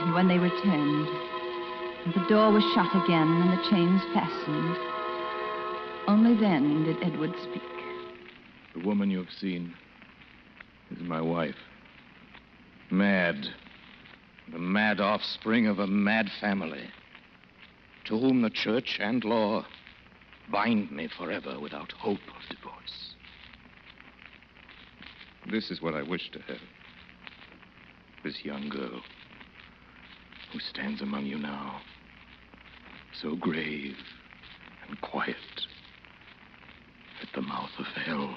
And 0.00 0.14
when 0.14 0.28
they 0.28 0.38
returned, 0.38 1.06
the 2.14 2.24
door 2.28 2.50
was 2.50 2.64
shut 2.74 2.88
again 3.04 3.28
and 3.28 3.52
the 3.52 3.70
chains 3.70 4.02
fastened. 4.14 4.76
Only 6.08 6.34
then 6.34 6.84
did 6.84 6.96
Edward 7.02 7.34
speak. 7.42 7.62
The 8.74 8.80
woman 8.80 9.10
you 9.10 9.18
have 9.18 9.30
seen 9.30 9.74
is 10.90 11.00
my 11.02 11.20
wife. 11.20 11.58
Mad. 12.90 13.46
The 14.50 14.58
mad 14.58 15.00
offspring 15.00 15.66
of 15.66 15.78
a 15.78 15.86
mad 15.86 16.30
family. 16.40 16.88
To 18.06 18.18
whom 18.18 18.42
the 18.42 18.50
church 18.50 18.98
and 19.00 19.22
law 19.22 19.64
bind 20.52 20.92
me 20.92 21.08
forever 21.18 21.58
without 21.58 21.90
hope 21.92 22.20
of 22.28 22.56
divorce. 22.56 23.14
This 25.50 25.70
is 25.70 25.80
what 25.80 25.94
I 25.94 26.02
wish 26.02 26.30
to 26.32 26.38
have. 26.40 26.58
This 28.22 28.44
young 28.44 28.68
girl 28.68 29.00
who 30.52 30.60
stands 30.60 31.00
among 31.00 31.24
you 31.24 31.38
now, 31.38 31.80
so 33.20 33.34
grave 33.34 33.96
and 34.88 35.00
quiet 35.00 35.36
at 37.22 37.28
the 37.34 37.42
mouth 37.42 37.70
of 37.78 37.86
hell. 38.04 38.36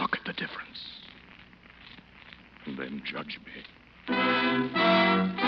Look 0.00 0.16
at 0.16 0.24
the 0.24 0.32
difference. 0.32 0.80
And 2.66 2.78
then 2.78 3.02
judge 3.04 3.38
me. 3.44 5.43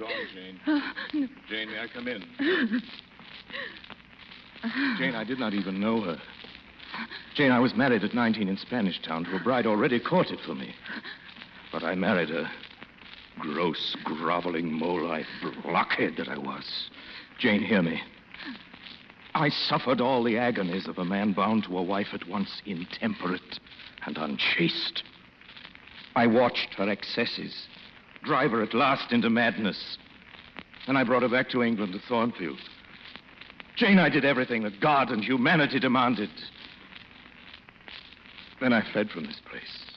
Gone, 0.00 0.10
Jane. 0.34 0.60
Uh, 0.66 0.80
Jane, 1.48 1.70
may 1.70 1.78
I 1.80 1.86
come 1.92 2.08
in? 2.08 2.22
Uh-huh. 4.62 4.96
Jane, 4.98 5.14
I 5.14 5.24
did 5.24 5.38
not 5.38 5.54
even 5.54 5.80
know 5.80 6.00
her. 6.02 6.18
Jane, 7.34 7.50
I 7.50 7.60
was 7.60 7.74
married 7.74 8.04
at 8.04 8.14
19 8.14 8.48
in 8.48 8.56
Spanish 8.56 9.00
Town 9.00 9.24
to 9.24 9.36
a 9.36 9.40
bride 9.40 9.66
already 9.66 9.98
courted 10.00 10.38
for 10.44 10.54
me. 10.54 10.74
But 11.72 11.82
I 11.82 11.94
married 11.94 12.30
her. 12.30 12.50
Gross, 13.38 13.96
groveling, 14.04 14.72
mole-eyed 14.72 15.24
blockhead 15.62 16.14
that 16.18 16.28
I 16.28 16.36
was. 16.36 16.90
Jane, 17.38 17.62
hear 17.62 17.80
me. 17.80 18.02
I 19.34 19.48
suffered 19.48 20.00
all 20.00 20.22
the 20.22 20.36
agonies 20.36 20.88
of 20.88 20.98
a 20.98 21.04
man 21.04 21.32
bound 21.32 21.64
to 21.64 21.78
a 21.78 21.82
wife 21.82 22.08
at 22.12 22.28
once 22.28 22.60
intemperate 22.66 23.60
and 24.04 24.18
unchaste. 24.18 25.04
I 26.16 26.26
watched 26.26 26.74
her 26.74 26.90
excesses, 26.90 27.66
drive 28.24 28.50
her 28.52 28.62
at 28.62 28.74
last 28.74 29.12
into 29.12 29.30
madness. 29.30 29.98
And 30.86 30.96
I 30.98 31.04
brought 31.04 31.22
her 31.22 31.28
back 31.28 31.48
to 31.50 31.62
England, 31.62 31.92
to 31.92 32.00
Thornfield. 32.08 32.58
Jane, 33.76 33.98
I 33.98 34.08
did 34.08 34.24
everything 34.24 34.62
that 34.64 34.80
God 34.80 35.10
and 35.10 35.24
humanity 35.24 35.78
demanded. 35.78 36.30
Then 38.60 38.72
I 38.72 38.82
fled 38.92 39.10
from 39.10 39.24
this 39.24 39.40
place. 39.48 39.90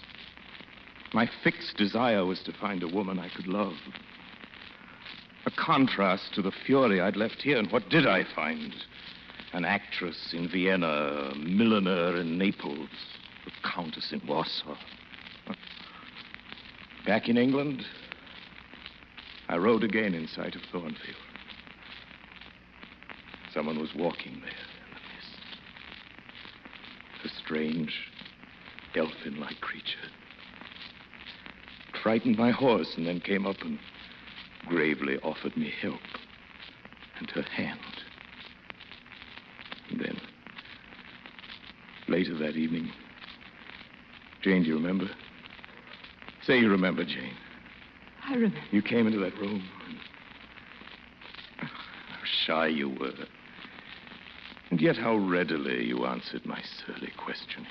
My 1.14 1.30
fixed 1.44 1.78
desire 1.78 2.26
was 2.26 2.42
to 2.44 2.54
find 2.54 2.82
a 2.82 2.88
woman 2.88 3.20
I 3.20 3.30
could 3.30 3.48
love. 3.48 3.74
A 5.46 5.52
contrast 5.52 6.34
to 6.36 6.42
the 6.42 6.54
fury 6.66 7.02
I'd 7.02 7.18
left 7.18 7.42
here, 7.42 7.58
and 7.58 7.72
what 7.72 7.90
did 7.90 8.08
I 8.08 8.24
find? 8.36 8.74
An 9.52 9.66
actress 9.66 10.34
in 10.34 10.48
Vienna, 10.48 10.88
a 10.88 11.36
milliner 11.36 12.16
in 12.18 12.38
Naples, 12.38 12.90
a 13.46 13.68
countess 13.68 14.12
in 14.12 14.22
Warsaw. 14.26 14.78
Back 17.06 17.28
in 17.28 17.38
England, 17.38 17.86
I 19.50 19.58
rode 19.58 19.84
again 19.84 20.14
in 20.14 20.28
sight 20.28 20.56
of 20.56 20.62
Thornfield. 20.72 21.16
Someone 23.54 23.80
was 23.80 23.94
walking 23.94 24.42
there 24.42 24.50
in 24.50 24.94
the 24.94 25.00
mist. 25.16 25.38
A 27.26 27.30
strange, 27.44 27.94
elfin 28.96 29.40
like 29.40 29.60
creature. 29.62 30.00
Frightened 32.02 32.38
my 32.38 32.52
horse 32.52 32.96
and 32.98 33.06
then 33.06 33.20
came 33.20 33.46
up 33.46 33.62
and 33.62 33.80
gravely 34.68 35.18
offered 35.20 35.56
me 35.56 35.72
help 35.82 36.02
and 37.20 37.30
her 37.32 37.44
hand. 37.44 37.80
And 39.92 40.00
then, 40.00 40.20
later 42.08 42.36
that 42.40 42.56
evening, 42.56 42.92
Jane, 44.42 44.64
do 44.64 44.70
you 44.70 44.76
remember? 44.76 45.10
Say 46.46 46.60
you 46.60 46.70
remember, 46.70 47.06
Jane. 47.06 47.38
I 48.26 48.34
remember. 48.34 48.58
You 48.72 48.82
came 48.82 49.08
into 49.08 49.20
that 49.20 49.38
room. 49.38 49.64
How 51.58 51.68
shy 52.46 52.68
you 52.68 52.90
were. 52.90 53.14
And 54.72 54.82
yet 54.82 54.98
how 54.98 55.16
readily 55.18 55.86
you 55.86 56.06
answered 56.06 56.46
my 56.46 56.62
surly 56.86 57.12
questioning. 57.18 57.68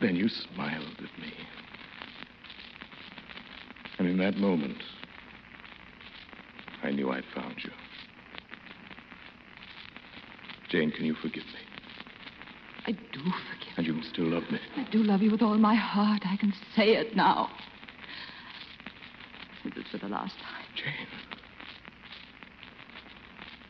Then 0.00 0.14
you 0.14 0.28
smiled 0.28 0.96
at 0.98 1.20
me. 1.20 1.32
And 3.98 4.06
in 4.06 4.18
that 4.18 4.36
moment, 4.36 4.82
I 6.82 6.90
knew 6.90 7.10
I'd 7.10 7.24
found 7.34 7.56
you. 7.64 7.70
Jane, 10.68 10.90
can 10.90 11.06
you 11.06 11.14
forgive 11.14 11.44
me? 11.44 11.60
I 12.86 12.92
do 12.92 13.20
forgive. 13.20 13.72
And 13.78 13.86
you 13.86 13.94
can 13.94 14.02
still 14.04 14.26
love 14.26 14.44
me? 14.50 14.60
I 14.76 14.84
do 14.90 15.02
love 15.02 15.22
you 15.22 15.30
with 15.30 15.42
all 15.42 15.56
my 15.56 15.74
heart. 15.74 16.22
I 16.26 16.36
can 16.36 16.52
say 16.74 16.94
it 16.94 17.16
now. 17.16 17.50
It 19.76 19.86
for 19.90 19.98
the 19.98 20.08
last 20.08 20.34
time. 20.36 20.64
Jane. 20.76 21.06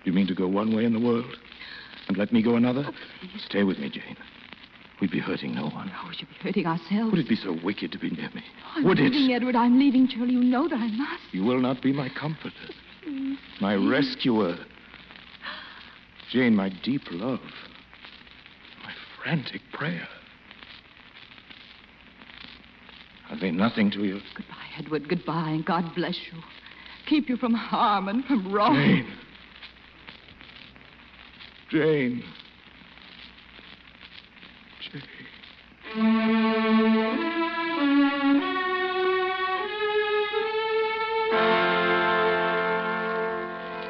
You 0.05 0.12
mean 0.12 0.26
to 0.28 0.34
go 0.34 0.47
one 0.47 0.74
way 0.74 0.84
in 0.84 0.92
the 0.92 1.01
world 1.01 1.24
and 2.09 2.16
let 2.16 2.32
me 2.32 2.42
go 2.42 2.57
another? 2.57 2.84
Oh, 2.86 2.92
Stay 3.38 3.64
with 3.64 3.78
me, 3.78 3.88
Jane. 3.90 4.16
We'd 5.01 5.11
be 5.11 5.18
hurting 5.20 5.55
no 5.55 5.68
one. 5.68 5.90
Oh, 5.94 6.09
we 6.09 6.14
should 6.14 6.28
be 6.28 6.34
hurting 6.40 6.66
ourselves. 6.66 7.11
Would 7.11 7.20
it 7.20 7.28
be 7.28 7.36
so 7.36 7.59
wicked 7.62 7.92
to 7.92 7.99
be 7.99 8.11
near 8.11 8.30
me? 8.34 8.42
I'm 8.74 8.84
Would 8.84 8.99
leaving, 8.99 9.30
it? 9.30 9.34
Edward. 9.34 9.57
I'm 9.57 9.78
leaving, 9.78 10.09
Shirley. 10.09 10.32
You 10.32 10.42
know 10.42 10.68
that 10.68 10.76
I 10.76 10.88
must. 10.88 11.22
You 11.32 11.44
will 11.44 11.61
not 11.61 11.82
be 11.82 11.92
my 11.92 12.09
comforter, 12.09 12.55
oh, 13.09 13.36
my 13.61 13.74
rescuer. 13.74 14.57
Jane, 16.30 16.55
my 16.57 16.70
deep 16.82 17.03
love, 17.11 17.40
my 18.82 18.92
frantic 19.22 19.61
prayer. 19.72 20.09
Are 23.30 23.36
they 23.38 23.51
nothing 23.51 23.90
to 23.92 24.05
you? 24.05 24.20
Goodbye, 24.34 24.55
Edward. 24.79 25.09
Goodbye, 25.09 25.51
and 25.51 25.64
God 25.64 25.95
bless 25.95 26.18
you. 26.33 26.39
Keep 27.07 27.29
you 27.29 27.37
from 27.37 27.55
harm 27.55 28.09
and 28.09 28.24
from 28.24 28.53
wrong. 28.53 28.74
Jane. 28.77 29.07
Jane. 31.70 32.22
Jane. 34.93 35.03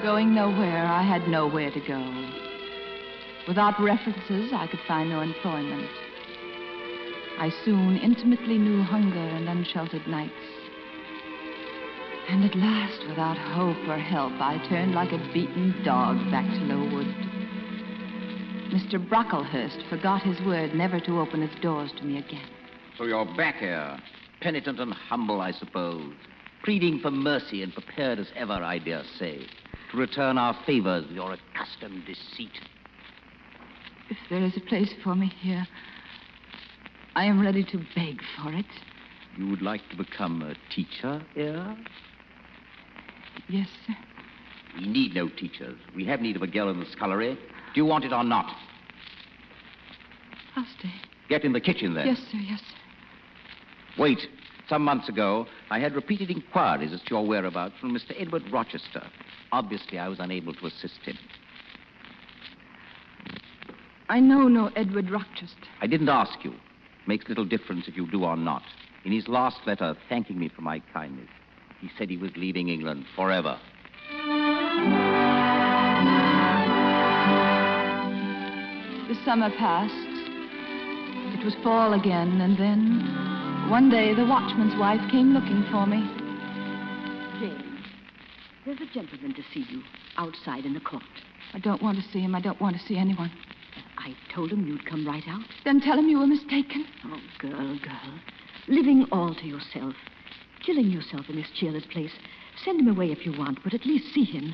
Going 0.02 0.34
nowhere, 0.34 0.86
I 0.86 1.02
had 1.02 1.26
nowhere 1.28 1.70
to 1.72 1.80
go. 1.80 2.28
Without 3.48 3.80
references, 3.80 4.52
I 4.52 4.66
could 4.68 4.80
find 4.86 5.10
no 5.10 5.20
employment. 5.20 5.88
I 7.38 7.50
soon 7.64 7.96
intimately 7.96 8.56
knew 8.56 8.82
hunger 8.82 9.18
and 9.18 9.48
unsheltered 9.48 10.06
nights. 10.06 10.32
And 12.28 12.44
at 12.44 12.56
last, 12.56 13.06
without 13.08 13.38
hope 13.38 13.76
or 13.88 13.98
help, 13.98 14.32
I 14.40 14.58
turned 14.68 14.94
like 14.94 15.12
a 15.12 15.18
beaten 15.32 15.80
dog 15.84 16.16
back 16.32 16.44
to 16.44 16.60
Lowood. 16.64 17.06
Mr. 18.72 18.98
Brocklehurst 18.98 19.88
forgot 19.88 20.22
his 20.22 20.44
word 20.44 20.74
never 20.74 20.98
to 20.98 21.20
open 21.20 21.40
his 21.40 21.60
doors 21.60 21.92
to 21.96 22.02
me 22.02 22.18
again. 22.18 22.48
So 22.98 23.04
you're 23.04 23.24
back 23.36 23.56
here, 23.56 23.96
penitent 24.40 24.80
and 24.80 24.92
humble, 24.92 25.40
I 25.40 25.52
suppose, 25.52 26.12
pleading 26.64 26.98
for 26.98 27.12
mercy 27.12 27.62
and 27.62 27.72
prepared 27.72 28.18
as 28.18 28.26
ever, 28.34 28.54
I 28.54 28.80
dare 28.80 29.04
say, 29.20 29.46
to 29.92 29.96
return 29.96 30.36
our 30.36 30.56
favors 30.66 31.06
with 31.06 31.14
your 31.14 31.32
accustomed 31.32 32.04
deceit. 32.06 32.50
If 34.10 34.16
there 34.28 34.42
is 34.42 34.56
a 34.56 34.60
place 34.68 34.92
for 35.04 35.14
me 35.14 35.32
here, 35.40 35.64
I 37.14 37.26
am 37.26 37.40
ready 37.40 37.62
to 37.64 37.78
beg 37.94 38.20
for 38.36 38.52
it. 38.52 38.66
You 39.36 39.48
would 39.48 39.62
like 39.62 39.88
to 39.90 39.96
become 39.96 40.42
a 40.42 40.56
teacher 40.74 41.22
here? 41.34 41.76
Yes, 43.48 43.68
sir. 43.86 43.94
We 44.78 44.86
need 44.86 45.14
no 45.14 45.28
teachers. 45.28 45.78
We 45.94 46.04
have 46.06 46.20
need 46.20 46.36
of 46.36 46.42
a 46.42 46.46
girl 46.46 46.68
in 46.68 46.80
the 46.80 46.86
scullery. 46.86 47.34
Do 47.34 47.80
you 47.80 47.86
want 47.86 48.04
it 48.04 48.12
or 48.12 48.24
not? 48.24 48.54
I'll 50.56 50.66
stay. 50.78 50.92
Get 51.28 51.44
in 51.44 51.52
the 51.52 51.60
kitchen 51.60 51.94
then. 51.94 52.06
Yes, 52.06 52.18
sir, 52.30 52.38
yes, 52.38 52.60
sir. 52.60 54.02
Wait. 54.02 54.20
Some 54.68 54.82
months 54.82 55.08
ago, 55.08 55.46
I 55.70 55.78
had 55.78 55.94
repeated 55.94 56.28
inquiries 56.28 56.92
as 56.92 57.00
to 57.02 57.10
your 57.10 57.24
whereabouts 57.24 57.74
from 57.80 57.96
Mr. 57.96 58.20
Edward 58.20 58.42
Rochester. 58.50 59.02
Obviously, 59.52 59.96
I 59.98 60.08
was 60.08 60.18
unable 60.18 60.54
to 60.54 60.66
assist 60.66 60.98
him. 61.04 61.16
I 64.08 64.18
know 64.18 64.48
no 64.48 64.70
Edward 64.74 65.08
Rochester. 65.08 65.68
I 65.80 65.86
didn't 65.86 66.08
ask 66.08 66.44
you. 66.44 66.52
Makes 67.06 67.28
little 67.28 67.44
difference 67.44 67.86
if 67.86 67.96
you 67.96 68.10
do 68.10 68.24
or 68.24 68.36
not. 68.36 68.62
In 69.04 69.12
his 69.12 69.28
last 69.28 69.58
letter, 69.66 69.96
thanking 70.08 70.38
me 70.38 70.48
for 70.48 70.62
my 70.62 70.80
kindness, 70.92 71.28
he 71.80 71.90
said 71.96 72.10
he 72.10 72.16
was 72.16 72.30
leaving 72.36 72.68
England 72.68 73.06
forever. 73.14 73.58
The 79.08 79.16
summer 79.24 79.50
passed. 79.56 79.92
It 81.38 81.44
was 81.44 81.54
fall 81.62 81.92
again, 81.92 82.40
and 82.40 82.56
then 82.58 83.70
one 83.70 83.90
day 83.90 84.14
the 84.14 84.24
watchman's 84.24 84.78
wife 84.78 85.00
came 85.10 85.32
looking 85.32 85.64
for 85.70 85.86
me. 85.86 85.98
Jane, 87.38 87.84
there's 88.64 88.80
a 88.80 88.92
gentleman 88.92 89.34
to 89.34 89.42
see 89.52 89.66
you 89.68 89.82
outside 90.16 90.64
in 90.64 90.72
the 90.72 90.80
court. 90.80 91.02
I 91.54 91.58
don't 91.58 91.82
want 91.82 91.98
to 91.98 92.04
see 92.12 92.20
him. 92.20 92.34
I 92.34 92.40
don't 92.40 92.60
want 92.60 92.76
to 92.76 92.82
see 92.86 92.96
anyone. 92.96 93.30
I 93.98 94.14
told 94.32 94.50
him 94.50 94.66
you'd 94.66 94.86
come 94.86 95.06
right 95.06 95.26
out. 95.28 95.44
Then 95.64 95.80
tell 95.80 95.98
him 95.98 96.08
you 96.08 96.18
were 96.18 96.26
mistaken. 96.26 96.86
Oh, 97.04 97.20
girl, 97.38 97.78
girl. 97.78 98.20
Living 98.68 99.06
all 99.12 99.34
to 99.34 99.46
yourself. 99.46 99.94
Killing 100.66 100.90
yourself 100.90 101.26
in 101.28 101.36
this 101.36 101.46
cheerless 101.54 101.86
place. 101.86 102.10
Send 102.64 102.80
him 102.80 102.88
away 102.88 103.12
if 103.12 103.24
you 103.24 103.32
want, 103.38 103.62
but 103.62 103.72
at 103.72 103.86
least 103.86 104.12
see 104.12 104.24
him. 104.24 104.52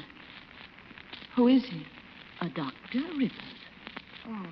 Who 1.34 1.48
is 1.48 1.64
he? 1.64 1.86
A 2.42 2.50
Dr. 2.50 3.00
Rivers. 3.16 3.30
Oh, 4.28 4.46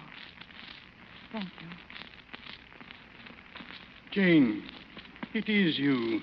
thank 1.33 1.45
you. 1.45 1.69
Jane, 4.11 4.63
it 5.35 5.51
is 5.51 5.79
you. 5.79 6.21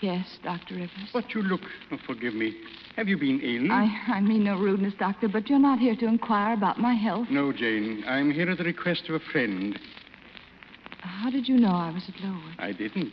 Yes, 0.00 0.38
Dr. 0.42 0.76
Rivers. 0.76 1.10
But 1.12 1.34
you 1.34 1.42
look. 1.42 1.60
Oh, 1.92 1.98
forgive 2.06 2.32
me. 2.32 2.54
Have 2.96 3.06
you 3.06 3.18
been 3.18 3.40
ill? 3.42 3.70
I, 3.70 3.86
I 4.08 4.20
mean 4.22 4.44
no 4.44 4.58
rudeness, 4.58 4.94
Doctor, 4.98 5.28
but 5.28 5.50
you're 5.50 5.58
not 5.58 5.78
here 5.78 5.94
to 5.96 6.06
inquire 6.06 6.54
about 6.54 6.78
my 6.78 6.94
health. 6.94 7.28
No, 7.30 7.52
Jane. 7.52 8.02
I'm 8.06 8.30
here 8.30 8.50
at 8.50 8.56
the 8.56 8.64
request 8.64 9.10
of 9.10 9.16
a 9.16 9.20
friend. 9.30 9.78
How 11.00 11.28
did 11.30 11.48
you 11.48 11.58
know 11.58 11.68
I 11.68 11.90
was 11.90 12.04
at 12.08 12.18
Lowood? 12.22 12.54
I 12.58 12.72
didn't. 12.72 13.12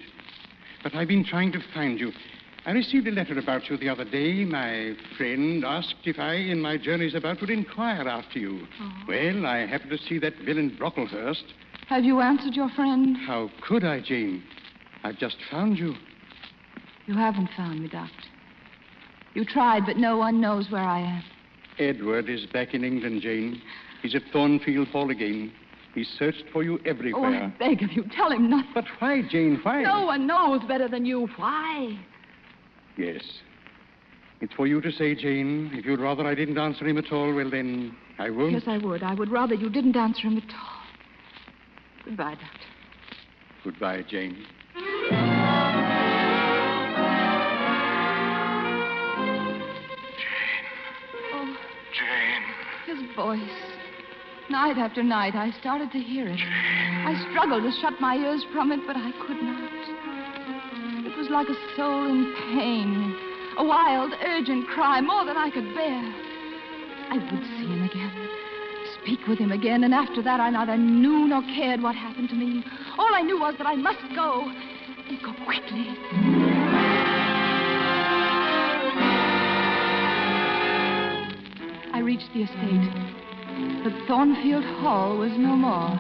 But 0.88 1.00
I've 1.00 1.10
been 1.10 1.26
trying 1.26 1.52
to 1.52 1.60
find 1.74 2.00
you. 2.00 2.14
I 2.66 2.72
received 2.72 3.08
a 3.08 3.12
letter 3.12 3.38
about 3.38 3.70
you 3.70 3.76
the 3.76 3.90
other 3.90 4.06
day. 4.06 4.46
My 4.46 4.94
friend 5.18 5.66
asked 5.66 5.96
if 6.06 6.18
I, 6.18 6.36
in 6.36 6.62
my 6.62 6.78
journeys 6.78 7.14
about, 7.14 7.42
would 7.42 7.50
inquire 7.50 8.08
after 8.08 8.40
you. 8.40 8.66
Oh. 8.80 8.92
Well, 9.06 9.46
I 9.46 9.66
happened 9.66 9.90
to 9.90 9.98
see 9.98 10.18
that 10.20 10.38
villain 10.46 10.78
Brocklehurst. 10.80 11.44
Have 11.90 12.06
you 12.06 12.22
answered 12.22 12.54
your 12.54 12.70
friend? 12.70 13.18
How 13.18 13.50
could 13.68 13.84
I, 13.84 14.00
Jane? 14.00 14.42
I've 15.04 15.18
just 15.18 15.36
found 15.52 15.78
you. 15.78 15.94
You 17.06 17.16
haven't 17.16 17.50
found 17.58 17.82
me, 17.82 17.90
Doctor. 17.90 18.14
You 19.34 19.44
tried, 19.44 19.86
but 19.86 19.98
no 19.98 20.16
one 20.16 20.40
knows 20.40 20.72
where 20.72 20.84
I 20.84 21.02
am. 21.02 21.24
Edward 21.80 22.30
is 22.30 22.46
back 22.46 22.74
in 22.74 22.86
England, 22.86 23.24
Jane. 23.24 23.62
He's 24.02 24.16
at 24.16 24.22
Thornfield 24.32 24.88
Hall 24.88 25.12
again. 25.12 25.52
He's 25.98 26.08
searched 26.20 26.44
for 26.54 26.62
you 26.62 26.80
everywhere. 26.86 27.42
Oh, 27.42 27.46
I 27.48 27.48
beg 27.58 27.82
of 27.82 27.92
you, 27.92 28.04
tell 28.16 28.32
him 28.32 28.52
nothing. 28.52 28.70
But 28.76 28.86
why, 29.00 29.24
Jane? 29.32 29.60
Why? 29.64 29.82
No 29.82 30.06
one 30.06 30.28
knows 30.28 30.62
better 30.68 30.88
than 30.88 31.08
you. 31.08 31.28
Why? 31.38 31.98
Yes. 32.98 33.24
It's 34.40 34.54
for 34.54 34.68
you 34.68 34.80
to 34.80 34.92
say, 34.92 35.16
Jane. 35.16 35.72
If 35.74 35.86
you'd 35.86 36.00
rather 36.00 36.24
I 36.24 36.36
didn't 36.36 36.60
answer 36.60 36.88
him 36.88 37.00
at 37.00 37.12
all, 37.12 37.34
well, 37.34 37.50
then 37.50 37.98
I 38.20 38.30
won't. 38.30 38.52
Yes, 38.52 38.62
I 38.68 38.78
would. 38.78 39.02
I 39.02 39.16
would 39.16 39.32
rather 39.32 39.56
you 39.56 39.72
didn't 39.72 39.96
answer 39.96 40.28
him 40.28 40.38
at 40.38 40.44
all. 40.54 40.84
Goodbye, 42.06 42.36
Doctor. 42.36 42.48
Goodbye, 43.64 44.04
Jane. 44.08 44.46
Oh, 44.76 45.10
Jane. 50.20 50.68
Oh, 51.34 51.58
Jane. 51.92 52.44
his 52.86 53.16
voice. 53.16 53.77
Night 54.50 54.78
after 54.78 55.04
night, 55.04 55.36
I 55.36 55.52
started 55.60 55.92
to 55.92 56.00
hear 56.00 56.26
it. 56.26 56.40
I 56.40 57.28
struggled 57.30 57.64
to 57.64 57.72
shut 57.82 58.00
my 58.00 58.16
ears 58.16 58.46
from 58.54 58.72
it, 58.72 58.80
but 58.88 58.96
I 58.96 59.12
could 59.28 59.42
not. 59.42 59.72
It 61.06 61.18
was 61.18 61.30
like 61.30 61.50
a 61.50 61.76
soul 61.76 62.06
in 62.06 62.34
pain, 62.56 63.14
a 63.58 63.64
wild, 63.66 64.14
urgent 64.24 64.66
cry, 64.68 65.02
more 65.02 65.26
than 65.26 65.36
I 65.36 65.50
could 65.50 65.76
bear. 65.76 66.00
I 67.10 67.18
would 67.18 67.44
see 67.44 67.68
him 67.68 67.84
again, 67.84 68.30
speak 69.02 69.28
with 69.28 69.38
him 69.38 69.52
again, 69.52 69.84
and 69.84 69.94
after 69.94 70.22
that, 70.24 70.40
I 70.40 70.50
neither 70.50 70.78
knew 70.78 71.28
nor 71.28 71.42
cared 71.42 71.82
what 71.82 71.96
happened 71.96 72.30
to 72.30 72.36
me. 72.36 72.64
All 72.98 73.14
I 73.14 73.24
knew 73.24 73.38
was 73.38 73.56
that 73.58 73.68
I 73.68 73.76
must 73.76 74.00
go, 74.16 74.50
and 75.10 75.22
go 75.22 75.34
quickly. 75.44 75.92
I 81.94 82.00
reached 82.00 82.32
the 82.34 82.44
estate, 82.44 83.27
but 83.84 84.08
Thornfield 84.08 84.64
Hall 84.64 85.18
was 85.18 85.32
no 85.38 85.56
more. 85.56 85.98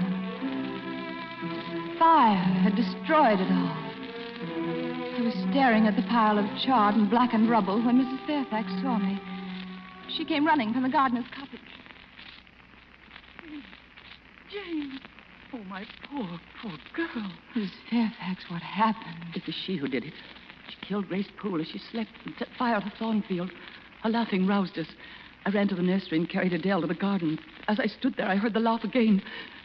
Fire 1.97 2.35
had 2.35 2.75
destroyed 2.75 3.39
it 3.39 3.51
all. 3.51 3.77
I 5.17 5.21
was 5.23 5.33
staring 5.49 5.87
at 5.87 5.95
the 5.95 6.03
pile 6.03 6.37
of 6.37 6.45
charred 6.63 6.95
and 6.95 7.09
blackened 7.09 7.49
rubble 7.49 7.81
when 7.83 7.97
Mrs. 7.97 8.27
Fairfax 8.27 8.69
saw 8.81 8.99
me. 8.99 9.19
She 10.15 10.25
came 10.25 10.45
running 10.45 10.73
from 10.73 10.83
the 10.83 10.89
gardener's 10.89 11.25
cottage. 11.35 11.59
Jane. 14.51 14.99
Oh, 15.53 15.63
my 15.69 15.85
poor, 16.09 16.39
poor 16.61 16.73
girl. 16.93 17.31
Mrs. 17.55 17.71
Fairfax, 17.89 18.43
what 18.49 18.61
happened? 18.61 19.35
It 19.35 19.45
was 19.45 19.55
she 19.55 19.77
who 19.77 19.87
did 19.87 20.03
it. 20.03 20.13
She 20.69 20.85
killed 20.85 21.07
Grace 21.07 21.27
Poole 21.39 21.61
as 21.61 21.67
she 21.67 21.79
slept 21.91 22.11
and 22.25 22.35
set 22.37 22.49
fire 22.59 22.79
to 22.79 22.93
Thornfield. 22.99 23.51
Her 24.03 24.09
laughing 24.09 24.45
roused 24.45 24.77
us. 24.77 24.87
I 25.45 25.49
ran 25.49 25.67
to 25.69 25.75
the 25.75 25.81
nursery 25.81 26.17
and 26.17 26.29
carried 26.29 26.53
Adele 26.53 26.81
to 26.81 26.87
the 26.87 26.93
garden. 26.93 27.39
As 27.67 27.79
I 27.79 27.87
stood 27.87 28.15
there, 28.17 28.27
I 28.27 28.35
heard 28.35 28.53
the 28.53 28.59
laugh 28.59 28.83
again. 28.83 29.21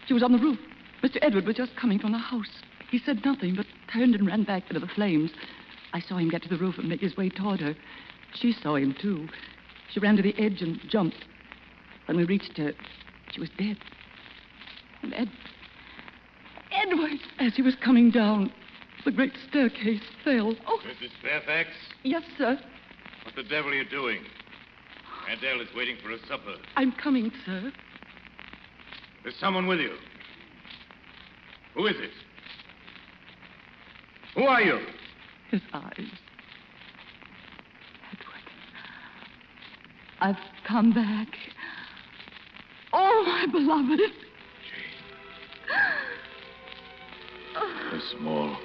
She 0.07 0.15
was 0.15 0.23
on 0.23 0.33
the 0.33 0.39
roof. 0.39 0.59
Mr. 1.03 1.19
Edward 1.23 1.47
was 1.47 1.57
just 1.57 1.77
coming 1.77 1.99
from 1.99 2.13
the 2.13 2.19
house. 2.19 2.63
He 2.91 2.99
said 2.99 3.25
nothing, 3.25 3.57
but 3.57 3.67
turned 3.93 4.15
and 4.15 4.27
ran 4.27 4.45
back 4.45 4.69
into 4.69 4.81
the 4.81 4.93
flames. 4.95 5.31
I 5.93 6.01
saw 6.01 6.19
him 6.19 6.29
get 6.31 6.43
to 6.43 6.49
the 6.49 6.59
roof 6.59 6.79
and 6.79 6.89
make 6.89 7.01
his 7.01 7.17
way 7.17 7.29
toward 7.29 7.61
her. 7.61 7.75
She 8.35 8.53
saw 8.53 8.77
him, 8.77 8.95
too. 9.01 9.29
She 9.91 10.01
ran 10.01 10.17
to 10.17 10.23
the 10.23 10.39
edge 10.39 10.63
and 10.63 10.81
jumped. 10.89 11.25
When 12.07 12.17
we 12.17 12.25
reached 12.25 12.57
her, 12.59 12.73
she 13.31 13.41
was 13.41 13.51
dead. 13.59 13.79
And 15.03 15.15
Ed... 15.15 15.31
Edward! 16.71 17.19
As 17.39 17.55
he 17.55 17.63
was 17.63 17.75
coming 17.77 18.11
down, 18.11 18.53
the 19.05 19.11
great 19.11 19.33
staircase 19.49 20.03
fell. 20.25 20.55
Oh, 20.67 20.81
Mrs. 20.87 21.11
Fairfax, 21.23 21.71
yes, 22.03 22.23
sir. 22.39 22.59
what 23.25 23.35
the 23.35 23.43
devil 23.43 23.71
are 23.71 23.75
you 23.75 23.85
doing? 23.85 24.21
Adele 25.33 25.63
is 25.63 25.69
waiting 25.75 25.97
for 26.03 26.11
her 26.11 26.19
supper. 26.29 26.57
I'm 26.77 26.93
coming, 26.93 27.33
sir. 27.47 27.73
There's 29.23 29.37
someone 29.37 29.67
with 29.67 29.81
you. 29.81 29.95
Who 31.75 31.87
is 31.87 31.97
it? 31.97 32.11
Who 34.35 34.43
are 34.45 34.61
you? 34.61 34.79
His 35.51 35.63
eyes. 35.73 36.11
Edward. 38.11 38.43
I've 40.21 40.37
come 40.67 40.93
back. 40.93 41.29
Oh, 42.93 43.25
my 43.27 43.47
beloved. 43.51 44.01
Her 47.55 48.01
small, 48.19 48.57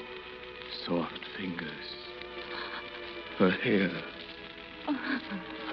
soft 0.85 1.19
fingers. 1.37 1.69
Her 3.37 3.51
hair. 3.51 3.91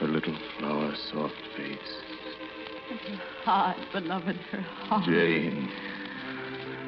Her 0.01 0.09
little 0.09 0.37
flower 0.59 0.93
soft 1.13 1.35
face. 1.57 1.79
Her 2.89 3.17
heart, 3.45 3.77
beloved, 3.93 4.37
her 4.37 4.61
heart. 4.61 5.05
Jane. 5.05 5.71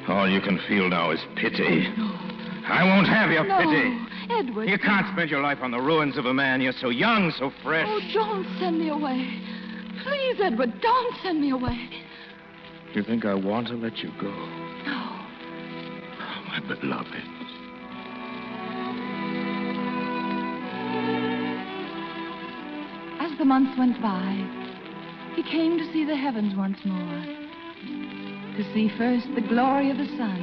All 0.07 0.29
you 0.29 0.41
can 0.41 0.59
feel 0.67 0.89
now 0.89 1.11
is 1.11 1.19
pity. 1.35 1.87
Oh, 1.87 2.01
no. 2.01 2.27
I 2.69 2.83
won't 2.83 3.07
have 3.07 3.31
your 3.31 3.45
no, 3.45 3.57
pity. 3.57 3.97
Edward. 4.29 4.69
You 4.69 4.77
can't 4.77 5.07
spend 5.13 5.29
your 5.29 5.41
life 5.41 5.59
on 5.61 5.71
the 5.71 5.79
ruins 5.79 6.17
of 6.17 6.25
a 6.25 6.33
man. 6.33 6.61
You're 6.61 6.73
so 6.73 6.89
young, 6.89 7.31
so 7.37 7.51
fresh. 7.63 7.87
Oh, 7.89 7.99
don't 8.13 8.45
send 8.59 8.79
me 8.79 8.89
away. 8.89 9.41
Please, 10.03 10.37
Edward, 10.41 10.79
don't 10.81 11.15
send 11.23 11.41
me 11.41 11.51
away. 11.51 11.89
You 12.93 13.03
think 13.03 13.25
I 13.25 13.33
want 13.33 13.67
to 13.67 13.75
let 13.75 13.97
you 13.97 14.11
go? 14.19 14.31
No. 14.31 15.25
Oh, 16.19 16.43
my 16.47 16.59
beloved. 16.67 17.36
The 23.37 23.45
months 23.45 23.77
went 23.77 24.01
by, 24.01 24.33
he 25.35 25.43
came 25.43 25.77
to 25.77 25.93
see 25.93 26.03
the 26.03 26.15
heavens 26.15 26.55
once 26.55 26.79
more. 26.85 27.23
To 28.55 28.73
see 28.73 28.89
first 28.97 29.27
the 29.35 29.41
glory 29.41 29.91
of 29.91 29.97
the 29.97 30.07
sun, 30.17 30.41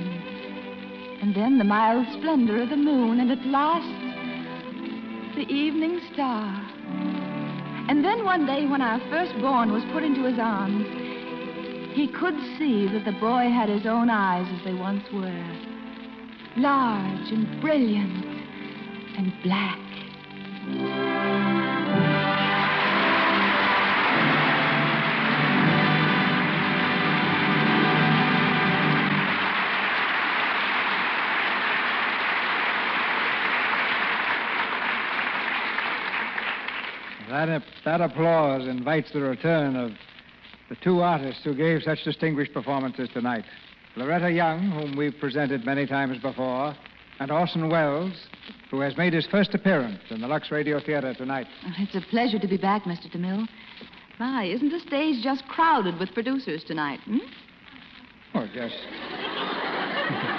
and 1.20 1.34
then 1.34 1.58
the 1.58 1.64
mild 1.64 2.06
splendor 2.12 2.62
of 2.62 2.70
the 2.70 2.76
moon, 2.76 3.18
and 3.18 3.32
at 3.32 3.44
last 3.46 3.88
the 5.34 5.52
evening 5.52 6.00
star. 6.12 6.70
And 7.88 8.04
then 8.04 8.24
one 8.24 8.46
day, 8.46 8.66
when 8.66 8.80
our 8.80 9.00
firstborn 9.10 9.72
was 9.72 9.82
put 9.92 10.04
into 10.04 10.24
his 10.24 10.38
arms, 10.38 10.86
he 11.94 12.08
could 12.08 12.38
see 12.58 12.86
that 12.88 13.04
the 13.04 13.18
boy 13.18 13.50
had 13.50 13.68
his 13.68 13.86
own 13.86 14.10
eyes 14.10 14.46
as 14.56 14.64
they 14.64 14.74
once 14.74 15.04
were 15.12 15.44
large 16.56 17.32
and 17.32 17.60
brilliant 17.60 18.24
and 19.16 19.32
black. 19.42 19.80
That, 37.34 37.64
that 37.84 38.00
applause 38.00 38.68
invites 38.68 39.10
the 39.10 39.20
return 39.20 39.74
of 39.74 39.90
the 40.68 40.76
two 40.76 41.00
artists 41.00 41.42
who 41.42 41.52
gave 41.52 41.82
such 41.82 42.04
distinguished 42.04 42.54
performances 42.54 43.08
tonight 43.12 43.44
Loretta 43.96 44.30
Young, 44.30 44.70
whom 44.70 44.96
we've 44.96 45.18
presented 45.18 45.66
many 45.66 45.84
times 45.84 46.18
before, 46.18 46.76
and 47.18 47.32
Orson 47.32 47.68
Welles, 47.68 48.12
who 48.70 48.78
has 48.78 48.96
made 48.96 49.14
his 49.14 49.26
first 49.26 49.52
appearance 49.52 49.98
in 50.10 50.20
the 50.20 50.28
Lux 50.28 50.52
Radio 50.52 50.78
Theater 50.78 51.12
tonight. 51.12 51.48
It's 51.76 51.96
a 51.96 52.08
pleasure 52.08 52.38
to 52.38 52.46
be 52.46 52.56
back, 52.56 52.84
Mr. 52.84 53.12
DeMille. 53.12 53.48
My, 54.20 54.44
isn't 54.44 54.70
the 54.70 54.78
stage 54.78 55.24
just 55.24 55.44
crowded 55.48 55.98
with 55.98 56.14
producers 56.14 56.62
tonight? 56.62 57.00
Hmm? 57.04 57.18
Oh, 58.34 58.46
just. 58.54 58.76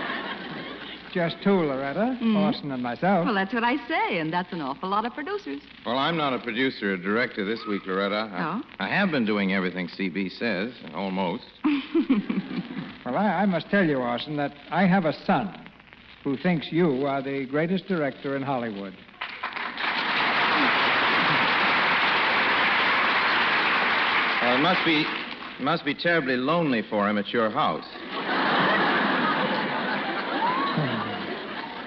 just 1.16 1.38
two, 1.41 1.53
Loretta, 1.53 2.18
Mhm. 2.22 2.36
Orson 2.45 2.72
and 2.74 2.84
myself. 2.84 3.26
Well, 3.26 3.34
that's 3.34 3.53
what 3.53 3.63
I 3.63 3.78
say, 3.88 4.20
and 4.20 4.32
that's 4.34 4.51
an 4.51 4.59
awful 4.61 4.89
lot 4.89 5.05
of 5.05 5.13
producers. 5.13 5.61
Well, 5.86 5.97
I'm 5.97 6.18
not 6.18 6.34
a 6.34 6.39
producer 6.39 6.93
or 6.93 6.97
director 6.97 7.45
this 7.45 7.66
week, 7.66 7.84
Loretta. 7.88 8.30
I, 8.34 8.43
Oh? 8.43 8.61
I 8.82 8.88
have 8.89 9.11
been 9.11 9.26
doing 9.26 9.53
everything 9.53 9.88
CB 9.88 10.30
says, 10.30 10.74
almost. 10.93 11.45
Well, 13.05 13.18
I, 13.18 13.43
I 13.43 13.45
must 13.45 13.70
tell 13.70 13.86
you, 13.86 13.97
Orson, 13.97 14.36
that 14.38 14.51
I 14.72 14.88
have 14.88 15.05
a 15.05 15.13
son 15.28 15.53
who 16.24 16.36
thinks 16.38 16.72
you 16.72 17.05
are 17.05 17.22
the 17.22 17.45
greatest 17.45 17.88
director 17.88 18.36
in 18.36 18.41
Hollywood. 18.41 18.95
Well, 24.41 24.55
it 24.57 24.61
must 24.61 24.86
be, 24.86 25.01
it 25.01 25.63
must 25.63 25.86
be 25.86 25.93
terribly 25.95 26.36
lonely 26.38 26.84
for 26.89 27.09
him 27.09 27.18
at 27.18 27.30
your 27.30 27.49
house. 27.49 27.86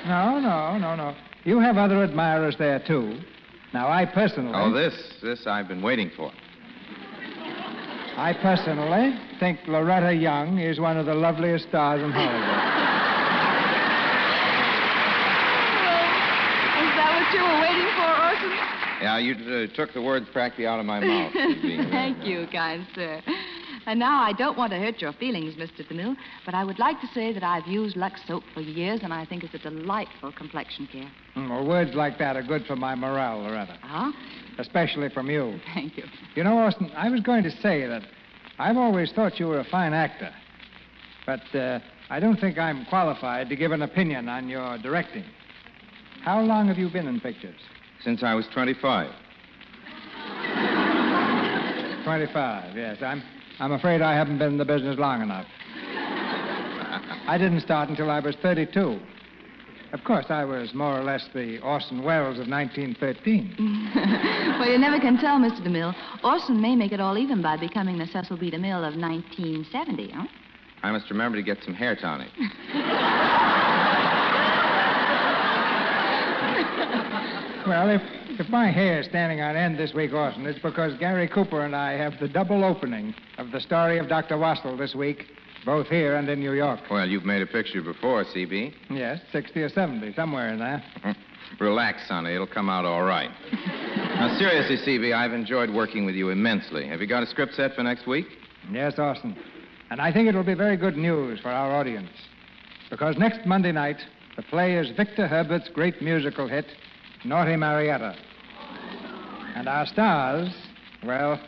No, 0.08 0.40
no, 0.40 0.78
no, 0.78 0.96
no. 0.96 1.14
You 1.44 1.60
have 1.60 1.76
other 1.76 2.02
admirers 2.02 2.56
there, 2.58 2.78
too. 2.80 3.20
Now, 3.74 3.88
I 3.88 4.06
personally. 4.06 4.52
Oh, 4.54 4.72
this, 4.72 4.94
this 5.22 5.46
I've 5.46 5.68
been 5.68 5.82
waiting 5.82 6.10
for. 6.16 6.32
I 8.16 8.32
personally 8.40 9.14
think 9.38 9.60
Loretta 9.68 10.14
Young 10.14 10.58
is 10.58 10.80
one 10.80 10.96
of 10.96 11.04
the 11.04 11.14
loveliest 11.14 11.68
stars 11.68 12.02
in 12.02 12.10
Hollywood. 12.10 12.40
Is 16.82 16.94
that 16.96 17.12
what 17.14 17.28
you 17.36 17.42
were 17.44 17.60
waiting 17.60 17.92
for, 17.94 18.08
Orson? 18.08 18.50
Yeah, 19.00 19.18
you 19.18 19.34
uh, 19.34 19.76
took 19.76 19.92
the 19.92 20.00
words 20.02 20.26
practically 20.32 20.66
out 20.66 20.80
of 20.80 20.86
my 20.86 21.00
mouth. 21.00 21.32
Thank 21.90 22.24
you, 22.24 22.48
kind 22.50 22.86
sir. 22.94 23.22
And 23.88 23.98
now 23.98 24.22
I 24.22 24.34
don't 24.34 24.58
want 24.58 24.70
to 24.72 24.78
hurt 24.78 25.00
your 25.00 25.14
feelings, 25.14 25.54
Mr. 25.54 25.82
DeMille, 25.90 26.14
but 26.44 26.54
I 26.54 26.62
would 26.62 26.78
like 26.78 27.00
to 27.00 27.06
say 27.14 27.32
that 27.32 27.42
I've 27.42 27.66
used 27.66 27.96
Lux 27.96 28.20
soap 28.28 28.42
for 28.52 28.60
years, 28.60 29.00
and 29.02 29.14
I 29.14 29.24
think 29.24 29.44
it's 29.44 29.54
a 29.54 29.58
delightful 29.58 30.30
complexion 30.30 30.86
care. 30.92 31.10
Mm, 31.34 31.48
well, 31.48 31.66
words 31.66 31.94
like 31.94 32.18
that 32.18 32.36
are 32.36 32.42
good 32.42 32.66
for 32.66 32.76
my 32.76 32.94
morale, 32.94 33.38
Loretta. 33.38 33.78
Huh? 33.80 34.12
Especially 34.58 35.08
from 35.08 35.30
you. 35.30 35.58
Thank 35.74 35.96
you. 35.96 36.04
You 36.34 36.44
know, 36.44 36.58
Austin, 36.58 36.92
I 36.94 37.08
was 37.08 37.22
going 37.22 37.42
to 37.44 37.50
say 37.62 37.86
that 37.86 38.02
I've 38.58 38.76
always 38.76 39.10
thought 39.12 39.40
you 39.40 39.46
were 39.46 39.60
a 39.60 39.64
fine 39.64 39.94
actor, 39.94 40.34
but 41.24 41.54
uh, 41.54 41.78
I 42.10 42.20
don't 42.20 42.38
think 42.38 42.58
I'm 42.58 42.84
qualified 42.90 43.48
to 43.48 43.56
give 43.56 43.72
an 43.72 43.80
opinion 43.80 44.28
on 44.28 44.50
your 44.50 44.76
directing. 44.76 45.24
How 46.24 46.42
long 46.42 46.68
have 46.68 46.76
you 46.76 46.90
been 46.90 47.08
in 47.08 47.20
pictures? 47.20 47.58
Since 48.04 48.22
I 48.22 48.34
was 48.34 48.44
25. 48.52 49.10
25, 52.04 52.76
yes. 52.76 52.98
I'm, 53.00 53.22
I'm 53.60 53.72
afraid 53.72 54.02
I 54.02 54.14
haven't 54.14 54.38
been 54.38 54.52
in 54.52 54.58
the 54.58 54.64
business 54.64 54.98
long 54.98 55.22
enough. 55.22 55.46
I 57.26 57.36
didn't 57.38 57.60
start 57.60 57.88
until 57.88 58.10
I 58.10 58.20
was 58.20 58.36
32. 58.36 59.00
Of 59.92 60.04
course, 60.04 60.26
I 60.28 60.44
was 60.44 60.74
more 60.74 60.98
or 60.98 61.02
less 61.02 61.28
the 61.34 61.58
Orson 61.60 62.02
Welles 62.02 62.38
of 62.38 62.46
1913. 62.46 63.90
well, 64.60 64.68
you 64.68 64.78
never 64.78 65.00
can 65.00 65.18
tell, 65.18 65.38
Mr. 65.38 65.66
DeMille. 65.66 65.94
Orson 66.22 66.60
may 66.60 66.76
make 66.76 66.92
it 66.92 67.00
all 67.00 67.16
even 67.18 67.42
by 67.42 67.56
becoming 67.56 67.98
the 67.98 68.06
Cecil 68.06 68.36
B. 68.36 68.50
DeMille 68.50 68.86
of 68.86 68.96
1970, 68.96 70.10
huh? 70.10 70.26
I 70.82 70.92
must 70.92 71.10
remember 71.10 71.36
to 71.36 71.42
get 71.42 71.58
some 71.64 71.74
hair 71.74 71.96
tonic. 71.96 72.28
Well, 77.68 77.90
if, 77.90 78.00
if 78.40 78.48
my 78.48 78.70
hair 78.70 79.00
is 79.00 79.06
standing 79.08 79.42
on 79.42 79.54
end 79.54 79.78
this 79.78 79.92
week, 79.92 80.14
Orson, 80.14 80.46
it's 80.46 80.58
because 80.58 80.98
Gary 80.98 81.28
Cooper 81.28 81.66
and 81.66 81.76
I 81.76 81.98
have 81.98 82.18
the 82.18 82.26
double 82.26 82.64
opening 82.64 83.14
of 83.48 83.52
the 83.52 83.60
story 83.60 83.98
of 83.98 84.08
Dr. 84.08 84.36
Wassell 84.36 84.76
this 84.76 84.94
week, 84.94 85.24
both 85.64 85.86
here 85.86 86.16
and 86.16 86.28
in 86.28 86.38
New 86.38 86.52
York. 86.52 86.80
Well, 86.90 87.06
you've 87.06 87.24
made 87.24 87.40
a 87.40 87.46
picture 87.46 87.80
before, 87.80 88.22
CB. 88.24 88.74
Yes, 88.90 89.20
60 89.32 89.62
or 89.62 89.68
70, 89.70 90.12
somewhere 90.14 90.50
in 90.50 90.58
there. 90.58 90.84
Relax, 91.60 92.06
Sonny. 92.08 92.34
It'll 92.34 92.46
come 92.46 92.68
out 92.68 92.84
all 92.84 93.04
right. 93.04 93.30
now, 93.96 94.36
seriously, 94.38 94.76
CB, 94.76 95.14
I've 95.14 95.32
enjoyed 95.32 95.70
working 95.72 96.04
with 96.04 96.14
you 96.14 96.28
immensely. 96.28 96.86
Have 96.88 97.00
you 97.00 97.06
got 97.06 97.22
a 97.22 97.26
script 97.26 97.54
set 97.54 97.74
for 97.74 97.82
next 97.82 98.06
week? 98.06 98.26
Yes, 98.70 98.98
Orson. 98.98 99.34
And 99.90 99.98
I 99.98 100.12
think 100.12 100.28
it'll 100.28 100.44
be 100.44 100.54
very 100.54 100.76
good 100.76 100.98
news 100.98 101.40
for 101.40 101.48
our 101.48 101.74
audience. 101.74 102.10
Because 102.90 103.16
next 103.16 103.46
Monday 103.46 103.72
night, 103.72 103.96
the 104.36 104.42
play 104.42 104.74
is 104.74 104.94
Victor 104.94 105.26
Herbert's 105.26 105.70
great 105.70 106.02
musical 106.02 106.48
hit, 106.48 106.66
Naughty 107.24 107.56
Marietta. 107.56 108.14
And 109.54 109.68
our 109.68 109.86
stars, 109.86 110.54
well, 111.02 111.40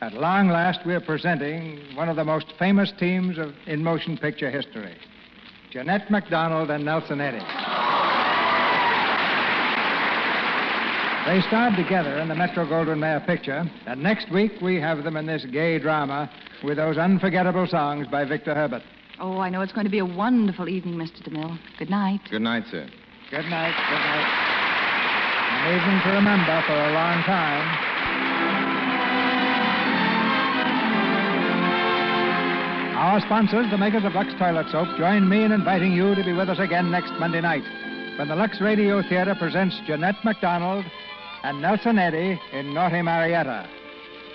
at 0.00 0.12
long 0.14 0.48
last, 0.48 0.80
we're 0.84 1.00
presenting 1.00 1.80
one 1.94 2.08
of 2.08 2.16
the 2.16 2.24
most 2.24 2.46
famous 2.58 2.92
teams 2.98 3.38
of 3.38 3.52
in 3.66 3.82
motion 3.82 4.18
picture 4.18 4.50
history 4.50 4.94
Jeanette 5.70 6.10
MacDonald 6.10 6.70
and 6.70 6.84
Nelson 6.84 7.20
Eddy. 7.20 7.44
They 11.26 11.40
starred 11.48 11.74
together 11.74 12.18
in 12.18 12.28
the 12.28 12.36
Metro 12.36 12.64
Goldwyn 12.64 12.98
Mayer 12.98 13.20
picture, 13.20 13.68
and 13.86 14.02
next 14.02 14.30
week 14.30 14.52
we 14.62 14.80
have 14.80 15.02
them 15.02 15.16
in 15.16 15.26
this 15.26 15.44
gay 15.46 15.78
drama 15.78 16.30
with 16.62 16.76
those 16.76 16.96
unforgettable 16.98 17.66
songs 17.66 18.06
by 18.06 18.24
Victor 18.24 18.54
Herbert. 18.54 18.82
Oh, 19.18 19.38
I 19.38 19.50
know 19.50 19.60
it's 19.62 19.72
going 19.72 19.86
to 19.86 19.90
be 19.90 19.98
a 19.98 20.06
wonderful 20.06 20.68
evening, 20.68 20.94
Mr. 20.94 21.26
DeMille. 21.26 21.58
Good 21.78 21.90
night. 21.90 22.20
Good 22.30 22.42
night, 22.42 22.64
sir. 22.70 22.86
Good 23.30 23.46
night. 23.46 23.74
Good 23.88 23.98
night. 23.98 24.56
An 25.50 25.74
evening 25.74 26.00
to 26.04 26.10
remember 26.10 26.62
for 26.66 26.74
a 26.74 26.92
long 26.92 27.22
time. 27.24 27.85
Our 32.96 33.20
sponsors, 33.20 33.70
the 33.70 33.76
makers 33.76 34.04
of 34.04 34.14
Lux 34.14 34.32
Toilet 34.38 34.68
Soap, 34.72 34.88
join 34.96 35.28
me 35.28 35.44
in 35.44 35.52
inviting 35.52 35.92
you 35.92 36.14
to 36.14 36.24
be 36.24 36.32
with 36.32 36.48
us 36.48 36.58
again 36.58 36.90
next 36.90 37.12
Monday 37.20 37.42
night 37.42 37.62
when 38.18 38.26
the 38.26 38.34
Lux 38.34 38.58
Radio 38.58 39.02
Theater 39.02 39.34
presents 39.34 39.78
Jeanette 39.86 40.16
MacDonald 40.24 40.82
and 41.42 41.60
Nelson 41.60 41.98
Eddy 41.98 42.40
in 42.54 42.72
Naughty 42.72 43.02
Marietta. 43.02 43.68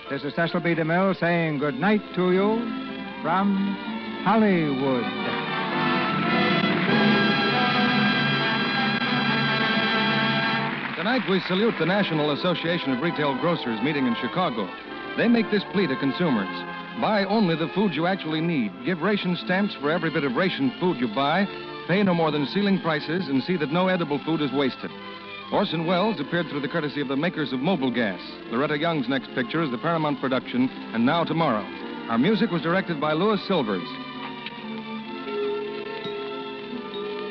This 0.08 0.22
is 0.22 0.32
Cecil 0.36 0.60
B. 0.60 0.76
DeMille 0.76 1.18
saying 1.18 1.58
good 1.58 1.74
night 1.74 2.02
to 2.14 2.30
you 2.30 2.60
from 3.20 3.74
Hollywood. 4.22 5.02
Tonight, 10.96 11.28
we 11.28 11.40
salute 11.48 11.74
the 11.80 11.86
National 11.86 12.30
Association 12.30 12.92
of 12.92 13.02
Retail 13.02 13.36
Grocers 13.40 13.82
meeting 13.82 14.06
in 14.06 14.14
Chicago. 14.20 14.70
They 15.16 15.26
make 15.26 15.50
this 15.50 15.64
plea 15.72 15.88
to 15.88 15.96
consumers 15.96 16.81
buy 17.00 17.24
only 17.24 17.56
the 17.56 17.70
food 17.74 17.94
you 17.94 18.06
actually 18.06 18.40
need. 18.40 18.72
Give 18.84 19.00
ration 19.00 19.36
stamps 19.44 19.74
for 19.80 19.90
every 19.90 20.10
bit 20.10 20.24
of 20.24 20.36
ration 20.36 20.72
food 20.80 20.98
you 20.98 21.08
buy. 21.14 21.46
Pay 21.88 22.02
no 22.02 22.14
more 22.14 22.30
than 22.30 22.46
ceiling 22.46 22.80
prices 22.80 23.28
and 23.28 23.42
see 23.42 23.56
that 23.56 23.72
no 23.72 23.88
edible 23.88 24.20
food 24.24 24.40
is 24.40 24.52
wasted. 24.52 24.90
Orson 25.52 25.86
Welles 25.86 26.18
appeared 26.18 26.48
through 26.48 26.60
the 26.60 26.68
courtesy 26.68 27.00
of 27.00 27.08
the 27.08 27.16
makers 27.16 27.52
of 27.52 27.60
Mobilgas. 27.60 28.50
Loretta 28.50 28.78
Young's 28.78 29.08
next 29.08 29.28
picture 29.34 29.62
is 29.62 29.70
the 29.70 29.78
Paramount 29.78 30.20
production, 30.20 30.68
and 30.94 31.04
now 31.04 31.24
tomorrow. 31.24 31.64
Our 32.08 32.18
music 32.18 32.50
was 32.50 32.62
directed 32.62 33.00
by 33.00 33.12
Louis 33.12 33.38
Silvers. 33.46 33.86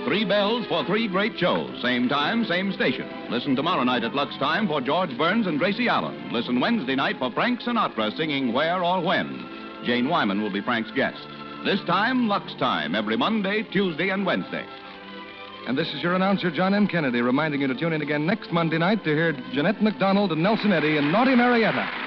Three 0.05 0.25
bells 0.25 0.65
for 0.67 0.83
three 0.85 1.07
great 1.07 1.37
shows. 1.37 1.81
Same 1.81 2.09
time, 2.09 2.43
same 2.45 2.71
station. 2.73 3.07
Listen 3.29 3.55
tomorrow 3.55 3.83
night 3.83 4.03
at 4.03 4.13
Lux 4.13 4.35
Time 4.37 4.67
for 4.67 4.81
George 4.81 5.15
Burns 5.17 5.47
and 5.47 5.57
Gracie 5.57 5.87
Allen. 5.87 6.31
Listen 6.31 6.59
Wednesday 6.59 6.95
night 6.95 7.17
for 7.17 7.31
Frank 7.31 7.61
Sinatra 7.61 8.15
singing 8.17 8.51
Where 8.51 8.83
or 8.83 9.01
When. 9.01 9.50
Jane 9.83 10.07
Wyman 10.07 10.41
will 10.41 10.51
be 10.51 10.61
Frank's 10.61 10.91
guest. 10.91 11.25
This 11.65 11.79
time, 11.85 12.27
Lux 12.27 12.53
Time, 12.55 12.95
every 12.95 13.17
Monday, 13.17 13.63
Tuesday, 13.71 14.09
and 14.09 14.25
Wednesday. 14.25 14.65
And 15.67 15.77
this 15.77 15.93
is 15.93 16.01
your 16.01 16.15
announcer, 16.15 16.49
John 16.49 16.73
M. 16.73 16.87
Kennedy, 16.87 17.21
reminding 17.21 17.61
you 17.61 17.67
to 17.67 17.75
tune 17.75 17.93
in 17.93 18.01
again 18.01 18.25
next 18.25 18.51
Monday 18.51 18.79
night 18.79 19.03
to 19.03 19.11
hear 19.11 19.33
Jeanette 19.53 19.81
MacDonald 19.81 20.31
and 20.31 20.41
Nelson 20.41 20.73
Eddy 20.73 20.97
in 20.97 21.11
Naughty 21.11 21.35
Marietta. 21.35 22.00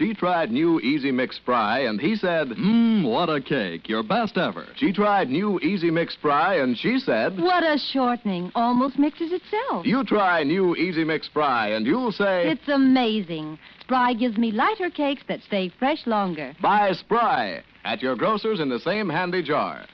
She 0.00 0.14
tried 0.14 0.50
new 0.50 0.80
Easy 0.80 1.10
Mix 1.10 1.36
Spry, 1.36 1.80
and 1.80 2.00
he 2.00 2.16
said, 2.16 2.48
Mmm, 2.48 3.06
what 3.06 3.28
a 3.28 3.38
cake. 3.38 3.86
Your 3.86 4.02
best 4.02 4.38
ever. 4.38 4.64
She 4.76 4.94
tried 4.94 5.28
new 5.28 5.60
Easy 5.60 5.90
Mix 5.90 6.14
Spry, 6.14 6.54
and 6.54 6.74
she 6.78 6.98
said, 6.98 7.38
What 7.38 7.62
a 7.62 7.76
shortening. 7.76 8.50
Almost 8.54 8.98
mixes 8.98 9.30
itself. 9.30 9.84
You 9.84 10.02
try 10.04 10.42
new 10.42 10.74
Easy 10.74 11.04
Mix 11.04 11.26
Spry, 11.26 11.68
and 11.72 11.86
you'll 11.86 12.12
say, 12.12 12.48
It's 12.48 12.66
amazing. 12.68 13.58
Spry 13.82 14.14
gives 14.14 14.38
me 14.38 14.52
lighter 14.52 14.88
cakes 14.88 15.22
that 15.28 15.42
stay 15.42 15.68
fresh 15.78 16.06
longer. 16.06 16.54
Buy 16.62 16.92
Spry 16.92 17.62
at 17.84 18.00
your 18.00 18.16
grocer's 18.16 18.58
in 18.58 18.70
the 18.70 18.80
same 18.80 19.06
handy 19.06 19.42
jar. 19.42 19.84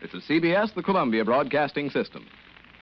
This 0.00 0.14
is 0.14 0.22
CBS, 0.28 0.74
the 0.74 0.82
Columbia 0.84 1.24
Broadcasting 1.24 1.90
System. 1.90 2.24